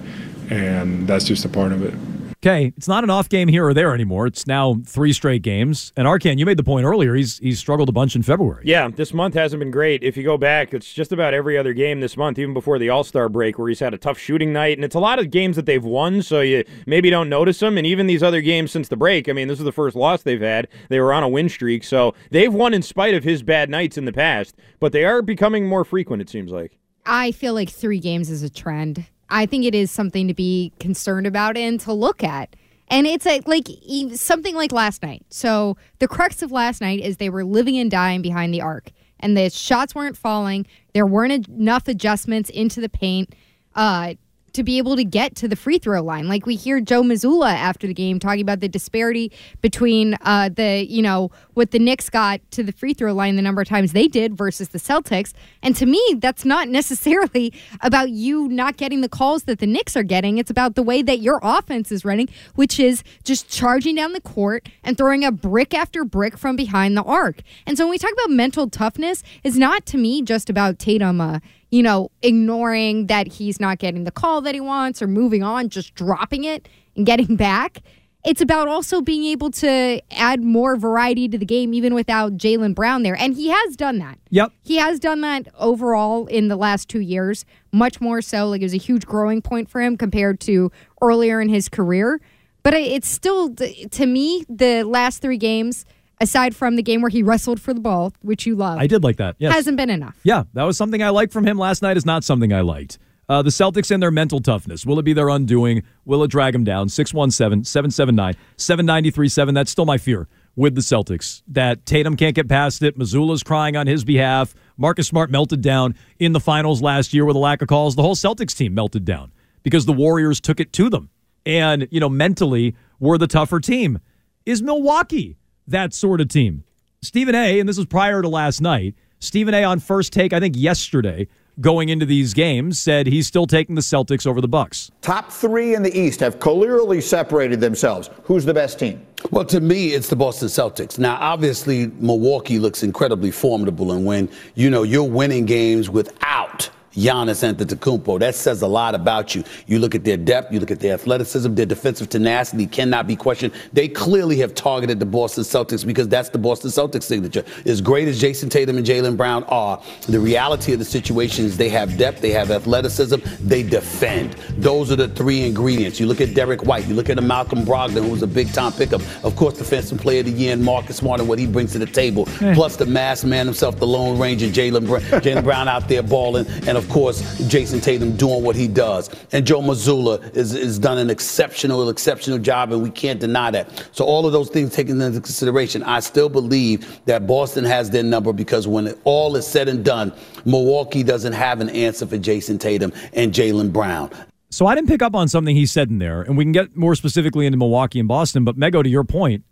and 0.50 1.06
that's 1.06 1.24
just 1.24 1.44
a 1.44 1.48
part 1.48 1.72
of 1.72 1.82
it. 1.82 1.94
Okay, 2.42 2.72
it's 2.74 2.88
not 2.88 3.04
an 3.04 3.10
off 3.10 3.28
game 3.28 3.48
here 3.48 3.66
or 3.66 3.74
there 3.74 3.92
anymore. 3.92 4.26
It's 4.26 4.46
now 4.46 4.80
three 4.86 5.12
straight 5.12 5.42
games. 5.42 5.92
And 5.94 6.08
Arcand, 6.08 6.38
you 6.38 6.46
made 6.46 6.56
the 6.56 6.64
point 6.64 6.86
earlier. 6.86 7.14
He's 7.14 7.36
he's 7.38 7.58
struggled 7.58 7.90
a 7.90 7.92
bunch 7.92 8.16
in 8.16 8.22
February. 8.22 8.62
Yeah, 8.64 8.88
this 8.88 9.12
month 9.12 9.34
hasn't 9.34 9.60
been 9.60 9.70
great. 9.70 10.02
If 10.02 10.16
you 10.16 10.22
go 10.22 10.38
back, 10.38 10.72
it's 10.72 10.90
just 10.90 11.12
about 11.12 11.34
every 11.34 11.58
other 11.58 11.74
game 11.74 12.00
this 12.00 12.16
month, 12.16 12.38
even 12.38 12.54
before 12.54 12.78
the 12.78 12.88
All 12.88 13.04
Star 13.04 13.28
break, 13.28 13.58
where 13.58 13.68
he's 13.68 13.80
had 13.80 13.92
a 13.92 13.98
tough 13.98 14.18
shooting 14.18 14.54
night. 14.54 14.78
And 14.78 14.86
it's 14.86 14.94
a 14.94 15.00
lot 15.00 15.18
of 15.18 15.30
games 15.30 15.56
that 15.56 15.66
they've 15.66 15.84
won, 15.84 16.22
so 16.22 16.40
you 16.40 16.64
maybe 16.86 17.10
don't 17.10 17.28
notice 17.28 17.58
them. 17.58 17.76
And 17.76 17.86
even 17.86 18.06
these 18.06 18.22
other 18.22 18.40
games 18.40 18.70
since 18.70 18.88
the 18.88 18.96
break, 18.96 19.28
I 19.28 19.34
mean, 19.34 19.46
this 19.46 19.58
is 19.58 19.66
the 19.66 19.72
first 19.72 19.94
loss 19.94 20.22
they've 20.22 20.40
had. 20.40 20.66
They 20.88 21.00
were 21.00 21.12
on 21.12 21.22
a 21.22 21.28
win 21.28 21.50
streak, 21.50 21.84
so 21.84 22.14
they've 22.30 22.52
won 22.52 22.72
in 22.72 22.80
spite 22.80 23.12
of 23.12 23.22
his 23.22 23.42
bad 23.42 23.68
nights 23.68 23.98
in 23.98 24.06
the 24.06 24.14
past. 24.14 24.56
But 24.78 24.92
they 24.92 25.04
are 25.04 25.20
becoming 25.20 25.66
more 25.66 25.84
frequent, 25.84 26.22
it 26.22 26.30
seems 26.30 26.50
like. 26.50 26.78
I 27.04 27.32
feel 27.32 27.52
like 27.52 27.68
three 27.68 27.98
games 28.00 28.30
is 28.30 28.42
a 28.42 28.48
trend. 28.48 29.04
I 29.30 29.46
think 29.46 29.64
it 29.64 29.74
is 29.74 29.90
something 29.90 30.28
to 30.28 30.34
be 30.34 30.72
concerned 30.80 31.26
about 31.26 31.56
and 31.56 31.78
to 31.80 31.92
look 31.92 32.22
at. 32.24 32.56
And 32.88 33.06
it's 33.06 33.26
a, 33.26 33.40
like 33.46 33.68
something 34.14 34.56
like 34.56 34.72
last 34.72 35.02
night. 35.02 35.24
So 35.30 35.76
the 36.00 36.08
crux 36.08 36.42
of 36.42 36.50
last 36.50 36.80
night 36.80 37.00
is 37.00 37.16
they 37.16 37.30
were 37.30 37.44
living 37.44 37.78
and 37.78 37.90
dying 37.90 38.20
behind 38.20 38.52
the 38.52 38.60
arc, 38.60 38.90
and 39.20 39.36
the 39.36 39.48
shots 39.48 39.94
weren't 39.94 40.16
falling. 40.16 40.66
There 40.92 41.06
weren't 41.06 41.48
enough 41.48 41.86
adjustments 41.86 42.50
into 42.50 42.80
the 42.80 42.88
paint. 42.88 43.34
Uh, 43.76 44.14
to 44.60 44.64
be 44.64 44.76
able 44.76 44.94
to 44.94 45.04
get 45.04 45.34
to 45.36 45.48
the 45.48 45.56
free 45.56 45.78
throw 45.78 46.02
line. 46.02 46.28
Like 46.28 46.44
we 46.44 46.54
hear 46.54 46.80
Joe 46.80 47.02
Mazzulla 47.02 47.52
after 47.52 47.86
the 47.86 47.94
game 47.94 48.18
talking 48.18 48.42
about 48.42 48.60
the 48.60 48.68
disparity 48.68 49.32
between 49.62 50.16
uh, 50.20 50.50
the, 50.50 50.86
you 50.86 51.00
know, 51.00 51.30
what 51.54 51.70
the 51.70 51.78
Knicks 51.78 52.10
got 52.10 52.42
to 52.50 52.62
the 52.62 52.72
free 52.72 52.92
throw 52.92 53.14
line 53.14 53.36
the 53.36 53.42
number 53.42 53.62
of 53.62 53.68
times 53.68 53.92
they 53.92 54.06
did 54.06 54.36
versus 54.36 54.68
the 54.68 54.78
Celtics. 54.78 55.32
And 55.62 55.74
to 55.76 55.86
me, 55.86 56.02
that's 56.18 56.44
not 56.44 56.68
necessarily 56.80 57.54
about 57.80 58.10
you 58.10 58.48
not 58.48 58.76
getting 58.76 59.00
the 59.00 59.08
calls 59.08 59.44
that 59.44 59.60
the 59.60 59.66
Knicks 59.66 59.96
are 59.96 60.02
getting. 60.02 60.36
It's 60.36 60.50
about 60.50 60.74
the 60.74 60.82
way 60.82 61.00
that 61.00 61.20
your 61.20 61.40
offense 61.42 61.90
is 61.90 62.04
running, 62.04 62.28
which 62.54 62.78
is 62.78 63.02
just 63.24 63.48
charging 63.48 63.94
down 63.94 64.12
the 64.12 64.20
court 64.20 64.68
and 64.84 64.98
throwing 64.98 65.24
a 65.24 65.32
brick 65.32 65.72
after 65.72 66.04
brick 66.04 66.36
from 66.36 66.54
behind 66.54 66.98
the 66.98 67.02
arc. 67.02 67.40
And 67.66 67.78
so 67.78 67.84
when 67.84 67.92
we 67.92 67.98
talk 67.98 68.12
about 68.12 68.28
mental 68.28 68.68
toughness, 68.68 69.22
it's 69.42 69.56
not 69.56 69.86
to 69.86 69.96
me 69.96 70.20
just 70.20 70.50
about 70.50 70.78
Tatum, 70.78 71.20
uh, 71.20 71.38
you 71.70 71.82
know, 71.82 72.10
ignoring 72.22 73.06
that 73.06 73.26
he's 73.28 73.60
not 73.60 73.78
getting 73.78 74.04
the 74.04 74.10
call 74.10 74.40
that 74.42 74.54
he 74.54 74.60
wants 74.60 75.00
or 75.00 75.06
moving 75.06 75.42
on, 75.42 75.68
just 75.68 75.94
dropping 75.94 76.44
it 76.44 76.68
and 76.96 77.06
getting 77.06 77.36
back. 77.36 77.82
It's 78.22 78.42
about 78.42 78.68
also 78.68 79.00
being 79.00 79.24
able 79.24 79.50
to 79.52 80.02
add 80.10 80.42
more 80.42 80.76
variety 80.76 81.26
to 81.28 81.38
the 81.38 81.46
game, 81.46 81.72
even 81.72 81.94
without 81.94 82.36
Jaylen 82.36 82.74
Brown 82.74 83.02
there. 83.02 83.16
And 83.16 83.34
he 83.34 83.48
has 83.48 83.76
done 83.76 83.98
that. 83.98 84.18
Yep. 84.28 84.52
He 84.62 84.76
has 84.76 84.98
done 84.98 85.22
that 85.22 85.48
overall 85.58 86.26
in 86.26 86.48
the 86.48 86.56
last 86.56 86.90
two 86.90 87.00
years, 87.00 87.46
much 87.72 87.98
more 87.98 88.20
so. 88.20 88.48
Like 88.48 88.60
it 88.60 88.66
was 88.66 88.74
a 88.74 88.78
huge 88.78 89.06
growing 89.06 89.40
point 89.40 89.70
for 89.70 89.80
him 89.80 89.96
compared 89.96 90.38
to 90.40 90.70
earlier 91.00 91.40
in 91.40 91.48
his 91.48 91.70
career. 91.70 92.20
But 92.62 92.74
it's 92.74 93.08
still, 93.08 93.54
to 93.54 94.06
me, 94.06 94.44
the 94.50 94.82
last 94.82 95.22
three 95.22 95.38
games, 95.38 95.86
aside 96.20 96.54
from 96.54 96.76
the 96.76 96.82
game 96.82 97.00
where 97.02 97.10
he 97.10 97.22
wrestled 97.22 97.60
for 97.60 97.74
the 97.74 97.80
ball, 97.80 98.12
which 98.22 98.46
you 98.46 98.54
love, 98.54 98.78
I 98.78 98.86
did 98.86 99.02
like 99.02 99.16
that. 99.16 99.36
Yes. 99.38 99.54
hasn't 99.54 99.76
been 99.76 99.90
enough. 99.90 100.18
Yeah, 100.22 100.44
that 100.54 100.64
was 100.64 100.76
something 100.76 101.02
I 101.02 101.10
liked 101.10 101.32
from 101.32 101.46
him 101.46 101.58
last 101.58 101.82
night. 101.82 101.96
Is 101.96 102.06
not 102.06 102.24
something 102.24 102.52
I 102.52 102.60
liked. 102.60 102.98
Uh, 103.28 103.42
the 103.42 103.50
Celtics 103.50 103.92
and 103.92 104.02
their 104.02 104.10
mental 104.10 104.40
toughness. 104.40 104.84
Will 104.84 104.98
it 104.98 105.04
be 105.04 105.12
their 105.12 105.28
undoing? 105.28 105.84
Will 106.04 106.24
it 106.24 106.32
drag 106.32 106.52
them 106.52 106.64
down? 106.64 106.88
617 106.88 107.62
779 107.62 108.34
7937. 108.56 109.54
That's 109.54 109.70
still 109.70 109.86
my 109.86 109.98
fear 109.98 110.26
with 110.56 110.74
the 110.74 110.80
Celtics 110.80 111.42
that 111.46 111.86
Tatum 111.86 112.16
can't 112.16 112.34
get 112.34 112.48
past 112.48 112.82
it. 112.82 112.98
Mazzulla's 112.98 113.44
crying 113.44 113.76
on 113.76 113.86
his 113.86 114.04
behalf. 114.04 114.52
Marcus 114.76 115.06
Smart 115.06 115.30
melted 115.30 115.60
down 115.60 115.94
in 116.18 116.32
the 116.32 116.40
finals 116.40 116.82
last 116.82 117.14
year 117.14 117.24
with 117.24 117.36
a 117.36 117.38
lack 117.38 117.62
of 117.62 117.68
calls. 117.68 117.94
The 117.94 118.02
whole 118.02 118.16
Celtics 118.16 118.56
team 118.56 118.74
melted 118.74 119.04
down 119.04 119.32
because 119.62 119.86
the 119.86 119.92
Warriors 119.92 120.40
took 120.40 120.58
it 120.58 120.72
to 120.72 120.90
them. 120.90 121.10
And, 121.46 121.86
you 121.92 122.00
know, 122.00 122.08
mentally, 122.08 122.74
we're 122.98 123.16
the 123.16 123.28
tougher 123.28 123.60
team. 123.60 124.00
Is 124.44 124.60
Milwaukee 124.60 125.36
that 125.70 125.94
sort 125.94 126.20
of 126.20 126.28
team? 126.28 126.64
Stephen 127.02 127.34
A., 127.34 127.58
and 127.58 127.68
this 127.68 127.78
was 127.78 127.86
prior 127.86 128.22
to 128.22 128.28
last 128.28 128.60
night, 128.60 128.94
Stephen 129.18 129.54
A. 129.54 129.64
on 129.64 129.80
first 129.80 130.12
take, 130.12 130.32
I 130.32 130.40
think 130.40 130.56
yesterday, 130.56 131.26
going 131.60 131.88
into 131.88 132.06
these 132.06 132.32
games, 132.34 132.78
said 132.78 133.06
he's 133.06 133.26
still 133.26 133.46
taking 133.46 133.74
the 133.74 133.80
Celtics 133.80 134.26
over 134.26 134.40
the 134.40 134.48
Bucks. 134.48 134.90
Top 135.02 135.30
three 135.30 135.74
in 135.74 135.82
the 135.82 135.98
East 135.98 136.20
have 136.20 136.38
clearly 136.40 137.00
separated 137.00 137.60
themselves. 137.60 138.10
Who's 138.24 138.44
the 138.44 138.54
best 138.54 138.78
team? 138.78 139.04
Well, 139.30 139.44
to 139.46 139.60
me, 139.60 139.88
it's 139.88 140.08
the 140.08 140.16
Boston 140.16 140.48
Celtics. 140.48 140.98
Now, 140.98 141.16
obviously, 141.20 141.88
Milwaukee 141.98 142.58
looks 142.58 142.82
incredibly 142.82 143.30
formidable, 143.30 143.92
and 143.92 144.04
when 144.06 144.28
you 144.54 144.70
know 144.70 144.82
you're 144.82 145.04
winning 145.04 145.44
games 145.44 145.90
without 145.90 146.70
Giannis 146.94 147.42
Antetokounmpo. 147.48 148.18
That 148.18 148.34
says 148.34 148.62
a 148.62 148.66
lot 148.66 148.94
about 148.94 149.34
you. 149.34 149.44
You 149.66 149.78
look 149.78 149.94
at 149.94 150.04
their 150.04 150.16
depth, 150.16 150.52
you 150.52 150.58
look 150.60 150.70
at 150.70 150.80
their 150.80 150.94
athleticism, 150.94 151.54
their 151.54 151.66
defensive 151.66 152.08
tenacity 152.08 152.66
cannot 152.66 153.06
be 153.06 153.16
questioned. 153.16 153.52
They 153.72 153.88
clearly 153.88 154.38
have 154.38 154.54
targeted 154.54 154.98
the 154.98 155.06
Boston 155.06 155.44
Celtics 155.44 155.86
because 155.86 156.08
that's 156.08 156.30
the 156.30 156.38
Boston 156.38 156.70
Celtics 156.70 157.04
signature. 157.04 157.44
As 157.64 157.80
great 157.80 158.08
as 158.08 158.20
Jayson 158.20 158.48
Tatum 158.48 158.76
and 158.76 158.86
Jaylen 158.86 159.16
Brown 159.16 159.44
are, 159.44 159.80
the 160.08 160.18
reality 160.18 160.72
of 160.72 160.78
the 160.78 160.84
situation 160.84 161.44
is 161.44 161.56
they 161.56 161.68
have 161.68 161.96
depth, 161.96 162.20
they 162.20 162.30
have 162.30 162.50
athleticism, 162.50 163.16
they 163.40 163.62
defend. 163.62 164.32
Those 164.58 164.90
are 164.90 164.96
the 164.96 165.08
three 165.08 165.46
ingredients. 165.46 166.00
You 166.00 166.06
look 166.06 166.20
at 166.20 166.34
Derrick 166.34 166.64
White, 166.64 166.86
you 166.86 166.94
look 166.94 167.08
at 167.08 167.18
a 167.18 167.22
Malcolm 167.22 167.64
Brogdon, 167.64 168.04
who 168.04 168.10
was 168.10 168.22
a 168.22 168.26
big 168.26 168.52
time 168.52 168.72
pickup. 168.72 169.00
Of 169.24 169.36
course, 169.36 169.56
defensive 169.58 169.98
player 169.98 170.20
of 170.20 170.26
the 170.26 170.32
year, 170.32 170.52
and 170.52 170.64
Marcus 170.64 170.96
Smart 170.96 171.20
and 171.20 171.28
what 171.28 171.38
he 171.38 171.46
brings 171.46 171.72
to 171.72 171.78
the 171.78 171.86
table. 171.86 172.26
Plus 172.54 172.76
the 172.76 172.86
masked 172.86 173.24
man 173.24 173.46
himself, 173.46 173.78
the 173.78 173.86
Lone 173.86 174.18
Ranger, 174.18 174.46
Jaylen 174.46 174.86
Brown, 174.86 175.02
Jaylen 175.22 175.44
Brown 175.44 175.68
out 175.68 175.88
there 175.88 176.02
balling, 176.02 176.46
and 176.66 176.76
of 176.80 176.88
course, 176.90 177.22
Jayson 177.48 177.82
Tatum 177.82 178.16
doing 178.16 178.42
what 178.42 178.56
he 178.56 178.68
does. 178.68 179.10
And 179.32 179.46
Joe 179.46 179.60
Mazzulla 179.60 180.36
is, 180.36 180.54
is 180.54 180.78
done 180.78 180.98
an 180.98 181.10
exceptional, 181.10 181.88
exceptional 181.88 182.38
job, 182.38 182.72
and 182.72 182.82
we 182.82 182.90
can't 182.90 183.20
deny 183.20 183.50
that. 183.50 183.88
So 183.92 184.04
all 184.04 184.26
of 184.26 184.32
those 184.32 184.50
things 184.50 184.74
taken 184.74 185.00
into 185.00 185.20
consideration, 185.20 185.82
I 185.82 186.00
still 186.00 186.28
believe 186.28 187.00
that 187.06 187.26
Boston 187.26 187.64
has 187.64 187.90
their 187.90 188.02
number 188.02 188.32
because 188.32 188.66
when 188.66 188.92
all 189.04 189.36
is 189.36 189.46
said 189.46 189.68
and 189.68 189.84
done, 189.84 190.12
Milwaukee 190.44 191.02
doesn't 191.02 191.32
have 191.32 191.60
an 191.60 191.70
answer 191.70 192.06
for 192.06 192.18
Jayson 192.18 192.58
Tatum 192.58 192.92
and 193.12 193.32
Jaylen 193.32 193.72
Brown. 193.72 194.10
So 194.50 194.66
I 194.66 194.74
didn't 194.74 194.88
pick 194.88 195.00
up 195.00 195.14
on 195.14 195.28
something 195.28 195.54
he 195.54 195.66
said 195.66 195.90
in 195.90 195.98
there, 195.98 196.22
and 196.22 196.36
we 196.36 196.44
can 196.44 196.52
get 196.52 196.76
more 196.76 196.96
specifically 196.96 197.46
into 197.46 197.56
Milwaukee 197.56 198.00
and 198.00 198.08
Boston. 198.08 198.44
But 198.44 198.58
Mego, 198.58 198.82
to 198.82 198.88
your 198.88 199.04
point, 199.04 199.44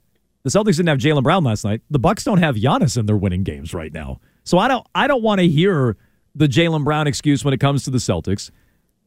the 0.43 0.51
Celtics 0.51 0.77
didn't 0.77 0.89
have 0.89 0.99
Jaylen 0.99 1.23
Brown 1.23 1.45
last 1.45 1.65
night. 1.65 1.83
The 1.89 2.01
Bucks 2.01 2.25
don't 2.25 2.39
have 2.39 2.57
Giannis 2.57 2.97
in 2.99 3.07
their 3.07 3.17
winning 3.17 3.45
games 3.45 3.73
right 3.73 3.93
now. 3.93 4.21
So 4.45 4.59
I 4.59 4.67
don't 4.67 4.87
I 4.95 5.07
don't 5.07 5.23
want 5.23 5.41
to 5.41 5.47
hear 5.47 5.97
the 6.39 6.47
Jaylen 6.47 6.85
Brown 6.85 7.09
excuse 7.09 7.45
when 7.45 7.53
it 7.53 7.59
comes 7.59 7.83
to 7.83 7.91
the 7.91 7.99
Celtics 7.99 8.51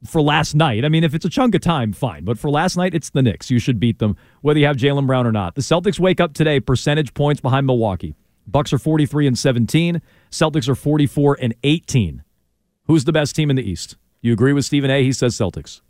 for 0.06 0.22
last 0.22 0.54
night. 0.54 0.84
I 0.84 0.90
mean, 0.90 1.04
if 1.04 1.16
it's 1.16 1.24
a 1.24 1.30
chunk 1.30 1.56
of 1.56 1.62
time, 1.62 1.94
fine. 1.94 2.26
But 2.26 2.38
for 2.38 2.50
last 2.50 2.76
night, 2.76 2.94
it's 2.94 3.10
the 3.10 3.22
Knicks. 3.22 3.50
You 3.50 3.58
should 3.58 3.80
beat 3.80 4.00
them, 4.00 4.18
whether 4.42 4.60
you 4.60 4.66
have 4.66 4.76
Jaylen 4.76 5.08
Brown 5.08 5.26
or 5.26 5.32
not. 5.32 5.56
The 5.56 5.62
Celtics 5.62 5.98
wake 5.98 6.20
up 6.20 6.34
today 6.34 6.60
percentage 6.60 7.14
points 7.14 7.40
behind 7.40 7.66
Milwaukee. 7.66 8.16
Bucks 8.48 8.74
are 8.74 8.78
43 8.78 9.28
and 9.28 9.40
17. 9.40 10.02
Celtics 10.30 10.68
are 10.68 10.76
44 10.76 11.38
and 11.42 11.56
18. 11.64 12.24
Who's 12.88 13.06
the 13.06 13.14
best 13.14 13.34
team 13.34 13.50
in 13.50 13.56
the 13.56 13.64
East? 13.64 13.96
You 14.22 14.34
agree 14.34 14.52
with 14.52 14.66
Stephen 14.66 14.92
A? 14.92 15.02
He 15.02 15.14
says 15.14 15.34
Celtics. 15.36 15.82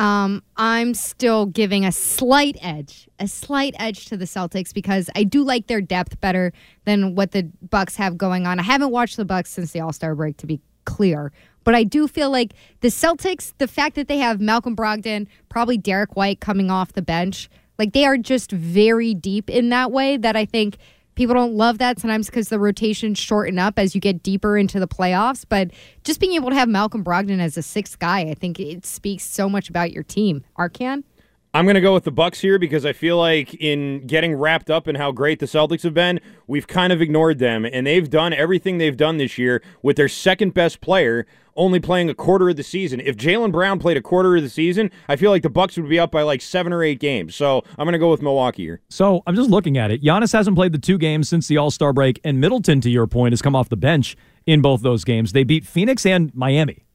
Um, 0.00 0.42
I'm 0.56 0.94
still 0.94 1.44
giving 1.44 1.84
a 1.84 1.92
slight 1.92 2.56
edge, 2.62 3.06
a 3.18 3.28
slight 3.28 3.74
edge 3.78 4.06
to 4.06 4.16
the 4.16 4.24
Celtics 4.24 4.72
because 4.72 5.10
I 5.14 5.24
do 5.24 5.44
like 5.44 5.66
their 5.66 5.82
depth 5.82 6.18
better 6.22 6.54
than 6.86 7.14
what 7.14 7.32
the 7.32 7.50
Bucks 7.68 7.96
have 7.96 8.16
going 8.16 8.46
on. 8.46 8.58
I 8.58 8.62
haven't 8.62 8.92
watched 8.92 9.18
the 9.18 9.26
Bucks 9.26 9.50
since 9.50 9.72
the 9.72 9.80
All 9.80 9.92
Star 9.92 10.14
break, 10.14 10.38
to 10.38 10.46
be 10.46 10.58
clear, 10.86 11.32
but 11.64 11.74
I 11.74 11.84
do 11.84 12.08
feel 12.08 12.30
like 12.30 12.54
the 12.80 12.88
Celtics, 12.88 13.52
the 13.58 13.68
fact 13.68 13.94
that 13.96 14.08
they 14.08 14.16
have 14.16 14.40
Malcolm 14.40 14.74
Brogdon, 14.74 15.26
probably 15.50 15.76
Derrick 15.76 16.16
White 16.16 16.40
coming 16.40 16.70
off 16.70 16.94
the 16.94 17.02
bench, 17.02 17.50
like 17.78 17.92
they 17.92 18.06
are 18.06 18.16
just 18.16 18.52
very 18.52 19.12
deep 19.12 19.50
in 19.50 19.68
that 19.68 19.92
way 19.92 20.16
that 20.16 20.34
I 20.34 20.46
think 20.46 20.78
people 21.14 21.34
don't 21.34 21.54
love 21.54 21.78
that 21.78 21.98
sometimes 21.98 22.26
because 22.26 22.48
the 22.48 22.58
rotations 22.58 23.18
shorten 23.18 23.58
up 23.58 23.78
as 23.78 23.94
you 23.94 24.00
get 24.00 24.22
deeper 24.22 24.56
into 24.56 24.80
the 24.80 24.88
playoffs. 24.88 25.44
But 25.48 25.70
just 26.04 26.20
being 26.20 26.32
able 26.34 26.50
to 26.50 26.56
have 26.56 26.68
Malcolm 26.68 27.04
Brogdon 27.04 27.40
as 27.40 27.56
a 27.56 27.62
sixth 27.62 27.98
guy, 27.98 28.20
I 28.20 28.34
think 28.34 28.58
it 28.58 28.86
speaks 28.86 29.24
so 29.24 29.48
much 29.48 29.68
about 29.68 29.92
your 29.92 30.02
team. 30.02 30.44
Arcand? 30.58 31.04
I'm 31.52 31.64
going 31.64 31.74
to 31.74 31.80
go 31.80 31.92
with 31.92 32.04
the 32.04 32.12
Bucks 32.12 32.40
here 32.40 32.60
because 32.60 32.86
I 32.86 32.92
feel 32.92 33.18
like 33.18 33.54
in 33.54 34.06
getting 34.06 34.36
wrapped 34.36 34.70
up 34.70 34.86
in 34.86 34.94
how 34.94 35.10
great 35.10 35.40
the 35.40 35.46
Celtics 35.46 35.82
have 35.82 35.94
been, 35.94 36.20
we've 36.46 36.68
kind 36.68 36.92
of 36.92 37.02
ignored 37.02 37.40
them 37.40 37.64
and 37.64 37.84
they've 37.84 38.08
done 38.08 38.32
everything 38.32 38.78
they've 38.78 38.96
done 38.96 39.16
this 39.16 39.36
year 39.36 39.60
with 39.82 39.96
their 39.96 40.08
second 40.08 40.54
best 40.54 40.80
player 40.80 41.26
only 41.60 41.78
playing 41.78 42.08
a 42.08 42.14
quarter 42.14 42.48
of 42.48 42.56
the 42.56 42.62
season. 42.62 43.00
If 43.00 43.16
Jaylen 43.16 43.52
Brown 43.52 43.78
played 43.78 43.96
a 43.96 44.00
quarter 44.02 44.34
of 44.34 44.42
the 44.42 44.48
season, 44.48 44.90
I 45.08 45.16
feel 45.16 45.30
like 45.30 45.42
the 45.42 45.50
Bucks 45.50 45.76
would 45.76 45.88
be 45.88 45.98
up 45.98 46.10
by 46.10 46.22
like 46.22 46.40
7 46.40 46.72
or 46.72 46.82
8 46.82 46.98
games. 46.98 47.36
So, 47.36 47.62
I'm 47.78 47.84
going 47.84 47.92
to 47.92 47.98
go 47.98 48.10
with 48.10 48.22
Milwaukee 48.22 48.64
here. 48.64 48.80
So, 48.88 49.22
I'm 49.26 49.36
just 49.36 49.50
looking 49.50 49.76
at 49.76 49.90
it. 49.90 50.02
Giannis 50.02 50.32
hasn't 50.32 50.56
played 50.56 50.72
the 50.72 50.78
two 50.78 50.98
games 50.98 51.28
since 51.28 51.46
the 51.46 51.58
All-Star 51.58 51.92
break 51.92 52.18
and 52.24 52.40
Middleton 52.40 52.80
to 52.80 52.90
your 52.90 53.06
point 53.06 53.32
has 53.32 53.42
come 53.42 53.54
off 53.54 53.68
the 53.68 53.76
bench 53.76 54.16
in 54.46 54.62
both 54.62 54.82
those 54.82 55.04
games. 55.04 55.32
They 55.32 55.44
beat 55.44 55.66
Phoenix 55.66 56.06
and 56.06 56.34
Miami. 56.34 56.86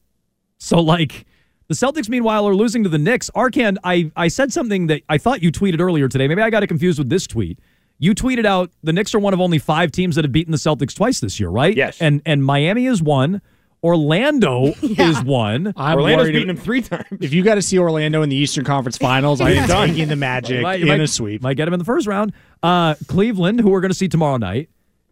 So 0.58 0.80
like 0.80 1.26
the 1.68 1.74
Celtics, 1.74 2.08
meanwhile, 2.08 2.46
are 2.46 2.54
losing 2.54 2.82
to 2.82 2.88
the 2.88 2.98
Knicks. 2.98 3.30
Arcand, 3.34 3.76
I, 3.84 4.10
I 4.16 4.28
said 4.28 4.52
something 4.52 4.88
that 4.88 5.02
I 5.08 5.18
thought 5.18 5.42
you 5.42 5.52
tweeted 5.52 5.80
earlier 5.80 6.08
today. 6.08 6.28
Maybe 6.28 6.42
I 6.42 6.50
got 6.50 6.62
it 6.62 6.66
confused 6.66 6.98
with 6.98 7.08
this 7.08 7.26
tweet. 7.26 7.58
You 7.98 8.14
tweeted 8.14 8.44
out 8.44 8.70
the 8.82 8.92
Knicks 8.92 9.14
are 9.14 9.18
one 9.18 9.32
of 9.32 9.40
only 9.40 9.58
five 9.58 9.90
teams 9.90 10.16
that 10.16 10.24
have 10.24 10.32
beaten 10.32 10.52
the 10.52 10.58
Celtics 10.58 10.94
twice 10.94 11.20
this 11.20 11.40
year, 11.40 11.48
right? 11.48 11.74
Yes. 11.74 12.00
And 12.00 12.20
and 12.26 12.44
Miami 12.44 12.86
is 12.86 13.02
one. 13.02 13.40
Orlando 13.84 14.64
is 14.82 15.22
one. 15.22 15.72
I'm 15.76 15.96
Orlando's 15.98 16.24
worried 16.24 16.32
beaten 16.32 16.48
them 16.48 16.56
three 16.56 16.82
times. 16.82 17.04
If 17.20 17.32
you 17.32 17.42
got 17.42 17.56
to 17.56 17.62
see 17.62 17.78
Orlando 17.78 18.22
in 18.22 18.28
the 18.28 18.36
Eastern 18.36 18.64
Conference 18.64 18.96
Finals, 18.98 19.40
I 19.40 19.50
am 19.52 19.68
Done. 19.68 19.88
taking 19.90 20.08
the 20.08 20.16
Magic 20.16 20.62
Might- 20.62 20.80
in 20.80 20.88
might- 20.88 21.00
a 21.00 21.06
sweep. 21.06 21.42
Might 21.42 21.56
get 21.56 21.68
him 21.68 21.74
in 21.74 21.78
the 21.78 21.84
first 21.84 22.06
round. 22.06 22.32
Uh, 22.62 22.94
Cleveland, 23.06 23.60
who 23.60 23.70
we're 23.70 23.80
going 23.80 23.90
to 23.92 23.96
see 23.96 24.08
tomorrow 24.08 24.36
night, 24.38 24.70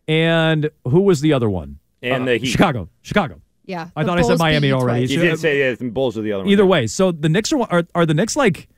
and 0.09 0.70
who 0.85 1.03
was 1.03 1.20
the 1.20 1.33
other 1.33 1.48
one? 1.48 1.79
And 2.03 2.22
Uh, 2.24 2.27
the 2.33 2.37
Heat. 2.38 2.46
Chicago. 2.46 2.88
Chicago. 3.03 3.40
Yeah. 3.66 3.88
I 3.96 4.03
the 4.03 4.09
thought 4.09 4.18
I 4.18 4.22
said 4.22 4.38
Miami 4.38 4.72
already. 4.72 5.07
twice. 5.07 5.11
You 5.11 5.20
did 5.20 5.38
say 5.38 5.59
yeah, 5.61 5.74
the 5.74 5.88
Bulls 5.90 6.18
are 6.18 6.22
the 6.22 6.33
other 6.33 6.44
one. 6.44 6.53
Either 6.53 6.66
way, 6.66 6.87
so 6.87 7.12
the 7.12 7.29
Knicks 7.31 7.53
are, 7.53 7.61
are 7.70 7.85
are 7.94 8.05
the 8.07 8.12
Knicks 8.12 8.37
like 8.37 8.68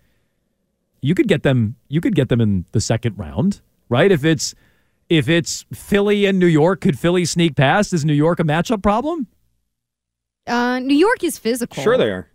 you 1.01 1.15
could 1.15 1.27
get 1.29 1.43
them 1.43 1.77
you 1.89 2.01
could 2.01 2.15
get 2.15 2.29
them 2.29 2.41
in 2.41 2.65
the 2.73 2.81
second 2.81 3.19
round, 3.19 3.61
right? 3.89 4.13
If 4.13 4.25
it's 4.25 4.55
if 5.09 5.29
it's 5.29 5.65
Philly 5.73 6.27
and 6.27 6.39
New 6.39 6.47
York, 6.47 6.81
could 6.83 6.99
Philly 6.99 7.25
sneak 7.25 7.57
past? 7.57 7.93
Is 7.93 8.05
New 8.05 8.13
York 8.13 8.39
a 8.39 8.45
matchup 8.45 8.81
problem? 8.83 9.27
Uh, 10.47 10.79
New 10.79 10.97
York 10.97 11.25
is 11.25 11.39
physical. 11.39 11.83
Sure 11.83 11.97
they 11.99 12.11
are. 12.11 12.29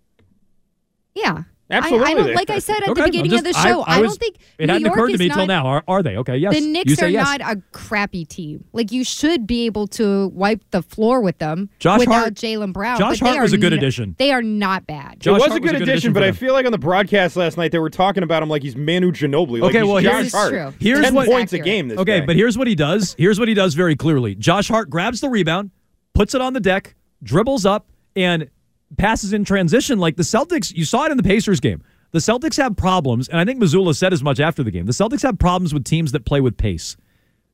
Yeah. 1.15 1.43
Absolutely 1.69 2.05
I, 2.05 2.09
I 2.11 2.13
don't, 2.15 2.33
like 2.33 2.49
I 2.49 2.59
said 2.59 2.83
at 2.83 2.89
Okay, 2.89 2.93
the 2.95 3.01
I'm 3.05 3.11
beginning 3.11 3.33
of 3.37 3.43
the 3.45 3.53
show, 3.53 3.79
I, 3.83 4.01
was- 4.01 4.09
don't 4.11 4.19
think 4.19 4.35
it 4.57 4.65
New 4.65 4.73
hadn't 4.73 4.85
York 4.87 4.97
occurred 4.97 5.11
to 5.13 5.17
me 5.17 5.29
until 5.29 5.47
now. 5.47 5.65
Are, 5.67 5.83
are 5.87 6.03
they? 6.03 6.17
Okay, 6.17 6.35
yes. 6.35 6.53
The 6.53 6.59
You 6.59 6.67
Knicks 6.73 6.95
say 6.95 7.05
are 7.05 7.09
yes. 7.09 7.23
not 7.25 7.39
a 7.39 7.61
crappy 7.71 8.25
team. 8.25 8.65
Like 8.73 8.91
you 8.91 9.05
should 9.05 9.47
be 9.47 9.67
able 9.67 9.87
to 9.87 10.27
wipe 10.33 10.69
the 10.71 10.81
floor 10.81 11.21
with 11.21 11.37
them 11.37 11.69
Josh 11.79 11.99
without 11.99 12.13
Hart- 12.13 12.33
Jalen 12.33 12.73
Brown. 12.73 12.99
Josh 12.99 13.21
but 13.21 13.29
Hart 13.29 13.41
was 13.43 13.53
a 13.53 13.57
good 13.57 13.71
n- 13.71 13.79
addition. 13.79 14.17
They 14.19 14.33
are 14.33 14.41
not 14.41 14.85
bad. 14.85 15.25
it 15.25 15.31
was 15.31 15.43
Hart 15.43 15.51
a 15.53 15.53
good 15.53 15.53
was 15.53 15.55
a 15.55 15.59
good 15.61 15.75
addition, 15.75 15.91
addition 15.91 16.13
but 16.13 16.23
I 16.23 16.33
feel 16.33 16.51
like 16.51 16.65
on 16.65 16.73
the 16.73 16.77
broadcast 16.77 17.37
last 17.37 17.55
night 17.55 17.71
they 17.71 17.79
were 17.79 17.89
talking 17.89 18.23
about 18.23 18.43
him 18.43 18.49
like 18.49 18.63
he's 18.63 18.75
Manu 18.75 19.13
Ginobili. 19.13 19.61
Like 19.61 19.73
Okay, 19.73 19.83
well, 19.83 20.01
Josh 20.01 20.11
here's- 20.13 20.33
Hart. 20.33 20.49
true. 20.49 20.73
Here's 20.77 20.99
Ten 21.05 21.13
what- 21.15 21.29
points 21.29 21.53
a 21.53 21.59
game. 21.59 21.87
This 21.87 21.99
Okay, 21.99 22.19
guy. 22.19 22.25
but 22.25 22.35
here's 22.35 22.57
what 22.57 22.67
he 22.67 22.75
does. 22.75 23.15
Here's 23.17 23.39
what 23.39 23.47
he 23.47 23.53
does 23.53 23.75
very 23.75 23.95
clearly. 23.95 24.35
Josh 24.35 24.67
Hart 24.67 24.89
grabs 24.89 25.21
the 25.21 25.29
rebound, 25.29 25.71
puts 26.13 26.35
it 26.35 26.41
on 26.41 26.51
the 26.51 26.59
deck, 26.59 26.95
dribbles 27.23 27.65
up, 27.65 27.87
and 28.15 28.49
passes 28.97 29.33
in 29.33 29.45
transition 29.45 29.99
like 29.99 30.15
the 30.15 30.23
Celtics. 30.23 30.73
You 30.73 30.85
saw 30.85 31.05
it 31.05 31.11
in 31.11 31.17
the 31.17 31.23
Pacers 31.23 31.59
game. 31.59 31.83
The 32.11 32.19
Celtics 32.19 32.57
have 32.57 32.75
problems, 32.75 33.29
and 33.29 33.39
I 33.39 33.45
think 33.45 33.61
Mazzulla 33.61 33.95
said 33.95 34.11
as 34.11 34.21
much 34.21 34.39
after 34.39 34.63
the 34.63 34.71
game. 34.71 34.85
The 34.85 34.91
Celtics 34.91 35.21
have 35.21 35.39
problems 35.39 35.73
with 35.73 35.85
teams 35.85 36.11
that 36.11 36.25
play 36.25 36.41
with 36.41 36.57
pace. 36.57 36.97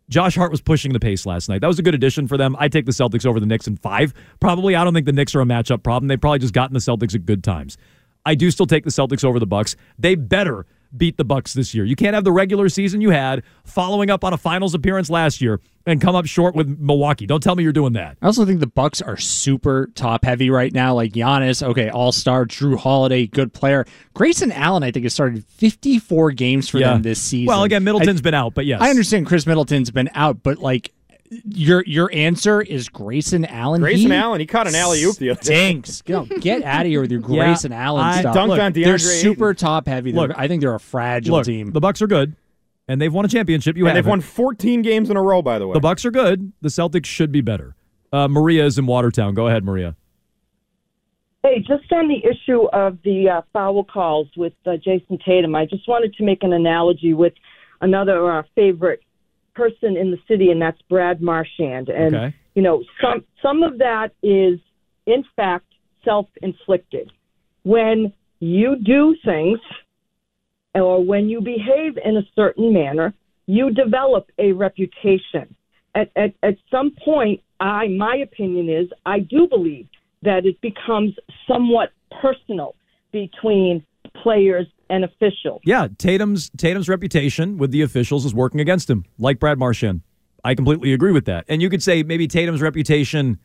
Josh 0.09 0.35
Hart 0.35 0.51
was 0.51 0.61
pushing 0.61 0.93
the 0.93 0.99
pace 0.99 1.25
last 1.25 1.49
night. 1.49 1.61
That 1.61 1.67
was 1.67 1.79
a 1.79 1.83
good 1.83 1.93
addition 1.93 2.27
for 2.27 2.37
them. 2.37 2.55
I 2.57 2.69
take 2.69 2.85
the 2.85 2.91
Celtics 2.91 3.25
over 3.25 3.39
the 3.39 3.45
Knicks 3.45 3.67
in 3.67 3.75
five. 3.75 4.13
Probably, 4.39 4.75
I 4.75 4.83
don't 4.83 4.93
think 4.93 5.05
the 5.05 5.11
Knicks 5.11 5.35
are 5.35 5.41
a 5.41 5.45
matchup 5.45 5.83
problem. 5.83 6.07
They 6.07 6.17
probably 6.17 6.39
just 6.39 6.53
gotten 6.53 6.73
the 6.73 6.79
Celtics 6.79 7.13
at 7.13 7.25
good 7.25 7.43
times. 7.43 7.77
I 8.25 8.33
do 8.33 8.49
still 8.49 8.65
take 8.65 8.83
the 8.83 8.89
Celtics 8.89 9.23
over 9.23 9.39
the 9.39 9.45
Bucks. 9.45 9.75
They 9.99 10.15
better 10.15 10.65
beat 10.95 11.17
the 11.17 11.23
Bucks 11.23 11.53
this 11.53 11.73
year. 11.73 11.85
You 11.85 11.95
can't 11.95 12.13
have 12.13 12.23
the 12.23 12.31
regular 12.31 12.69
season 12.69 13.01
you 13.01 13.09
had 13.09 13.43
following 13.63 14.09
up 14.09 14.23
on 14.23 14.33
a 14.33 14.37
finals 14.37 14.73
appearance 14.73 15.09
last 15.09 15.41
year 15.41 15.59
and 15.85 16.01
come 16.01 16.15
up 16.15 16.25
short 16.25 16.53
with 16.55 16.67
Milwaukee. 16.79 17.25
Don't 17.25 17.41
tell 17.41 17.55
me 17.55 17.63
you're 17.63 17.73
doing 17.73 17.93
that. 17.93 18.17
I 18.21 18.25
also 18.25 18.45
think 18.45 18.59
the 18.59 18.67
Bucks 18.67 19.01
are 19.01 19.17
super 19.17 19.89
top 19.95 20.25
heavy 20.25 20.49
right 20.49 20.73
now. 20.73 20.93
Like 20.93 21.13
Giannis, 21.13 21.63
okay, 21.63 21.89
all 21.89 22.11
star, 22.11 22.45
Jrue 22.45 22.77
Holiday, 22.77 23.27
good 23.27 23.53
player. 23.53 23.85
Grayson 24.13 24.51
Allen, 24.51 24.83
I 24.83 24.91
think, 24.91 25.05
has 25.05 25.13
started 25.13 25.45
54 25.45 26.31
games 26.31 26.69
for 26.69 26.79
them 26.79 27.01
this 27.01 27.21
season. 27.21 27.47
Well, 27.47 27.63
again, 27.63 27.83
Middleton's 27.83 28.21
I, 28.21 28.23
been 28.23 28.33
out, 28.33 28.53
but 28.53 28.65
yes. 28.65 28.81
I 28.81 28.89
understand 28.89 29.27
Khris 29.27 29.47
Middleton's 29.47 29.91
been 29.91 30.09
out, 30.13 30.43
but 30.43 30.57
like 30.57 30.91
Your 31.29 31.83
your 31.85 32.09
answer 32.13 32.61
is 32.61 32.87
Grayson 32.87 33.43
Allen. 33.45 33.81
Grayson 33.81 34.11
He 34.11 34.15
Allen, 34.15 34.39
he 34.39 34.45
caught 34.45 34.67
an 34.67 34.75
alley-oop 34.75 35.17
the 35.17 35.31
other 35.31 35.41
day. 35.41 35.71
Stinks. 35.71 36.01
Get, 36.03 36.29
get 36.39 36.63
out 36.63 36.81
of 36.85 36.87
here 36.87 37.01
with 37.01 37.11
your 37.11 37.19
Yeah, 37.21 37.27
Grayson 37.47 37.73
Allen 37.73 38.03
I- 38.05 38.19
stuff. 38.21 38.35
Dunked 38.35 38.47
Look, 38.47 38.59
on 38.61 38.71
they're 38.73 38.95
DeAndre 38.95 39.21
super 39.21 39.53
top 39.53 39.87
heavy. 39.87 40.13
Look, 40.13 40.31
I 40.37 40.47
think 40.47 40.61
they're 40.61 40.73
a 40.75 40.79
fragile 40.79 41.37
Look, 41.37 41.45
team. 41.45 41.71
the 41.71 41.81
Bucks 41.81 42.01
are 42.01 42.07
good, 42.07 42.35
and 42.87 43.01
they've 43.01 43.13
won 43.13 43.25
a 43.25 43.27
championship. 43.27 43.75
You 43.75 43.87
and 43.87 43.97
they've 43.97 44.07
won 44.07 44.21
14 44.21 44.81
games 44.83 45.09
in 45.09 45.17
a 45.17 45.21
row, 45.21 45.41
by 45.41 45.59
the 45.59 45.67
way. 45.67 45.73
The 45.73 45.81
Bucks 45.81 46.05
are 46.05 46.11
good. 46.11 46.53
The 46.61 46.69
Celtics 46.69 47.05
should 47.05 47.31
be 47.33 47.41
better. 47.41 47.75
Uh, 48.13 48.29
Maria 48.29 48.65
is 48.65 48.77
in 48.79 48.85
Watertown. 48.85 49.33
Go 49.33 49.47
ahead, 49.47 49.65
Maria. 49.65 49.97
Hey, 51.43 51.59
just 51.59 51.91
on 51.91 52.07
the 52.07 52.23
issue 52.25 52.67
of 52.73 52.97
the 53.03 53.29
uh, 53.29 53.41
foul 53.53 53.83
calls 53.83 54.27
with 54.35 54.53
uh, 54.65 54.71
Jayson 54.71 55.17
Tatum, 55.23 55.55
I 55.55 55.65
just 55.65 55.87
wanted 55.87 56.13
to 56.15 56.23
make 56.23 56.43
an 56.43 56.51
analogy 56.53 57.13
with 57.13 57.33
another 57.81 58.31
uh, 58.39 58.43
favorite 58.55 59.01
person 59.57 59.97
in 59.97 60.11
the 60.11 60.19
city, 60.27 60.51
and 60.51 60.61
that's 60.61 60.81
Brad 60.89 61.21
Marchand. 61.21 61.89
And 61.89 62.15
Okay. 62.15 62.33
you 62.55 62.61
know, 62.61 62.83
some 63.01 63.19
some 63.41 63.63
of 63.63 63.73
that 63.79 64.09
is 64.21 64.59
in 65.05 65.23
fact 65.35 65.65
self-inflicted. 66.05 67.11
When 67.63 68.13
you 68.39 68.69
do 68.77 69.15
things, 69.25 69.59
or 70.73 71.03
when 71.03 71.27
you 71.27 71.41
behave 71.41 71.97
in 71.97 72.17
a 72.17 72.25
certain 72.35 72.71
manner, 72.71 73.13
you 73.47 73.71
develop 73.71 74.29
a 74.37 74.51
reputation. 74.51 75.45
At, 75.95 76.11
at, 76.15 76.33
at 76.43 76.55
some 76.69 76.91
point, 77.03 77.41
I 77.59 77.87
my 77.87 78.15
opinion 78.17 78.69
is 78.69 78.87
I 79.05 79.19
do 79.19 79.47
believe 79.47 79.87
that 80.21 80.45
it 80.45 80.59
becomes 80.61 81.13
somewhat 81.47 81.89
personal 82.21 82.75
between 83.11 83.83
players 84.23 84.67
and 84.89 85.03
official. 85.03 85.61
Yeah, 85.63 85.87
Tatum's 85.97 86.49
Tatum's 86.57 86.89
reputation 86.89 87.57
with 87.57 87.71
the 87.71 87.81
officials 87.81 88.25
is 88.25 88.33
working 88.33 88.59
against 88.59 88.89
him, 88.89 89.05
like 89.17 89.39
Brad 89.39 89.57
Marchand. 89.57 90.01
I 90.43 90.55
completely 90.55 90.93
agree 90.93 91.11
with 91.11 91.25
that. 91.25 91.45
And 91.47 91.61
you 91.61 91.69
could 91.69 91.83
say 91.83 92.03
maybe 92.03 92.27
Tatum's 92.27 92.61
reputation 92.61 93.39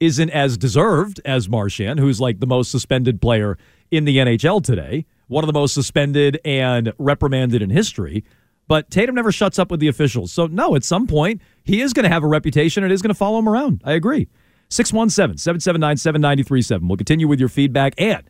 isn't 0.00 0.30
as 0.30 0.56
deserved 0.56 1.20
as 1.24 1.48
Marchand, 1.48 2.00
who's 2.00 2.20
like 2.20 2.40
the 2.40 2.46
most 2.46 2.70
suspended 2.70 3.20
player 3.20 3.58
in 3.90 4.04
the 4.04 4.16
NHL 4.16 4.62
today, 4.62 5.06
one 5.28 5.44
of 5.44 5.46
the 5.46 5.52
most 5.52 5.74
suspended 5.74 6.40
and 6.44 6.92
reprimanded 6.98 7.62
in 7.62 7.70
history. 7.70 8.24
But 8.66 8.90
Tatum 8.90 9.16
never 9.16 9.32
shuts 9.32 9.58
up 9.58 9.70
with 9.70 9.80
the 9.80 9.88
officials. 9.88 10.32
So, 10.32 10.46
no, 10.46 10.76
at 10.76 10.84
some 10.84 11.06
point, 11.06 11.42
he 11.64 11.80
is 11.80 11.92
going 11.92 12.04
to 12.04 12.08
have 12.08 12.22
a 12.22 12.28
reputation 12.28 12.84
and 12.84 12.92
is 12.92 13.02
going 13.02 13.08
to 13.08 13.14
follow 13.14 13.38
him 13.38 13.48
around. 13.48 13.82
I 13.84 13.92
agree. 13.92 14.28
617 14.70 15.38
779 15.38 15.96
7937. 15.96 16.88
We'll 16.88 16.96
continue 16.96 17.26
with 17.26 17.40
your 17.40 17.48
feedback. 17.48 17.94
And 17.98 18.29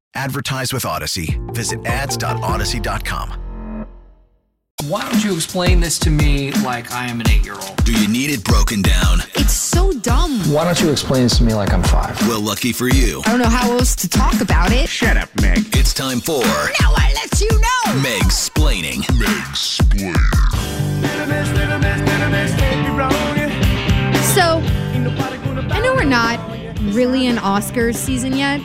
Advertise 0.15 0.73
with 0.73 0.83
Audacy. 0.83 1.39
Visit 1.53 1.85
ads.audacy.com. 1.85 3.37
Why 4.87 5.07
don't 5.07 5.23
you 5.23 5.35
explain 5.35 5.79
this 5.79 5.99
to 5.99 6.09
me 6.09 6.51
like 6.63 6.91
I 6.91 7.05
am 7.05 7.21
an 7.21 7.29
eight 7.29 7.45
year 7.45 7.53
old? 7.53 7.83
Do 7.85 7.93
you 7.93 8.07
need 8.07 8.31
it 8.31 8.43
broken 8.43 8.81
down? 8.81 9.19
It's 9.35 9.53
so 9.53 9.93
dumb. 9.93 10.39
Why 10.51 10.63
don't 10.63 10.81
you 10.81 10.91
explain 10.91 11.23
this 11.23 11.37
to 11.37 11.43
me 11.43 11.53
like 11.53 11.71
I'm 11.71 11.83
five? 11.83 12.19
Well, 12.27 12.41
lucky 12.41 12.73
for 12.73 12.87
you. 12.87 13.21
I 13.25 13.29
don't 13.29 13.39
know 13.39 13.45
how 13.49 13.71
else 13.71 13.95
to 13.97 14.09
talk 14.09 14.41
about 14.41 14.71
it. 14.71 14.89
Shut 14.89 15.17
up, 15.17 15.29
Meg. 15.39 15.59
It's 15.77 15.93
time 15.93 16.19
for 16.19 16.41
Now 16.41 16.93
I 16.97 17.13
let 17.13 17.39
you 17.39 17.49
know. 17.49 18.01
Meg's 18.01 18.49
Splaining. 18.49 19.07
Meg's 19.19 19.77
Splaining. 19.77 20.17
So, 24.33 24.61
I 25.73 25.79
know 25.83 25.93
we're 25.93 26.03
not 26.05 26.39
really 26.95 27.27
in 27.27 27.35
Oscars 27.35 27.95
season 27.97 28.35
yet, 28.35 28.59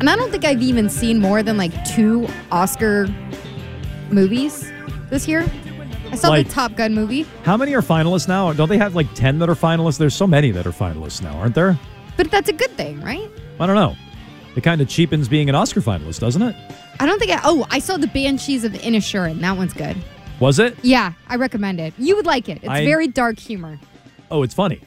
and 0.00 0.10
I 0.10 0.16
don't 0.16 0.30
think 0.30 0.44
I've 0.44 0.62
even 0.62 0.88
seen 0.90 1.18
more 1.20 1.42
than 1.42 1.56
like 1.56 1.72
two 1.84 2.26
Oscar 2.50 3.08
movies 4.10 4.70
this 5.10 5.26
year. 5.28 5.44
I 6.10 6.16
saw 6.16 6.28
Like- 6.28 6.46
the 6.46 6.52
Top 6.52 6.76
Gun 6.76 6.94
movie, 6.94 7.26
How 7.44 7.56
many 7.56 7.74
are 7.74 7.82
finalists 7.82 8.28
now? 8.28 8.52
Don't 8.52 8.68
they 8.68 8.78
have 8.78 8.94
like 8.94 9.12
10 9.14 9.38
that 9.40 9.48
are 9.48 9.54
finalists? 9.56 9.98
There's 9.98 10.14
so 10.14 10.26
many 10.26 10.50
that 10.52 10.66
are 10.66 10.72
finalists 10.72 11.22
now, 11.22 11.32
aren't 11.38 11.54
there? 11.54 11.78
but 12.16 12.30
that's 12.30 12.48
a 12.48 12.52
good 12.52 12.70
thing, 12.76 13.00
right? 13.00 13.28
I 13.58 13.66
don't 13.66 13.74
know. 13.74 13.96
It 14.54 14.62
kind 14.62 14.80
of 14.80 14.88
cheapens 14.88 15.26
being 15.28 15.48
an 15.48 15.56
Oscar 15.56 15.80
finalist, 15.80 16.20
doesn't 16.20 16.42
it? 16.42 16.54
I 17.00 17.06
don't 17.06 17.18
think 17.18 17.32
I. 17.32 17.40
Oh, 17.42 17.66
I 17.70 17.80
saw 17.80 17.96
the 17.96 18.06
Banshees 18.06 18.62
of 18.62 18.70
Inisherin. 18.72 19.40
That 19.40 19.56
one's 19.56 19.72
good. 19.72 19.96
Was 20.38 20.60
it? 20.60 20.76
Yeah, 20.82 21.14
I 21.28 21.34
recommend 21.36 21.80
it. 21.80 21.92
You 21.98 22.14
would 22.14 22.26
like 22.26 22.48
it. 22.48 22.58
It's 22.58 22.68
I- 22.68 22.84
very 22.84 23.08
dark 23.08 23.40
humor. 23.40 23.80
Oh, 24.30 24.44
it's 24.44 24.54
funny. 24.54 24.80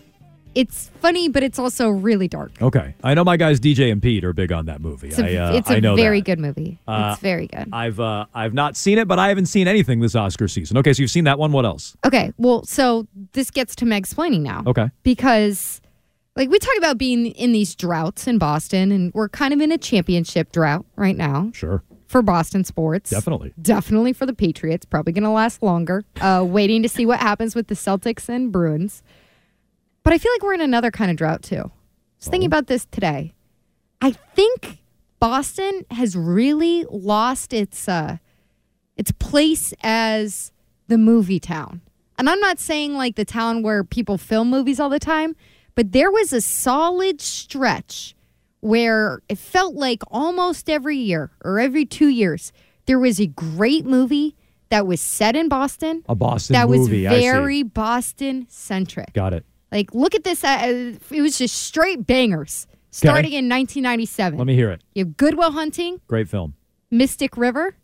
It's 0.57 0.89
funny, 1.01 1.29
but 1.29 1.43
it's 1.43 1.59
also 1.59 1.87
really 1.89 2.27
dark. 2.27 2.51
Okay. 2.59 2.95
I 3.03 3.13
know 3.13 3.23
my 3.23 3.37
guys 3.37 3.59
DJ 3.59 3.91
and 3.91 4.01
Pete 4.01 4.23
are 4.23 4.33
big 4.33 4.51
on 4.51 4.65
that 4.65 4.81
movie. 4.81 5.09
It's 5.09 5.19
a, 5.19 5.37
I, 5.37 5.49
uh, 5.49 5.53
it's 5.53 5.69
a 5.69 5.79
very 5.79 6.19
that. 6.19 6.25
good 6.25 6.39
movie. 6.39 6.79
Uh, 6.87 7.11
it's 7.13 7.21
very 7.21 7.45
good. 7.45 7.69
I've 7.71 7.99
uh, 7.99 8.25
I've 8.33 8.55
not 8.55 8.75
seen 8.75 8.97
it, 8.97 9.07
but 9.07 9.19
I 9.19 9.29
haven't 9.29 9.45
seen 9.45 9.67
anything 9.67 9.99
this 9.99 10.15
Oscar 10.15 10.47
season. 10.47 10.75
Okay, 10.77 10.93
so 10.93 11.03
you've 11.03 11.11
seen 11.11 11.25
that 11.25 11.37
one. 11.37 11.51
What 11.51 11.65
else? 11.65 11.95
Okay, 12.03 12.33
well, 12.37 12.65
so 12.65 13.05
this 13.33 13.51
gets 13.51 13.75
to 13.75 13.85
Meg 13.85 13.99
explaining 13.99 14.41
now. 14.41 14.63
Okay. 14.65 14.89
Because, 15.03 15.79
like, 16.35 16.49
we 16.49 16.57
talk 16.57 16.75
about 16.79 16.97
being 16.97 17.27
in 17.27 17.51
these 17.51 17.75
droughts 17.75 18.25
in 18.25 18.39
Boston, 18.39 18.91
and 18.91 19.13
we're 19.13 19.29
kind 19.29 19.53
of 19.53 19.61
in 19.61 19.71
a 19.71 19.77
championship 19.77 20.51
drought 20.51 20.87
right 20.95 21.17
now 21.17 21.51
Sure. 21.53 21.83
for 22.07 22.23
Boston 22.23 22.63
sports. 22.63 23.11
Definitely. 23.11 23.53
Definitely 23.61 24.13
for 24.13 24.25
the 24.25 24.33
Patriots. 24.33 24.85
Probably 24.85 25.13
going 25.13 25.23
to 25.23 25.29
last 25.29 25.61
longer. 25.61 26.03
Uh, 26.19 26.43
waiting 26.47 26.81
to 26.81 26.89
see 26.89 27.05
what 27.05 27.19
happens 27.19 27.53
with 27.53 27.67
the 27.67 27.75
Celtics 27.75 28.27
and 28.27 28.51
Bruins. 28.51 29.03
But 30.07 30.13
I 30.13 30.19
feel 30.19 30.31
like 30.31 30.41
we're 30.41 30.53
in 30.53 30.61
another 30.61 30.89
kind 30.89 31.11
of 31.11 31.17
drought, 31.17 31.43
too. 31.43 31.69
Just 32.17 32.31
thinking 32.31 32.47
about 32.47 32.67
this 32.67 32.85
today. 32.85 33.33
I 34.01 34.11
think 34.11 34.77
Boston 35.19 35.85
has 35.91 36.15
really 36.15 36.85
lost 36.89 37.51
its 37.51 37.89
uh, 37.89 38.15
its 38.95 39.11
place 39.11 39.73
as 39.83 40.53
the 40.87 40.97
movie 40.97 41.41
town. 41.41 41.81
And 42.17 42.29
I'm 42.29 42.39
not 42.39 42.57
saying 42.57 42.93
like 42.93 43.17
the 43.17 43.25
town 43.25 43.63
where 43.63 43.83
people 43.83 44.17
film 44.17 44.49
movies 44.49 44.79
all 44.79 44.87
the 44.87 44.97
time, 44.97 45.35
but 45.75 45.91
there 45.91 46.09
was 46.09 46.31
a 46.31 46.39
solid 46.39 47.19
stretch 47.19 48.15
where 48.61 49.21
it 49.27 49.37
felt 49.37 49.75
like 49.75 50.03
almost 50.09 50.69
every 50.69 50.95
year 50.95 51.31
or 51.43 51.59
every 51.59 51.83
two 51.83 52.07
years 52.07 52.53
there 52.85 52.97
was 52.97 53.19
a 53.19 53.27
great 53.27 53.85
movie 53.85 54.37
that 54.69 54.87
was 54.87 55.01
set 55.01 55.35
in 55.35 55.49
Boston. 55.49 56.05
A 56.07 56.15
Boston 56.15 56.53
that 56.53 56.69
movie, 56.69 57.03
was 57.03 57.13
very 57.13 57.61
Boston 57.61 58.45
centric. 58.47 59.11
Got 59.11 59.33
it. 59.33 59.45
Like, 59.71 59.93
look 59.93 60.15
at 60.15 60.23
this. 60.23 60.43
Uh, 60.43 60.93
it 61.11 61.21
was 61.21 61.37
just 61.37 61.55
straight 61.55 62.05
bangers 62.07 62.67
starting 62.91 63.31
in 63.33 63.49
1997. 63.49 64.37
Let 64.37 64.47
me 64.47 64.55
hear 64.55 64.71
it. 64.71 64.81
You 64.95 65.05
have 65.05 65.17
Good 65.17 65.37
Will 65.37 65.51
Hunting, 65.51 65.99
Great 66.07 66.29
film. 66.29 66.53
Mystic 66.89 67.35
River, 67.37 67.75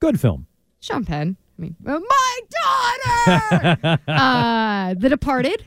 Good 0.00 0.20
film. 0.20 0.46
Sean 0.80 1.04
Penn. 1.04 1.36
I 1.58 1.62
mean, 1.62 1.76
uh, 1.86 2.00
my 2.00 2.40
daughter. 2.50 4.00
uh, 4.08 4.94
the 4.94 5.08
Departed, 5.08 5.64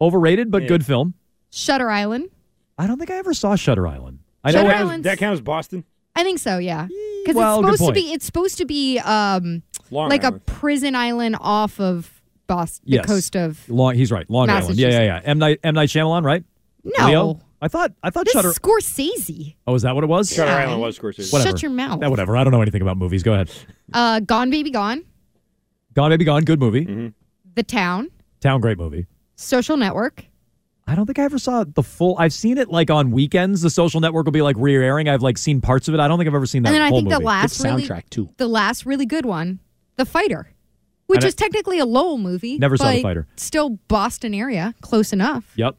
Overrated, 0.00 0.50
but 0.50 0.66
good 0.66 0.86
film. 0.86 1.14
Shutter 1.50 1.90
Island. 1.90 2.30
I 2.78 2.86
don't 2.86 2.98
think 2.98 3.10
I 3.10 3.16
ever 3.16 3.34
saw 3.34 3.56
Shutter 3.56 3.86
Island. 3.86 4.20
I 4.44 4.52
Shutter 4.52 4.68
know. 4.68 4.74
Island's- 4.74 5.04
That 5.04 5.18
counts 5.18 5.38
as 5.38 5.42
Boston? 5.42 5.84
I 6.14 6.22
think 6.24 6.38
so. 6.38 6.58
Yeah, 6.58 6.86
because 7.24 7.36
Well, 7.36 7.58
it's 7.60 7.78
supposed 7.78 7.78
to 7.80 7.84
point. 7.84 7.94
be. 7.94 8.12
It's 8.12 8.24
supposed 8.24 8.58
to 8.58 8.64
be 8.64 8.98
um, 9.00 9.62
like 9.90 10.24
Island. 10.24 10.36
a 10.36 10.50
prison 10.50 10.94
island 10.94 11.36
off 11.40 11.78
of 11.80 12.17
Boston, 12.48 12.84
the 12.86 12.96
yes. 12.96 13.06
coast 13.06 13.36
of. 13.36 13.68
Long. 13.70 13.94
He's 13.94 14.10
right. 14.10 14.28
Long 14.28 14.50
Island. 14.50 14.76
Yeah, 14.76 14.88
yeah, 14.88 15.02
yeah. 15.02 15.20
M 15.24 15.38
Night 15.38 15.60
M 15.62 15.74
Night 15.74 15.88
Shyamalan, 15.88 16.24
right? 16.24 16.42
No. 16.82 17.06
Leo? 17.06 17.40
I 17.60 17.68
thought. 17.68 17.92
I 18.02 18.10
thought 18.10 18.24
This 18.24 18.32
Shutter. 18.32 18.48
is 18.48 18.58
Scorsese. 18.58 19.54
Oh, 19.66 19.74
is 19.74 19.82
that 19.82 19.94
what 19.94 20.02
it 20.04 20.08
was? 20.08 20.30
Shutter 20.32 20.50
Yeah. 20.50 20.64
Island 20.64 20.80
was 20.80 20.98
Scorsese. 20.98 21.32
Whatever. 21.32 21.50
Shut 21.50 21.62
your 21.62 21.70
mouth. 21.70 22.00
Yeah, 22.02 22.08
whatever. 22.08 22.36
I 22.36 22.42
don't 22.44 22.52
know 22.52 22.62
anything 22.62 22.82
about 22.82 22.96
movies. 22.96 23.22
Go 23.22 23.34
ahead. 23.34 23.50
Uh, 23.92 24.20
Gone 24.20 24.50
Baby 24.50 24.70
Gone, 24.70 25.04
Gone 25.94 26.10
Baby 26.10 26.24
Gone. 26.24 26.44
Good 26.44 26.58
movie. 26.60 26.84
Mm-hmm. 26.86 27.08
The 27.54 27.62
Town, 27.62 28.10
Town. 28.40 28.60
Great 28.60 28.78
movie. 28.78 29.06
Social 29.34 29.76
Network, 29.76 30.24
I 30.86 30.94
don't 30.94 31.06
think 31.06 31.18
I 31.18 31.24
ever 31.24 31.38
saw 31.38 31.64
the 31.64 31.82
full. 31.82 32.16
I've 32.18 32.32
seen 32.32 32.58
it 32.58 32.68
like 32.70 32.90
on 32.90 33.10
weekends. 33.10 33.60
The 33.62 33.70
Social 33.70 34.00
Network 34.00 34.24
will 34.24 34.32
be 34.32 34.42
like 34.42 34.56
re-airing. 34.58 35.08
I've 35.08 35.22
like 35.22 35.36
seen 35.38 35.60
parts 35.60 35.86
of 35.88 35.94
it. 35.94 36.00
I 36.00 36.08
don't 36.08 36.18
think 36.18 36.28
I've 36.28 36.34
ever 36.34 36.46
seen 36.46 36.62
that 36.62 36.68
and 36.70 36.76
then 36.76 36.82
I 36.82 36.88
whole 36.88 36.98
think 36.98 37.10
movie. 37.10 37.20
the 37.20 37.26
last 37.26 37.62
really, 37.62 37.82
soundtrack 37.84 38.08
too. 38.10 38.28
The 38.36 38.48
last 38.48 38.86
really 38.86 39.06
good 39.06 39.26
one, 39.26 39.58
The 39.96 40.04
Fighter, 40.04 40.48
which 41.08 41.18
And 41.18 41.24
I- 41.24 41.28
is 41.28 41.34
technically 41.34 41.78
a 41.80 41.86
Lowell 41.86 42.18
movie. 42.18 42.58
Never 42.58 42.76
saw 42.76 42.92
The 42.92 43.02
Fighter. 43.02 43.26
Still 43.36 43.70
Boston 43.88 44.32
area, 44.34 44.74
close 44.82 45.12
enough. 45.12 45.52
Yep. 45.56 45.76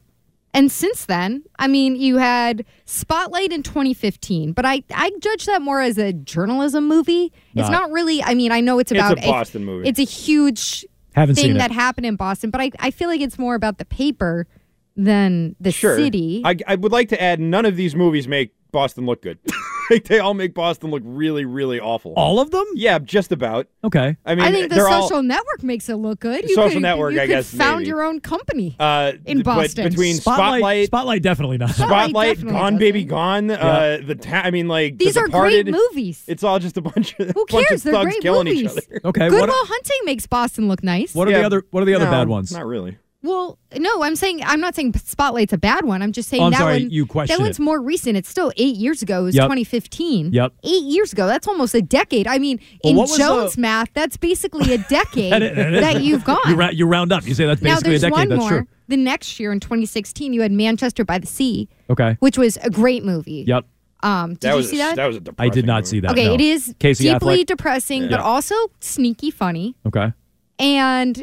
And 0.52 0.70
since 0.72 1.06
then, 1.06 1.44
I 1.60 1.68
mean, 1.68 1.94
you 1.94 2.16
had 2.18 2.64
Spotlight 2.84 3.52
in 3.52 3.62
2015, 3.62 4.52
but 4.52 4.66
I 4.66 4.82
I 4.92 5.12
judge 5.20 5.46
that 5.46 5.62
more 5.62 5.80
as 5.80 5.96
a 5.96 6.12
journalism 6.12 6.88
movie. 6.88 7.32
It's 7.54 7.70
Not- 7.70 7.72
not 7.72 7.90
really. 7.92 8.20
I 8.22 8.34
mean, 8.34 8.50
I 8.50 8.60
know 8.60 8.80
it's 8.80 8.90
It's 8.90 9.00
a 9.00 9.12
about 9.12 9.24
Boston 9.24 9.64
movie. 9.64 9.88
It's 9.88 10.00
a 10.00 10.04
huge 10.04 10.84
Haven't 11.14 11.36
thing 11.36 11.54
that 11.58 11.70
happened 11.70 12.06
in 12.06 12.16
Boston, 12.16 12.50
but 12.50 12.60
I 12.60 12.72
I 12.80 12.90
feel 12.90 13.08
like 13.08 13.20
it's 13.20 13.38
more 13.38 13.54
about 13.54 13.78
the 13.78 13.84
paper 13.84 14.48
than 14.96 15.54
the 15.60 15.70
Sure. 15.70 15.96
city. 15.96 16.42
I, 16.44 16.56
I 16.66 16.74
would 16.74 16.90
like 16.92 17.08
to 17.10 17.22
add 17.22 17.38
none 17.40 17.64
of 17.64 17.76
these 17.76 17.94
movies 17.94 18.26
make 18.26 18.52
Boston 18.72 19.06
look 19.06 19.22
good. 19.22 19.38
like 19.90 20.04
they 20.04 20.18
all 20.20 20.34
make 20.34 20.54
Boston 20.54 20.90
look 20.90 21.02
really, 21.04 21.44
really 21.44 21.80
awful. 21.80 22.12
All 22.16 22.38
of 22.40 22.50
them? 22.52 22.64
Yeah, 22.74 22.98
just 23.00 23.32
about. 23.32 23.66
Okay. 23.82 24.16
I 24.24 24.34
mean, 24.34 24.44
I 24.44 24.52
think 24.52 24.70
the 24.70 24.76
social 24.80 25.16
all. 25.16 25.22
network 25.22 25.62
makes 25.62 25.88
it 25.88 25.96
look 25.96 26.20
good. 26.20 26.48
You 26.48 26.54
Social 26.54 26.74
could, 26.74 26.82
Network, 26.82 27.14
you 27.14 27.20
I 27.20 27.24
could 27.24 27.28
guess, 27.30 27.52
found 27.54 27.78
maybe. 27.78 27.88
your 27.88 28.02
own 28.02 28.20
company. 28.20 28.76
Uh, 28.78 29.12
in 29.26 29.38
but 29.38 29.44
Boston. 29.56 29.88
between 29.88 30.14
Spotlight, 30.14 30.48
Spotlight, 30.60 30.86
Spotlight, 30.86 31.22
definitely 31.22 31.58
not. 31.58 31.70
Spotlight, 31.70 32.36
definitely 32.36 32.52
Gone 32.60 32.78
Baby 32.78 33.04
Gone, 33.04 33.50
uh, 33.50 33.98
the 34.04 34.14
ta- 34.14 34.42
I 34.44 34.50
mean, 34.50 34.68
like 34.68 34.98
These 34.98 35.14
the 35.14 35.20
are 35.20 35.28
great 35.28 35.64
Departed, 35.66 35.72
movies. 35.72 36.24
It's 36.28 36.44
all 36.44 36.58
just 36.58 36.76
a 36.76 36.80
bunch 36.82 37.18
of 37.18 37.30
Who 37.30 37.46
bunch 37.48 37.66
cares? 37.68 37.80
of 37.80 37.82
They're 37.84 37.92
thugs 37.94 38.04
great 38.12 38.22
killing 38.22 38.46
each 38.48 38.64
movies. 38.64 38.70
other. 38.88 39.00
Okay. 39.06 39.28
Good 39.28 39.48
Will 39.48 39.66
Hunting 39.66 39.98
makes 40.04 40.26
Boston 40.26 40.68
look 40.68 40.84
nice. 40.84 41.14
what 41.14 41.26
are 41.28 41.32
the 41.32 41.44
other 41.44 41.64
What 41.70 41.82
are 41.82 41.86
the 41.86 41.94
other 41.94 42.04
No, 42.06 42.10
bad 42.12 42.28
ones? 42.28 42.52
Not 42.52 42.66
really. 42.66 42.96
Well, 43.22 43.58
no, 43.76 44.02
I'm 44.02 44.16
saying 44.16 44.40
I'm 44.44 44.60
not 44.60 44.74
saying 44.74 44.94
Spotlight's 44.94 45.52
a 45.52 45.58
bad 45.58 45.84
one. 45.84 46.00
I'm 46.00 46.10
just 46.12 46.30
saying 46.30 46.42
Oh, 46.42 46.46
I'm 46.46 46.52
that 46.52 46.58
sorry, 46.58 46.82
one. 46.84 46.90
you 46.90 47.04
question 47.04 47.36
that 47.36 47.42
one's 47.42 47.58
it. 47.58 47.62
more 47.62 47.78
recent. 47.80 48.16
It's 48.16 48.30
still 48.30 48.50
eight 48.56 48.76
years 48.76 49.02
ago. 49.02 49.20
It 49.20 49.24
was 49.24 49.34
Yep. 49.34 49.44
2015. 49.44 50.32
Yep. 50.32 50.52
Eight 50.64 50.84
years 50.84 51.12
ago. 51.12 51.26
That's 51.26 51.46
almost 51.46 51.74
a 51.74 51.82
decade. 51.82 52.26
I 52.26 52.38
mean, 52.38 52.58
Well, 52.82 52.90
in 52.92 52.96
what 52.96 53.02
was 53.10 53.12
the- 53.12 53.24
Jones 53.24 53.58
math, 53.58 53.88
that's 53.92 54.16
basically 54.16 54.72
a 54.72 54.78
decade 54.88 55.32
That 55.34 55.42
is- 55.42 55.54
that 55.56 55.72
is- 55.74 55.80
that 55.82 56.02
you've 56.02 56.24
gone. 56.24 56.38
You, 56.48 56.54
ra- 56.56 56.70
you 56.70 56.86
round 56.86 57.12
up. 57.12 57.26
You 57.26 57.34
say 57.34 57.44
that's 57.44 57.60
now 57.60 57.74
basically 57.74 57.88
a 57.96 57.98
there's 57.98 58.02
decade. 58.02 58.12
one 58.12 58.28
That's 58.30 58.40
more. 58.40 58.48
true. 58.48 58.66
The 58.88 58.96
next 58.96 59.38
year 59.38 59.52
in 59.52 59.60
2016, 59.60 60.32
you 60.32 60.40
had 60.40 60.50
Manchester 60.50 61.04
by 61.04 61.18
the 61.18 61.26
Sea, 61.26 61.68
Okay. 61.90 62.16
which 62.20 62.38
was 62.38 62.56
a 62.62 62.70
great 62.70 63.04
movie. 63.04 63.44
Yep. 63.46 63.66
Um, 64.02 64.30
did 64.30 64.40
That 64.40 64.50
you 64.52 64.56
was 64.56 64.70
see 64.70 64.76
a, 64.80 64.84
that? 64.84 64.96
that 64.96 65.06
was 65.06 65.16
a 65.18 65.22
I 65.38 65.50
did 65.50 65.66
not 65.66 65.86
see 65.86 66.00
that. 66.00 66.12
okay, 66.12 66.28
no. 66.28 66.34
it 66.34 66.40
is 66.40 66.74
Casey 66.78 67.04
deeply 67.04 67.42
Affleck? 67.42 67.46
depressing, 67.48 68.02
but 68.04 68.12
Yeah. 68.12 68.22
also 68.22 68.54
sneaky 68.80 69.30
funny. 69.30 69.76
Okay. 69.86 70.14
And 70.58 71.22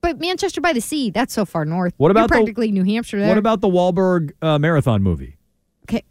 but 0.00 0.20
Manchester 0.20 0.60
by 0.60 0.72
the 0.72 0.80
Sea, 0.80 1.10
that's 1.10 1.32
so 1.34 1.44
far 1.44 1.64
north. 1.64 1.94
What 1.96 2.10
about 2.10 2.20
You're 2.22 2.26
the- 2.28 2.34
practically 2.44 2.70
New 2.72 2.84
Hampshire 2.84 3.18
there? 3.18 3.28
What 3.28 3.38
about 3.38 3.60
the 3.60 3.68
Wahlberg 3.68 4.32
uh, 4.42 4.58
marathon 4.58 5.02
movie? 5.02 5.36
Okay. 5.88 6.04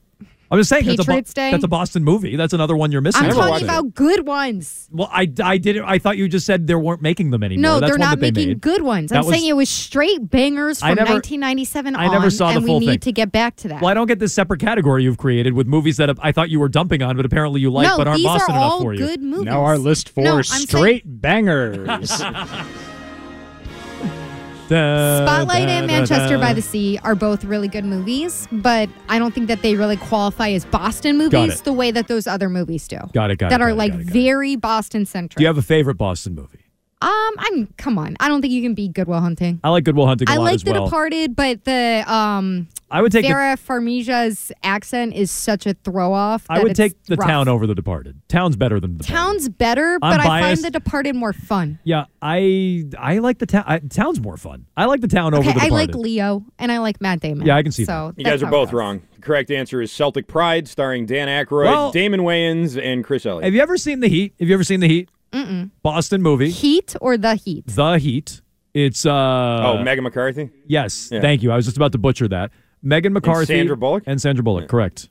I'm 0.51 0.59
just 0.59 0.69
saying 0.69 0.85
that's 0.85 1.07
a, 1.07 1.33
Day? 1.33 1.49
that's 1.51 1.63
a 1.63 1.67
Boston 1.67 2.03
movie. 2.03 2.35
That's 2.35 2.53
another 2.53 2.75
one 2.77 2.91
you're 2.91 3.01
missing. 3.01 3.23
I'm 3.23 3.31
talking 3.31 3.49
watched 3.49 3.61
it. 3.63 3.65
about 3.65 3.95
good 3.95 4.27
ones. 4.27 4.87
Well, 4.91 5.09
I, 5.11 5.27
I 5.43 5.57
did 5.57 5.75
it. 5.75 5.83
I 5.83 5.97
thought 5.97 6.17
you 6.17 6.27
just 6.29 6.45
said 6.45 6.67
they 6.67 6.75
weren't 6.75 7.01
making 7.01 7.31
them 7.31 7.41
anymore. 7.43 7.61
No, 7.63 7.79
That's 7.79 7.89
they're 7.89 7.93
one 7.95 7.99
not 8.01 8.19
that 8.19 8.21
they 8.21 8.31
making 8.31 8.47
made. 8.49 8.61
good 8.61 8.83
ones. 8.83 9.09
That 9.09 9.23
I'm 9.25 9.31
saying 9.31 9.47
it 9.47 9.55
was 9.55 9.69
straight 9.69 10.29
bangers 10.29 10.83
I 10.83 10.89
from 10.91 10.97
never- 10.97 11.13
1997 11.13 11.95
I 11.95 12.07
never 12.09 12.25
on, 12.25 12.31
saw 12.31 12.51
the 12.51 12.57
and 12.57 12.65
full 12.65 12.75
we 12.79 12.85
need 12.85 12.91
thing. 12.91 12.99
to 12.99 13.11
get 13.11 13.31
back 13.31 13.55
to 13.57 13.69
that. 13.69 13.81
Well, 13.81 13.89
I 13.89 13.95
don't 13.95 14.05
get 14.07 14.19
this 14.19 14.33
separate 14.33 14.59
category 14.59 15.03
you've 15.03 15.17
created 15.17 15.53
with 15.53 15.65
movies 15.65 15.97
that 15.97 16.11
I 16.21 16.31
thought 16.31 16.51
you 16.51 16.59
were 16.59 16.69
dumping 16.69 17.01
on, 17.01 17.17
but 17.17 17.25
apparently 17.25 17.59
you 17.59 17.71
like, 17.71 17.87
no, 17.87 17.97
but 17.97 18.07
aren't 18.07 18.17
these 18.17 18.25
Boston 18.27 18.53
are 18.55 18.57
enough 18.59 18.71
all 18.71 18.81
for 18.81 18.93
you. 18.93 18.99
good 18.99 19.23
movies. 19.23 19.45
Now 19.45 19.63
our 19.63 19.79
list 19.79 20.09
for 20.09 20.21
No, 20.21 20.37
I'm 20.37 20.43
saying- 20.43 20.67
straight 20.67 21.21
bangers. 24.69 25.27
Spotlight 25.27 25.69
and 25.69 25.87
Manchester 25.87 26.37
by 26.37 26.53
the 26.53 26.61
Sea 26.61 26.99
are 27.03 27.15
both 27.15 27.43
really 27.43 27.67
good 27.67 27.85
movies, 27.85 28.47
but 28.51 28.89
I 29.09 29.19
don't 29.19 29.33
think 29.33 29.47
that 29.47 29.61
they 29.61 29.75
really 29.75 29.97
qualify 29.97 30.49
as 30.49 30.65
Boston 30.65 31.17
movies 31.17 31.61
the 31.61 31.73
way 31.73 31.91
that 31.91 32.07
those 32.07 32.27
other 32.27 32.49
movies 32.49 32.87
do. 32.87 32.97
Got 33.13 33.31
it, 33.31 33.37
got 33.37 33.47
it, 33.47 33.49
that 33.49 33.61
are 33.61 33.69
it, 33.69 33.75
like 33.75 33.93
it, 33.93 33.99
very 33.99 34.55
Boston 34.55 35.05
centric. 35.05 35.37
Do 35.37 35.43
you 35.43 35.47
have 35.47 35.57
a 35.57 35.61
favorite 35.61 35.97
Boston 35.97 36.35
movie? 36.35 36.64
Um, 37.01 37.31
I'm 37.37 37.67
come 37.77 37.97
on. 37.97 38.15
I 38.19 38.27
don't 38.29 38.41
think 38.41 38.53
you 38.53 38.61
can 38.61 38.73
beat 38.73 38.93
Good 38.93 39.07
Will 39.07 39.19
Hunting. 39.19 39.59
I 39.63 39.69
like 39.69 39.83
Good 39.83 39.95
Will 39.95 40.07
Hunting 40.07 40.29
a 40.29 40.31
I 40.31 40.37
lot 40.37 40.43
like 40.45 40.55
as 40.55 40.63
The 40.63 40.71
well. 40.71 40.85
Departed, 40.85 41.35
but 41.35 41.63
the 41.65 42.03
um 42.07 42.67
I 42.89 43.01
would 43.01 43.11
take 43.11 43.25
the- 43.25 43.33
Farmiga's 43.57 44.51
accent 44.63 45.13
is 45.13 45.29
such 45.29 45.65
a 45.65 45.73
throw 45.73 46.13
off. 46.13 46.45
I 46.49 46.63
would 46.63 46.75
take 46.75 47.03
The 47.03 47.17
Town 47.17 47.47
over 47.47 47.67
The 47.67 47.75
Departed. 47.75 48.21
Town's 48.29 48.55
better 48.55 48.79
than 48.79 48.97
The 48.97 49.03
Departed. 49.03 49.15
Town's 49.25 49.49
better, 49.49 49.99
I'm 50.01 50.17
but 50.17 50.19
I 50.21 50.39
find. 50.41 50.57
The 50.63 50.71
Departed 50.71 51.15
more 51.15 51.33
fun. 51.33 51.79
Yeah, 51.83 52.05
I 52.21 52.85
I 52.97 53.17
like 53.19 53.39
the 53.39 53.45
town. 53.45 53.65
I, 53.67 53.79
Town's 53.79 54.21
more 54.21 54.37
fun. 54.37 54.65
I 54.77 54.85
like 54.85 55.01
the 55.01 55.07
town 55.09 55.33
over 55.33 55.49
Okay, 55.49 55.59
The 55.59 55.65
I 55.65 55.69
like 55.69 55.93
Leo 55.95 56.45
and 56.59 56.71
I 56.71 56.77
like 56.79 57.01
Matt 57.01 57.19
Damon. 57.19 57.45
Yeah, 57.45 57.57
I 57.57 57.63
can 57.63 57.71
see 57.73 57.83
so 57.85 58.13
You 58.15 58.23
guys 58.23 58.41
are 58.41 58.49
both 58.49 58.71
wrong. 58.71 59.01
The 59.15 59.21
correct 59.21 59.51
answer 59.51 59.81
is 59.81 59.91
Celtic 59.91 60.27
Pride, 60.27 60.67
starring 60.67 61.05
Dan 61.05 61.27
Aykroyd, 61.27 61.65
Well- 61.65 61.91
Damon 61.91 62.21
Wayans, 62.21 62.81
and 62.81 63.03
Chris 63.03 63.25
Elliott. 63.25 63.43
Have 63.45 63.53
you 63.53 63.61
ever 63.61 63.77
seen 63.77 63.99
The 63.99 64.07
Heat? 64.07 64.33
Have 64.39 64.47
you 64.47 64.53
ever 64.53 64.63
seen 64.63 64.79
The 64.79 64.87
Heat? 64.87 65.09
Mm-mm. 65.35 65.71
Boston 65.83 66.21
movie. 66.21 66.49
Heat 66.49 66.95
or 67.01 67.17
the 67.17 67.35
Heat? 67.35 67.67
The 67.67 67.97
Heat. 67.99 68.41
It's 68.73 69.05
uh 69.05 69.11
oh, 69.13 69.83
Megan 69.83 70.03
McCarthy. 70.03 70.49
Yes, 70.67 71.09
Yeah. 71.11 71.21
thank 71.21 71.43
you. 71.43 71.51
I 71.51 71.55
was 71.55 71.65
just 71.65 71.77
about 71.77 71.91
to 71.93 71.97
butcher 71.97 72.27
that. 72.29 72.51
Megan 72.81 73.13
McCarthy 73.13 73.53
and 73.53 73.59
Sandra 73.59 73.77
Bullock? 73.77 74.03
and 74.05 74.21
Sandra 74.21 74.43
Bullock. 74.43 74.67
Correct. 74.67 75.09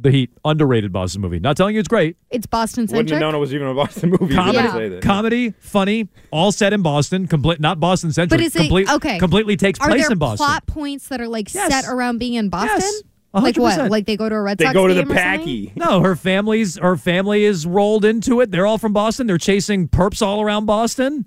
The 0.00 0.12
Heat, 0.12 0.30
underrated 0.44 0.92
Boston 0.92 1.22
movie. 1.22 1.40
Not 1.40 1.56
telling 1.56 1.74
you 1.74 1.80
it's 1.80 1.88
great. 1.88 2.16
It's 2.30 2.46
Boston 2.46 2.82
Wouldn't 2.82 2.96
have 2.96 3.08
centric. 3.08 3.20
known 3.20 3.34
it 3.34 3.38
was 3.38 3.52
even 3.52 3.66
a 3.66 3.74
Boston 3.74 4.10
movie. 4.20 4.32
Comedy, 4.32 4.58
didn't 4.58 4.72
say 4.74 4.88
that. 4.90 5.02
comedy, 5.02 5.54
funny, 5.58 6.08
all 6.30 6.52
set 6.52 6.72
in 6.72 6.82
Boston. 6.82 7.26
Complete, 7.26 7.58
not 7.60 7.80
Boston 7.80 8.12
centric. 8.12 8.38
But 8.38 8.44
is 8.46 8.52
complete, 8.54 8.88
it 8.88 8.94
okay? 8.94 9.18
Completely 9.18 9.56
takes 9.56 9.80
Are 9.80 9.88
place 9.88 10.02
there 10.02 10.12
in 10.12 10.18
Boston. 10.18 10.46
plot 10.46 10.66
points 10.66 11.08
that 11.08 11.20
are 11.20 11.26
like 11.26 11.52
Yes. 11.52 11.68
set 11.72 11.92
around 11.92 12.18
being 12.18 12.34
in 12.34 12.48
Boston? 12.48 12.78
Yes. 12.78 13.02
Like 13.34 13.56
what? 13.56 13.78
100%. 13.78 13.90
Like 13.90 14.06
they 14.06 14.16
go 14.16 14.28
to 14.28 14.34
a 14.34 14.40
Red 14.42 14.58
They 14.58 14.64
Sox 14.64 14.74
go 14.74 14.86
to 14.86 14.94
the 14.94 15.02
game 15.02 15.12
or? 15.12 15.14
Packy. 15.14 15.72
No, 15.76 16.00
her 16.00 16.16
family's 16.16 16.78
her 16.78 16.96
family 16.96 17.44
is 17.44 17.66
rolled 17.66 18.04
into 18.04 18.40
it. 18.40 18.50
They're 18.50 18.66
all 18.66 18.78
from 18.78 18.92
Boston. 18.92 19.26
They're 19.26 19.38
chasing 19.38 19.86
perps 19.88 20.22
all 20.22 20.40
around 20.40 20.66
Boston. 20.66 21.26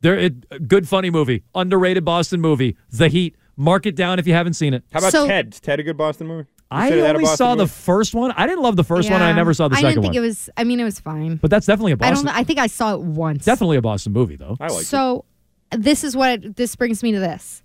They're 0.00 0.16
it, 0.18 0.66
good, 0.68 0.88
funny 0.88 1.10
movie, 1.10 1.44
underrated 1.54 2.04
Boston 2.04 2.40
movie. 2.40 2.76
The 2.90 3.08
Heat. 3.08 3.36
Mark 3.54 3.84
it 3.84 3.94
down 3.94 4.18
if 4.18 4.26
you 4.26 4.32
haven't 4.32 4.54
seen 4.54 4.72
it. 4.72 4.82
How 4.92 5.00
about 5.00 5.12
So- 5.12 5.26
Ted? 5.26 5.52
Is 5.52 5.60
Ted 5.60 5.78
a 5.78 5.82
good 5.82 5.96
Boston 5.98 6.26
movie? 6.26 6.48
I 6.70 6.86
Consider 6.88 7.02
that 7.02 7.14
only 7.16 7.24
Boston 7.24 7.36
saw 7.36 7.54
the 7.54 7.66
first 7.66 8.14
one. 8.14 8.32
I 8.34 8.46
didn't 8.46 8.62
love 8.62 8.76
the 8.76 8.82
first 8.84 9.10
one. 9.10 9.20
and 9.20 9.30
I 9.30 9.36
never 9.36 9.52
saw 9.52 9.68
the 9.68 9.74
I 9.74 9.82
second 9.82 9.88
didn't 9.90 10.02
think 10.04 10.14
one. 10.14 10.24
it 10.24 10.26
was. 10.26 10.48
I 10.56 10.64
mean, 10.64 10.80
it 10.80 10.84
was 10.84 10.98
fine. 10.98 11.36
but 11.36 11.50
that's 11.50 11.66
definitely 11.66 11.92
a 11.92 11.96
I 11.96 12.10
Boston. 12.10 12.26
don't. 12.28 12.34
I 12.34 12.44
think 12.44 12.58
I 12.58 12.66
saw 12.66 12.94
it 12.94 13.02
once. 13.02 13.44
definitely 13.44 13.76
a 13.76 13.82
Boston 13.82 14.14
movie, 14.14 14.36
though. 14.36 14.56
I 14.58 14.68
like 14.68 14.86
So 14.86 15.26
this 15.70 16.02
is 16.02 16.16
what 16.16 16.56
this 16.56 16.74
brings 16.76 17.02
me 17.02 17.12
to 17.12 17.20
this. 17.20 17.62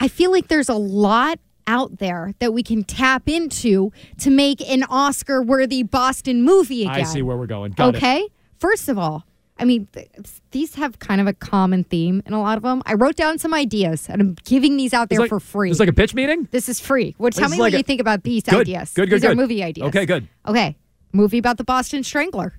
I 0.00 0.08
feel 0.08 0.32
like 0.32 0.48
there's 0.48 0.70
a 0.70 0.74
lot 0.74 1.38
out 1.68 1.98
there 1.98 2.32
that 2.40 2.52
we 2.52 2.62
can 2.64 2.82
tap 2.82 3.28
into 3.28 3.92
to 4.18 4.30
make 4.30 4.60
an 4.68 4.82
Oscar 4.88 5.40
worthy 5.42 5.82
Boston 5.84 6.42
movie 6.42 6.82
again. 6.82 6.94
I 6.94 7.02
see 7.04 7.22
where 7.22 7.36
we're 7.36 7.46
going. 7.46 7.72
Got 7.72 7.94
it. 7.94 7.98
okay. 7.98 8.26
First 8.58 8.88
of 8.88 8.98
all, 8.98 9.24
I 9.60 9.64
mean, 9.64 9.86
th- 9.92 10.08
these 10.52 10.76
have 10.76 10.98
kind 10.98 11.20
of 11.20 11.26
a 11.26 11.32
common 11.32 11.84
theme 11.84 12.22
in 12.26 12.32
a 12.32 12.40
lot 12.40 12.56
of 12.56 12.62
them. 12.62 12.82
I 12.86 12.94
wrote 12.94 13.16
down 13.16 13.38
some 13.38 13.52
ideas 13.52 14.08
and 14.08 14.20
I'm 14.22 14.36
giving 14.44 14.76
these 14.76 14.94
out 14.94 15.08
there 15.10 15.20
like- 15.20 15.28
for 15.28 15.40
free. 15.40 15.70
It's 15.70 15.78
like 15.80 15.88
a 15.88 15.92
pitch 15.92 16.14
meeting. 16.14 16.48
this 16.50 16.68
is 16.68 16.80
free. 16.80 17.14
Well, 17.18 17.30
tell 17.30 17.42
This 17.44 17.50
me 17.52 17.56
is 17.56 17.58
what 17.60 17.72
like 17.72 17.78
you 17.78 17.82
think 17.84 18.00
about 18.00 18.22
these 18.24 18.42
Good. 18.44 18.60
ideas. 18.62 18.92
Good. 18.94 19.10
Good. 19.10 19.16
these 19.16 19.22
good. 19.22 19.32
are 19.32 19.34
movie 19.36 19.62
ideas. 19.62 19.88
Okay. 19.88 20.06
Good. 20.06 20.26
Okay. 20.46 20.76
Movie 21.12 21.38
about 21.38 21.58
the 21.58 21.64
Boston 21.64 22.02
Strangler. 22.02 22.54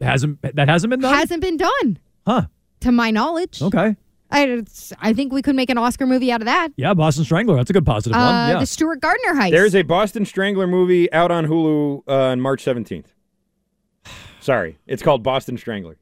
Hasn't 0.00 0.42
that 0.42 0.68
hasn't 0.68 0.90
been 0.90 1.00
done? 1.00 1.14
Hasn't 1.14 1.40
been 1.40 1.56
done, 1.56 1.98
huh? 2.26 2.42
to 2.80 2.92
my 2.92 3.10
knowledge. 3.10 3.62
Okay. 3.62 3.96
I, 4.30 4.62
I 5.00 5.12
think 5.12 5.32
we 5.32 5.40
could 5.42 5.54
make 5.56 5.70
an 5.70 5.78
Oscar 5.78 6.06
movie 6.06 6.32
out 6.32 6.40
of 6.40 6.46
that. 6.46 6.68
Yeah, 6.76 6.94
Boston 6.94 7.24
Strangler. 7.24 7.56
That's 7.56 7.70
a 7.70 7.72
good 7.72 7.86
positive 7.86 8.16
Uh, 8.16 8.20
one. 8.20 8.48
Yeah. 8.50 8.58
The 8.60 8.66
Stewart 8.66 9.00
Gardner 9.00 9.34
heist. 9.34 9.50
There's 9.52 9.74
a 9.74 9.82
Boston 9.82 10.24
Strangler 10.24 10.66
movie 10.66 11.12
out 11.12 11.30
on 11.30 11.46
Hulu 11.46 12.02
uh, 12.08 12.12
on 12.12 12.40
March 12.40 12.64
17th. 12.64 13.06
Sorry, 14.40 14.78
it's 14.86 15.02
called 15.02 15.22
Boston 15.22 15.56
Strangler. 15.56 15.96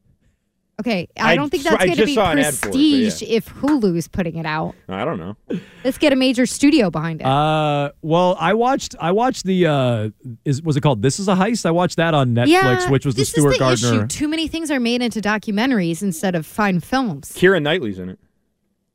Okay, 0.80 1.08
I, 1.16 1.32
I 1.32 1.36
don't 1.36 1.50
think 1.50 1.62
that's 1.62 1.84
going 1.84 1.96
to 1.96 2.04
be 2.04 2.14
saw 2.14 2.32
an 2.32 2.40
ad 2.40 2.54
for 2.54 2.68
it, 2.68 2.72
prestige 2.72 3.22
yeah. 3.22 3.36
if 3.36 3.48
Hulu's 3.48 4.08
putting 4.08 4.36
it 4.36 4.44
out. 4.46 4.74
I 4.88 5.04
don't 5.04 5.20
know. 5.20 5.36
Let's 5.84 5.98
get 5.98 6.12
a 6.12 6.16
major 6.16 6.46
studio 6.46 6.90
behind 6.90 7.20
it. 7.20 7.26
Uh, 7.26 7.92
well, 8.02 8.36
I 8.40 8.54
watched. 8.54 8.96
I 9.00 9.12
watched 9.12 9.44
the. 9.44 9.66
Uh, 9.66 10.10
is 10.44 10.62
was 10.62 10.76
it 10.76 10.80
called? 10.80 11.00
This 11.00 11.20
is 11.20 11.28
a 11.28 11.34
heist. 11.34 11.64
I 11.64 11.70
watched 11.70 11.96
that 11.98 12.12
on 12.12 12.34
Netflix, 12.34 12.46
yeah, 12.48 12.90
which 12.90 13.06
was 13.06 13.14
the 13.14 13.20
this 13.20 13.30
Stewart 13.30 13.52
is 13.52 13.58
the 13.58 13.64
Gardner. 13.64 14.04
issue. 14.04 14.06
Too 14.08 14.26
many 14.26 14.48
things 14.48 14.70
are 14.72 14.80
made 14.80 15.00
into 15.00 15.20
documentaries 15.20 16.02
instead 16.02 16.34
of 16.34 16.44
fine 16.44 16.80
films. 16.80 17.30
Keira 17.32 17.62
Knightley's 17.62 18.00
in 18.00 18.08
it. 18.08 18.18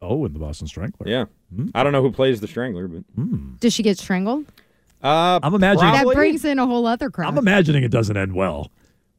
Oh, 0.01 0.25
in 0.25 0.33
the 0.33 0.39
Boston 0.39 0.67
Strangler. 0.67 1.07
Yeah, 1.07 1.25
I 1.73 1.83
don't 1.83 1.93
know 1.93 2.01
who 2.01 2.11
plays 2.11 2.41
the 2.41 2.47
Strangler, 2.47 2.89
but 2.89 3.59
Does 3.61 3.73
she 3.73 3.83
get 3.83 3.97
strangled? 3.97 4.45
uh, 5.01 5.39
I'm 5.41 5.53
imagining. 5.53 5.93
That 5.93 6.05
brings 6.05 6.43
in 6.43 6.59
a 6.59 6.65
whole 6.65 6.85
other 6.85 7.09
crowd. 7.09 7.29
I'm 7.29 7.37
imagining 7.37 7.83
it 7.83 7.91
doesn't 7.91 8.17
end 8.17 8.33
well. 8.35 8.69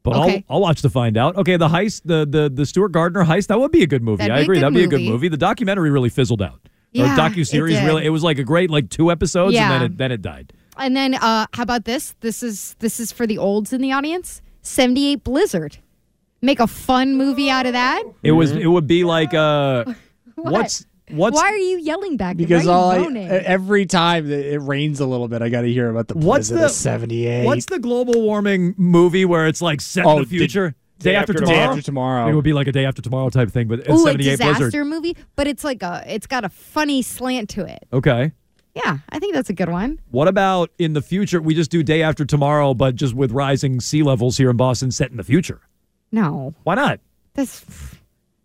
But 0.02 0.16
Okay. 0.16 0.44
I'll, 0.48 0.56
I'll 0.56 0.62
watch 0.62 0.80
to 0.82 0.90
find 0.90 1.16
out. 1.16 1.36
Okay, 1.36 1.56
the 1.56 1.68
heist, 1.68 2.02
the 2.04 2.26
the 2.26 2.48
the 2.48 2.64
Stewart 2.64 2.92
Gardner 2.92 3.24
heist, 3.24 3.48
that 3.48 3.58
would 3.60 3.70
be 3.72 3.82
a 3.82 3.86
good 3.86 4.02
movie. 4.02 4.18
That'd 4.22 4.32
I 4.36 4.40
agree, 4.40 4.58
that'd 4.60 4.72
be 4.74 4.84
a 4.84 4.86
good 4.86 5.00
movie. 5.00 5.10
movie. 5.12 5.28
The 5.28 5.36
documentary 5.36 5.90
really 5.90 6.08
fizzled 6.08 6.40
out. 6.42 6.60
Yeah, 6.92 7.12
or 7.14 7.16
docu 7.18 7.46
series 7.46 7.80
really. 7.82 8.04
It 8.06 8.10
was 8.10 8.22
like 8.24 8.38
a 8.38 8.44
great 8.44 8.70
like 8.70 8.88
two 8.90 9.10
episodes, 9.12 9.54
Yeah. 9.54 9.70
and 9.70 9.82
then 9.82 9.82
it 9.92 9.98
then 9.98 10.12
it 10.12 10.22
died. 10.22 10.52
and 10.78 10.96
then, 10.96 11.14
uh, 11.14 11.46
how 11.52 11.62
about 11.62 11.84
this? 11.84 12.14
This 12.20 12.42
is 12.42 12.74
this 12.78 12.98
is 12.98 13.12
for 13.12 13.26
the 13.26 13.36
olds 13.38 13.72
in 13.72 13.80
the 13.82 13.92
audience. 13.92 14.40
Seventy 14.62 15.06
eight 15.12 15.22
Blizzard. 15.22 15.78
Make 16.42 16.58
a 16.60 16.66
fun 16.66 17.16
movie 17.16 17.50
out 17.50 17.66
of 17.66 17.74
that. 17.74 18.02
It 18.22 18.32
was. 18.32 18.52
It 18.52 18.66
would 18.66 18.86
be 18.86 19.04
like 19.04 19.34
uh, 19.34 19.84
What? 20.36 20.52
what's 20.52 20.86
What's 21.12 21.34
Why 21.36 21.42
are 21.52 21.56
you 21.56 21.78
yelling 21.78 22.16
back? 22.16 22.36
Because 22.36 22.66
Why 22.66 22.72
are 22.72 22.76
all 22.76 23.16
I, 23.16 23.20
every 23.20 23.86
time 23.86 24.28
that 24.28 24.52
it 24.52 24.58
rains 24.58 25.00
a 25.00 25.06
little 25.06 25.28
bit, 25.28 25.42
I 25.42 25.48
got 25.48 25.62
to 25.62 25.72
hear 25.72 25.90
about 25.90 26.08
the 26.08 26.14
what's 26.14 26.48
blizzard 26.48 26.58
the 26.60 26.64
of 26.66 26.70
78. 26.70 27.44
What's 27.46 27.66
the 27.66 27.78
global 27.78 28.20
warming 28.22 28.74
movie 28.76 29.24
where 29.24 29.46
it's 29.46 29.60
like 29.62 29.80
set 29.80 30.06
Oh, 30.06 30.12
in 30.12 30.18
the 30.20 30.24
Day- 30.24 30.38
future? 30.38 30.74
Day 30.98 31.14
After 31.16 31.32
tomorrow. 31.32 31.46
Tomorrow. 31.54 31.56
Day 31.56 31.70
After 31.78 31.82
Tomorrow. 31.82 32.28
It 32.28 32.34
would 32.34 32.44
be 32.44 32.52
like 32.52 32.66
a 32.66 32.72
day 32.72 32.84
after 32.84 33.00
tomorrow 33.00 33.30
type 33.30 33.50
thing, 33.50 33.68
but 33.68 33.78
it's 33.78 33.88
Ooh, 33.88 33.94
a 33.94 34.10
78 34.12 34.30
disaster 34.32 34.58
blizzard. 34.64 34.86
movie, 34.86 35.16
but 35.34 35.46
it's 35.46 35.64
like 35.64 35.82
a 35.82 36.04
it's 36.06 36.26
got 36.26 36.44
a 36.44 36.50
funny 36.50 37.00
slant 37.00 37.48
to 37.50 37.64
it. 37.64 37.86
Okay. 37.92 38.32
Yeah, 38.74 38.98
I 39.08 39.18
think 39.18 39.32
that's 39.34 39.48
a 39.48 39.54
good 39.54 39.70
one. 39.70 39.98
What 40.10 40.28
about 40.28 40.70
in 40.78 40.92
the 40.92 41.00
future? 41.00 41.40
We 41.40 41.54
just 41.54 41.70
do 41.70 41.82
day 41.82 42.02
after 42.02 42.26
tomorrow, 42.26 42.74
but 42.74 42.96
just 42.96 43.14
with 43.14 43.32
rising 43.32 43.80
sea 43.80 44.02
levels 44.02 44.36
here 44.36 44.50
in 44.50 44.56
Boston, 44.58 44.90
set 44.90 45.10
in 45.10 45.16
the 45.16 45.24
future. 45.24 45.62
No, 46.12 46.54
Why 46.64 46.74
not? 46.74 47.00
that's 47.34 47.64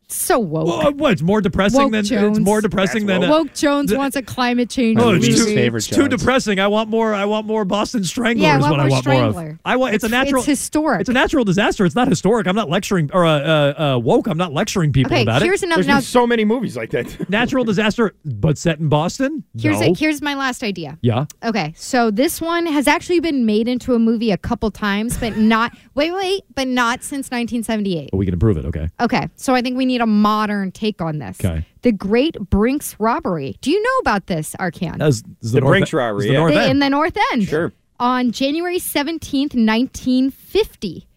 so 0.08 0.40
woke. 0.40 0.68
Well, 0.68 0.92
what? 0.94 1.14
It's 1.14 1.22
more 1.22 1.42
depressing 1.42 1.82
Woke 1.82 1.92
than 1.92 2.06
Jones. 2.06 2.38
it's 2.38 2.46
more 2.46 2.62
depressing 2.62 3.06
than. 3.06 3.24
uh, 3.24 3.30
woke 3.30 3.54
Jones 3.54 3.90
the- 3.92 3.98
wants 3.98 4.16
a 4.16 4.22
climate 4.22 4.70
change. 4.70 5.00
Oh, 5.00 5.12
movie. 5.12 5.28
it's 5.30 5.44
too, 5.46 5.76
it's 5.76 5.88
too 5.88 6.08
depressing. 6.08 6.60
I 6.60 6.68
want 6.68 6.90
more. 6.90 7.14
I 7.14 7.26
want 7.26 7.48
more 7.48 7.66
Boston 7.66 8.04
Strangler. 8.04 8.44
Yeah, 8.44 8.56
I 8.56 8.60
want 8.60 8.72
what 8.72 8.80
I 8.80 8.84
more 8.84 8.90
want 8.92 9.06
more 9.06 9.14
Strangler. 9.16 9.50
of. 9.52 9.60
I 9.66 9.76
want. 9.76 9.96
It's, 9.96 10.04
a 10.04 10.10
natural. 10.10 10.40
It's 10.42 10.48
historic. 10.48 11.02
It's 11.02 11.10
a 11.10 11.14
natural 11.14 11.44
disaster. 11.44 11.86
It's 11.86 11.96
not 11.96 12.08
historic. 12.08 12.48
I'm 12.48 12.56
not 12.56 12.70
lecturing 12.70 13.10
or 13.14 13.26
uh, 13.26 13.40
uh, 13.40 13.96
uh, 13.96 14.00
woke. 14.00 14.28
I'm 14.28 14.38
not 14.38 14.54
lecturing 14.54 14.94
people 14.94 15.12
Okay, 15.14 15.24
about 15.24 15.42
here's 15.42 15.64
it. 15.64 15.68
another. 15.68 15.84
There's 15.84 15.88
Now, 15.96 16.00
so 16.02 16.28
many 16.28 16.46
movies 16.46 16.78
like 16.78 16.92
that. 16.92 17.30
Natural 17.30 17.64
disaster, 17.64 18.14
but 18.26 18.58
set 18.58 18.80
in 18.80 18.90
Boston. 18.90 19.44
here's 19.60 19.80
no. 19.80 19.88
a, 19.88 19.94
here's 19.96 20.22
my 20.22 20.36
last 20.36 20.64
idea. 20.64 20.98
yeah. 21.02 21.26
Okay, 21.44 21.74
so 21.76 22.12
this 22.12 22.40
one 22.40 22.66
has 22.68 22.88
actually 22.88 23.20
been 23.20 23.46
made 23.46 23.68
into 23.68 23.94
a 23.96 24.00
movie 24.00 24.32
a 24.32 24.38
couple 24.38 24.70
times, 24.72 25.18
but 25.18 25.38
not 25.38 25.76
wait, 25.96 26.12
wait, 26.14 26.44
but 26.54 26.68
not 26.68 27.04
since 27.04 27.26
1978. 27.32 28.12
But 28.12 28.18
we 28.18 28.26
can 28.26 28.34
improve 28.34 28.58
it. 28.58 28.66
Okay. 28.66 28.90
Okay, 29.02 29.28
so 29.36 29.54
I 29.56 29.62
think 29.62 29.78
we 29.78 29.86
need 29.86 29.95
a 30.02 30.06
modern 30.08 30.72
take 30.72 31.02
on 31.02 31.20
this. 31.20 31.38
Okay. 31.44 31.66
The 31.82 31.92
Great 31.92 32.38
Brinks 32.40 32.96
Robbery. 33.00 33.58
Do 33.62 33.72
you 33.72 33.82
know 33.82 33.98
about 34.02 34.28
this, 34.28 34.56
Arcand? 34.60 34.98
That's, 34.98 35.22
this 35.22 35.34
is 35.44 35.52
The 35.52 35.62
Brinks 35.62 35.90
End- 35.90 35.94
robbery, 35.98 36.28
this 36.30 36.38
is 36.38 36.48
the 36.50 36.54
The- 36.60 36.70
in 36.70 36.80
the 36.80 36.90
North 36.90 37.18
End. 37.32 37.44
Sure. 37.44 37.72
On 38.00 38.32
January 38.32 38.78
17th, 38.80 39.56
1950. 39.56 41.08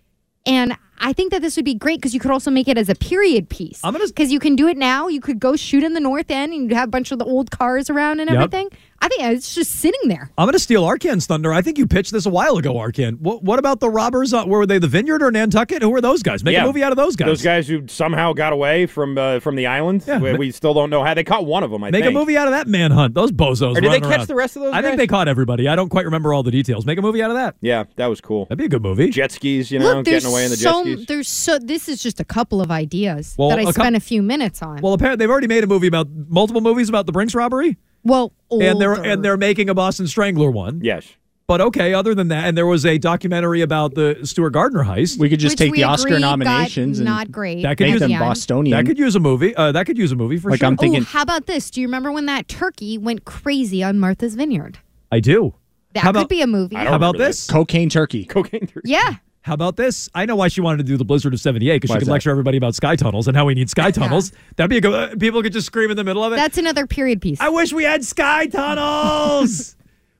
And 0.46 0.76
I 1.00 1.12
think 1.12 1.30
that 1.32 1.42
this 1.42 1.56
would 1.56 1.64
be 1.64 1.74
great 1.74 2.00
because 2.00 2.14
you 2.14 2.20
could 2.20 2.30
also 2.30 2.50
make 2.50 2.68
it 2.68 2.78
as 2.78 2.88
a 2.88 2.94
period 2.94 3.48
piece. 3.48 3.80
I'm 3.84 3.92
gonna- 3.92 4.06
because 4.06 4.32
you 4.32 4.38
can 4.40 4.56
do 4.56 4.66
it 4.68 4.76
now. 4.76 5.08
You 5.08 5.20
could 5.20 5.38
go 5.38 5.56
shoot 5.56 5.82
in 5.84 5.92
the 5.94 6.00
North 6.00 6.30
End 6.30 6.52
and 6.52 6.68
you 6.70 6.76
have 6.76 6.88
a 6.88 6.90
bunch 6.90 7.12
of 7.12 7.18
the 7.18 7.24
old 7.24 7.50
cars 7.50 7.90
around 7.90 8.20
and 8.20 8.30
Yep. 8.30 8.36
everything. 8.38 8.68
I 9.00 9.06
think 9.08 9.22
it's 9.22 9.54
just 9.54 9.70
sitting 9.72 10.08
there. 10.08 10.30
I'm 10.36 10.46
going 10.46 10.54
to 10.54 10.58
steal 10.58 10.82
Arcand's 10.82 11.24
thunder. 11.24 11.52
I 11.52 11.62
think 11.62 11.78
you 11.78 11.86
pitched 11.86 12.10
this 12.12 12.26
a 12.26 12.30
while 12.30 12.56
ago, 12.58 12.74
Arcand. 12.74 13.20
What, 13.20 13.44
what 13.44 13.60
about 13.60 13.78
the 13.78 13.88
robbers? 13.88 14.34
Uh, 14.34 14.44
were 14.44 14.66
they 14.66 14.78
the 14.80 14.88
Vineyard 14.88 15.22
or 15.22 15.30
Nantucket? 15.30 15.82
Who 15.82 15.90
were 15.90 16.00
those 16.00 16.22
guys? 16.22 16.42
Make 16.42 16.54
Yeah. 16.54 16.64
a 16.64 16.66
movie 16.66 16.82
out 16.82 16.90
of 16.90 16.96
those 16.96 17.14
guys. 17.14 17.26
Those 17.26 17.42
guys 17.42 17.68
who 17.68 17.86
somehow 17.86 18.32
got 18.32 18.52
away 18.52 18.86
from 18.86 19.16
uh, 19.16 19.38
from 19.38 19.54
the 19.54 19.66
island. 19.66 20.02
Yeah, 20.06 20.18
we, 20.18 20.32
we 20.34 20.50
still 20.50 20.74
don't 20.74 20.90
know 20.90 21.04
how 21.04 21.14
they 21.14 21.22
caught 21.22 21.46
one 21.46 21.62
of 21.62 21.70
them. 21.70 21.84
I 21.84 21.90
Make 21.92 22.02
think. 22.04 22.14
a 22.16 22.18
movie 22.18 22.36
out 22.36 22.48
of 22.48 22.52
that 22.54 22.66
manhunt. 22.66 23.14
Those 23.14 23.30
bozos. 23.30 23.76
Or 23.76 23.80
did 23.80 23.92
they 23.92 24.00
catch 24.00 24.10
around. 24.18 24.26
the 24.26 24.34
rest 24.34 24.56
of 24.56 24.62
those 24.62 24.74
I 24.74 24.82
think 24.82 24.96
they 24.96 25.06
caught 25.06 25.28
everybody. 25.28 25.68
I 25.68 25.76
don't 25.76 25.88
quite 25.90 26.04
remember 26.04 26.34
all 26.34 26.42
the 26.42 26.50
details. 26.50 26.84
Make 26.84 26.98
a 26.98 27.02
movie 27.02 27.22
out 27.22 27.30
of 27.30 27.36
that. 27.36 27.54
Yeah, 27.60 27.84
that 27.96 28.06
was 28.08 28.20
cool. 28.20 28.46
That'd 28.46 28.58
be 28.58 28.64
a 28.64 28.68
good 28.68 28.82
movie. 28.82 29.10
Jet 29.10 29.30
skis, 29.30 29.70
you 29.70 29.78
know, 29.78 29.94
Look, 29.94 30.06
getting 30.06 30.28
away 30.28 30.44
in 30.44 30.50
the 30.50 30.56
so 30.56 30.84
jet 30.84 30.92
skis. 30.94 31.06
there's 31.06 31.28
so 31.28 31.58
this 31.60 31.88
is 31.88 32.02
just 32.02 32.18
a 32.18 32.24
couple 32.24 32.60
of 32.60 32.72
ideas 32.72 33.36
Well, 33.38 33.50
that 33.50 33.60
I 33.60 33.62
a 33.62 33.66
cou- 33.66 33.72
spent 33.72 33.94
a 33.96 34.00
few 34.00 34.22
minutes 34.22 34.60
on. 34.60 34.80
Well, 34.82 34.92
apparently 34.92 35.22
they've 35.24 35.30
already 35.30 35.46
made 35.46 35.62
a 35.62 35.68
movie 35.68 35.86
about 35.86 36.08
multiple 36.28 36.60
movies 36.60 36.88
about 36.88 37.06
the 37.06 37.12
Brinks 37.12 37.34
robbery, 37.34 37.78
well, 38.08 38.32
and 38.50 38.80
they're 38.80 38.94
and 38.94 39.24
they're 39.24 39.36
making 39.36 39.68
a 39.70 39.74
Boston 39.74 40.06
Strangler 40.06 40.50
one. 40.50 40.80
Yes. 40.82 41.06
But 41.46 41.62
okay, 41.62 41.94
other 41.94 42.14
than 42.14 42.28
that, 42.28 42.46
and 42.46 42.58
there 42.58 42.66
was 42.66 42.84
a 42.84 42.98
documentary 42.98 43.62
about 43.62 43.94
the 43.94 44.18
Stewart 44.24 44.52
Gardner 44.52 44.84
heist. 44.84 45.18
We 45.18 45.30
could 45.30 45.40
just 45.40 45.52
Which 45.54 45.58
take 45.60 45.70
we 45.72 45.78
the 45.78 45.84
Oscar 45.84 46.08
agreed 46.08 46.20
got 46.20 46.38
nominations 46.38 46.98
and 46.98 47.06
not 47.06 47.32
great. 47.32 47.62
That 47.62 47.78
could 47.78 47.84
make 47.84 47.92
use 47.92 48.00
them 48.00 48.10
Yeah. 48.10 48.18
Bostonian. 48.18 48.76
that 48.76 48.84
could 48.86 48.98
use 48.98 49.16
a 49.16 49.20
movie. 49.20 49.54
Uh, 49.56 49.72
that 49.72 49.86
could 49.86 49.96
use 49.96 50.12
a 50.12 50.16
movie 50.16 50.36
for 50.36 50.50
Like, 50.50 50.58
sure. 50.60 50.66
I'm 50.68 50.76
thinking- 50.76 51.02
Oh, 51.02 51.06
how 51.06 51.22
about 51.22 51.46
this? 51.46 51.70
Do 51.70 51.80
you 51.80 51.86
remember 51.86 52.12
when 52.12 52.26
that 52.26 52.48
turkey 52.48 52.98
went 52.98 53.24
crazy 53.24 53.82
on 53.82 53.98
Martha's 53.98 54.34
Vineyard? 54.34 54.78
I 55.10 55.20
do. 55.20 55.54
That 55.94 56.00
How 56.00 56.10
could 56.12 56.18
about- 56.18 56.28
be 56.28 56.42
a 56.42 56.46
movie. 56.46 56.76
How 56.76 56.82
about 56.94 57.14
remember 57.14 57.18
this? 57.18 57.46
Cocaine 57.46 57.88
turkey. 57.88 58.26
Cocaine. 58.26 58.68
Yeah. 58.84 59.14
How 59.42 59.54
about 59.54 59.76
this? 59.76 60.08
I 60.14 60.26
know 60.26 60.36
why 60.36 60.48
she 60.48 60.60
wanted 60.60 60.78
to 60.78 60.82
do 60.84 60.96
the 60.96 61.04
Blizzard 61.04 61.32
of 61.32 61.40
'78 61.40 61.80
because 61.80 61.94
she 61.94 61.98
could 62.00 62.08
lecture 62.08 62.30
everybody 62.30 62.58
about 62.58 62.74
sky 62.74 62.96
tunnels 62.96 63.28
and 63.28 63.36
how 63.36 63.46
we 63.46 63.54
need 63.54 63.70
sky 63.70 63.90
tunnels. 63.90 64.32
That'd 64.56 64.70
be 64.70 64.76
a 64.78 64.80
good. 64.80 64.94
Uh, 64.94 65.16
people 65.16 65.42
could 65.42 65.52
just 65.52 65.66
scream 65.66 65.90
in 65.90 65.96
the 65.96 66.04
middle 66.04 66.22
of 66.22 66.32
it. 66.32 66.36
That's 66.36 66.58
another 66.58 66.86
period 66.86 67.22
piece. 67.22 67.40
I 67.40 67.48
wish 67.48 67.72
we 67.72 67.84
had 67.84 68.04
sky 68.04 68.46
tunnels. 68.46 69.74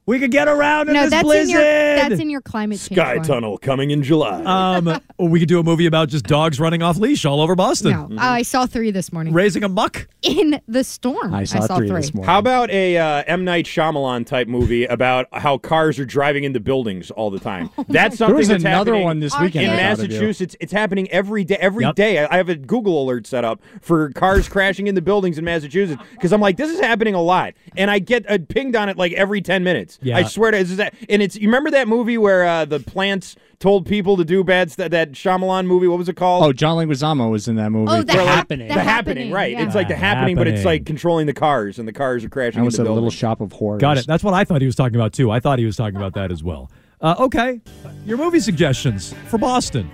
we 0.08 0.18
could 0.18 0.30
get 0.30 0.48
around 0.48 0.88
in 0.88 0.94
no, 0.94 1.02
this 1.02 1.10
that's 1.10 1.22
blizzard. 1.22 1.42
in 1.44 1.50
your 1.50 1.62
that's 1.62 2.20
in 2.20 2.30
your 2.30 2.40
climate 2.40 2.78
change. 2.78 2.98
Sky 2.98 3.16
one. 3.16 3.24
Tunnel 3.26 3.58
coming 3.58 3.90
in 3.90 4.02
July. 4.02 4.42
um, 4.42 5.00
we 5.18 5.38
could 5.38 5.48
do 5.50 5.60
a 5.60 5.62
movie 5.62 5.84
about 5.84 6.08
just 6.08 6.24
dogs 6.24 6.58
running 6.58 6.82
off 6.82 6.96
leash 6.96 7.26
all 7.26 7.42
over 7.42 7.54
Boston, 7.54 7.90
No, 7.92 8.16
I 8.18 8.40
saw 8.42 8.64
three 8.64 8.90
this 8.90 9.12
morning. 9.12 9.34
raising 9.34 9.64
a 9.64 9.68
muck. 9.68 10.08
in 10.22 10.60
the 10.66 10.82
storm. 10.82 11.34
I 11.34 11.44
saw, 11.44 11.76
three, 11.76 11.88
this 11.90 12.14
morning. 12.14 12.26
How 12.28 12.38
about 12.38 12.70
a 12.70 12.96
uh, 12.96 13.22
M 13.26 13.44
Night 13.44 13.66
Shyamalan 13.66 14.24
type 14.26 14.48
movie 14.48 14.86
about 14.86 15.26
how 15.32 15.58
cars 15.58 15.98
are 15.98 16.06
driving 16.06 16.44
into 16.44 16.58
buildings 16.58 17.10
all 17.10 17.30
the 17.30 17.38
time? 17.38 17.68
That's 17.88 18.16
something 18.16 18.36
was 18.36 18.48
that's 18.48 18.64
another 18.64 18.92
happening 18.92 19.04
one 19.04 19.20
this 19.20 19.38
weekend. 19.38 19.66
in 19.66 19.70
I 19.72 19.94
thought 19.94 20.04
of 20.04 20.04
you. 20.04 20.08
Massachusetts. 20.08 20.56
It's 20.60 20.72
happening 20.72 21.08
every 21.10 21.44
day. 21.44 21.56
Every 21.60 21.84
Yep. 21.84 21.94
day, 21.96 22.18
I 22.24 22.34
I 22.34 22.36
have 22.38 22.48
a 22.48 22.54
Google 22.56 23.02
alert 23.02 23.26
set 23.26 23.44
up 23.44 23.60
for 23.82 24.10
cars 24.10 24.48
crashing 24.48 24.86
into 24.86 25.02
buildings 25.02 25.36
in 25.38 25.44
Massachusetts 25.44 26.00
because 26.12 26.32
I'm 26.32 26.40
like, 26.40 26.56
this 26.56 26.70
is 26.70 26.80
happening 26.80 27.14
a 27.14 27.20
lot, 27.22 27.52
and 27.76 27.90
I 27.90 27.98
get 27.98 28.28
uh, 28.30 28.38
pinged 28.48 28.74
on 28.76 28.88
it 28.88 28.96
like 28.96 29.12
every 29.12 29.40
ten 29.42 29.62
minutes. 29.64 29.97
Yeah. 30.00 30.16
I 30.18 30.22
swear 30.24 30.50
to 30.52 30.58
this 30.62 30.76
that. 30.76 30.94
And 31.08 31.20
it's 31.22 31.36
you 31.36 31.48
remember 31.48 31.70
that 31.72 31.88
movie 31.88 32.18
where 32.18 32.44
uh, 32.46 32.64
the 32.64 32.78
plants 32.80 33.34
told 33.58 33.84
people 33.86 34.16
to 34.16 34.24
do 34.24 34.44
bad 34.44 34.70
stuff? 34.70 34.90
That 34.90 35.12
Shyamalan 35.12 35.66
movie. 35.66 35.88
What 35.88 35.98
was 35.98 36.08
it 36.08 36.14
called? 36.16 36.44
Oh, 36.44 36.52
John 36.52 36.76
Leguizamo 36.76 37.30
was 37.30 37.48
in 37.48 37.56
that 37.56 37.70
movie. 37.70 37.90
Oh, 37.90 37.98
The 37.98 38.04
The 38.04 38.12
Hap- 38.12 38.26
happening. 38.26 38.68
The 38.68 38.74
the 38.74 38.80
Happening, 38.80 39.16
happening, 39.16 39.32
right? 39.32 39.52
yeah. 39.52 39.64
It's 39.64 39.74
like 39.74 39.88
the 39.88 39.94
The 39.94 39.98
happening, 40.00 40.36
but 40.36 40.46
it's 40.46 40.64
like 40.64 40.86
controlling 40.86 41.26
the 41.26 41.32
cars, 41.34 41.78
and 41.80 41.88
the 41.88 41.92
cars 41.92 42.24
are 42.24 42.28
crashing 42.28 42.60
I 42.60 42.64
was 42.64 42.74
into 42.74 42.84
said 42.86 42.90
a 42.90 42.94
little 42.94 43.10
shop 43.10 43.40
of 43.40 43.50
horrors. 43.52 43.80
Got 43.80 43.98
it. 43.98 44.06
That's 44.06 44.22
what 44.22 44.34
I 44.34 44.44
thought 44.44 44.60
he 44.60 44.66
was 44.66 44.76
talking 44.76 44.94
about 44.96 45.12
too. 45.12 45.30
I 45.32 45.40
thought 45.40 45.58
he 45.58 45.64
was 45.64 45.76
talking 45.76 45.96
about 45.96 46.14
that 46.14 46.30
as 46.30 46.42
well. 46.44 46.70
Uh, 47.00 47.14
okay, 47.18 47.60
your 48.06 48.18
movie 48.18 48.40
suggestions 48.40 49.14
for 49.26 49.38
Boston. 49.38 49.90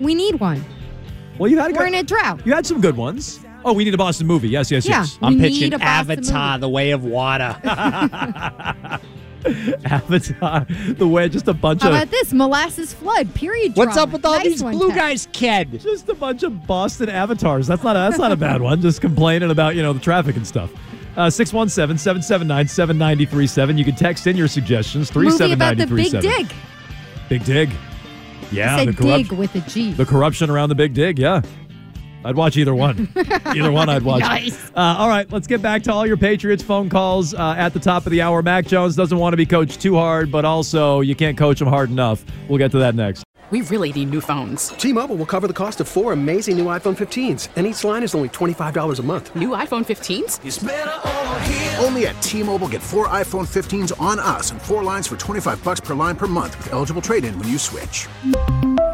We 0.00 0.14
need 0.14 0.40
one. 0.40 0.64
Well, 1.38 1.50
you 1.50 1.58
had 1.58 1.70
a 1.70 1.74
We're 1.74 1.78
good, 1.86 1.88
in 1.88 1.94
a 1.94 2.02
drought. 2.04 2.46
you 2.46 2.52
had 2.52 2.66
some 2.66 2.80
good 2.80 2.96
ones. 2.96 3.40
Oh, 3.64 3.72
we 3.72 3.84
need 3.84 3.94
a 3.94 3.98
Boston 3.98 4.26
movie. 4.26 4.48
Yes, 4.48 4.70
yes, 4.70 4.84
Yeah. 4.86 5.00
yes. 5.00 5.18
I'm 5.22 5.38
pitching 5.40 5.60
need 5.70 5.74
a 5.74 5.78
Boston 5.78 6.18
Avatar: 6.18 6.50
movie. 6.52 6.60
The 6.60 6.68
Way 6.68 6.90
of 6.90 7.04
Water. 7.04 7.56
Avatar, 9.84 10.66
the 10.94 11.06
way 11.06 11.28
just 11.28 11.48
a 11.48 11.54
bunch 11.54 11.82
How 11.82 11.88
of 11.90 11.94
about 11.94 12.10
this? 12.10 12.32
Molasses 12.32 12.94
flood. 12.94 13.32
Period. 13.34 13.76
What's 13.76 13.94
drama. 13.94 14.08
up 14.08 14.12
with 14.12 14.24
all 14.24 14.36
Nice 14.36 14.44
these 14.44 14.62
one, 14.62 14.76
blue 14.76 14.88
Ted. 14.88 14.98
guys, 14.98 15.28
kid? 15.32 15.80
just 15.80 16.08
a 16.08 16.14
bunch 16.14 16.42
of 16.42 16.66
Boston 16.66 17.08
avatars. 17.08 17.66
That's 17.66 17.82
not 17.82 17.96
a, 17.96 17.98
that's 17.98 18.18
not 18.18 18.32
a 18.32 18.36
bad 18.36 18.62
one. 18.62 18.80
Just 18.80 19.00
complaining 19.00 19.50
about 19.50 19.76
you 19.76 19.82
know 19.82 19.92
the 19.92 20.00
traffic 20.00 20.36
and 20.36 20.46
stuff. 20.46 20.70
Uh, 21.16 21.26
617-779-7937. 21.28 23.78
You 23.78 23.84
can 23.84 23.94
text 23.94 24.26
in 24.26 24.36
your 24.36 24.48
suggestions. 24.48 25.14
Movie 25.14 25.52
about 25.52 25.76
the 25.76 25.86
big 25.86 26.10
37937. 26.10 26.48
dig. 26.48 26.52
Big 27.28 27.44
dig. 27.44 27.70
Yeah, 28.52 28.76
I 28.76 28.84
the 28.86 28.92
said 28.92 29.02
dig 29.02 29.32
with 29.32 29.54
a 29.54 29.60
G. 29.60 29.92
The 29.92 30.04
corruption 30.04 30.50
around 30.50 30.70
the 30.70 30.74
big 30.74 30.92
dig. 30.94 31.18
Yeah. 31.18 31.42
I'd 32.24 32.36
watch 32.36 32.56
either 32.56 32.74
one. 32.74 33.08
either 33.46 33.70
one 33.70 33.88
I'd 33.88 34.02
watch. 34.02 34.20
Nice. 34.20 34.70
Uh, 34.70 34.96
all 34.98 35.08
right, 35.08 35.30
let's 35.30 35.46
get 35.46 35.60
back 35.60 35.82
to 35.84 35.92
all 35.92 36.06
your 36.06 36.16
Patriots 36.16 36.62
phone 36.62 36.88
calls 36.88 37.34
uh, 37.34 37.54
at 37.56 37.72
the 37.72 37.80
top 37.80 38.06
of 38.06 38.12
the 38.12 38.22
hour. 38.22 38.42
Mac 38.42 38.66
Jones 38.66 38.96
doesn't 38.96 39.18
want 39.18 39.32
to 39.32 39.36
be 39.36 39.46
coached 39.46 39.80
too 39.80 39.94
hard, 39.94 40.32
but 40.32 40.44
also 40.44 41.00
you 41.00 41.14
can't 41.14 41.36
coach 41.36 41.60
him 41.60 41.68
hard 41.68 41.90
enough. 41.90 42.24
We'll 42.48 42.58
get 42.58 42.70
to 42.72 42.78
that 42.78 42.94
next. 42.94 43.24
We 43.50 43.60
really 43.60 43.92
need 43.92 44.10
new 44.10 44.22
phones. 44.22 44.68
T-Mobile 44.68 45.16
will 45.16 45.26
cover 45.26 45.46
the 45.46 45.52
cost 45.54 45.80
of 45.80 45.86
four 45.86 46.12
amazing 46.14 46.56
new 46.56 46.64
iPhone 46.64 46.96
15s, 46.96 47.50
and 47.56 47.66
each 47.66 47.84
line 47.84 48.02
is 48.02 48.14
only 48.14 48.30
$25 48.30 48.98
a 48.98 49.02
month. 49.02 49.36
New 49.36 49.50
iPhone 49.50 49.84
15s? 49.84 51.78
Only 51.84 52.06
at 52.06 52.20
T-Mobile 52.22 52.68
get 52.68 52.80
four 52.80 53.06
iPhone 53.08 53.46
15s 53.46 53.92
on 54.00 54.18
us 54.18 54.50
and 54.50 54.60
four 54.62 54.82
lines 54.82 55.06
for 55.06 55.18
25 55.18 55.62
bucks 55.62 55.80
per 55.80 55.94
line 55.94 56.16
per 56.16 56.26
month 56.26 56.56
with 56.56 56.72
eligible 56.72 57.02
trade-in 57.02 57.38
when 57.38 57.48
you 57.48 57.58
switch. 57.58 58.08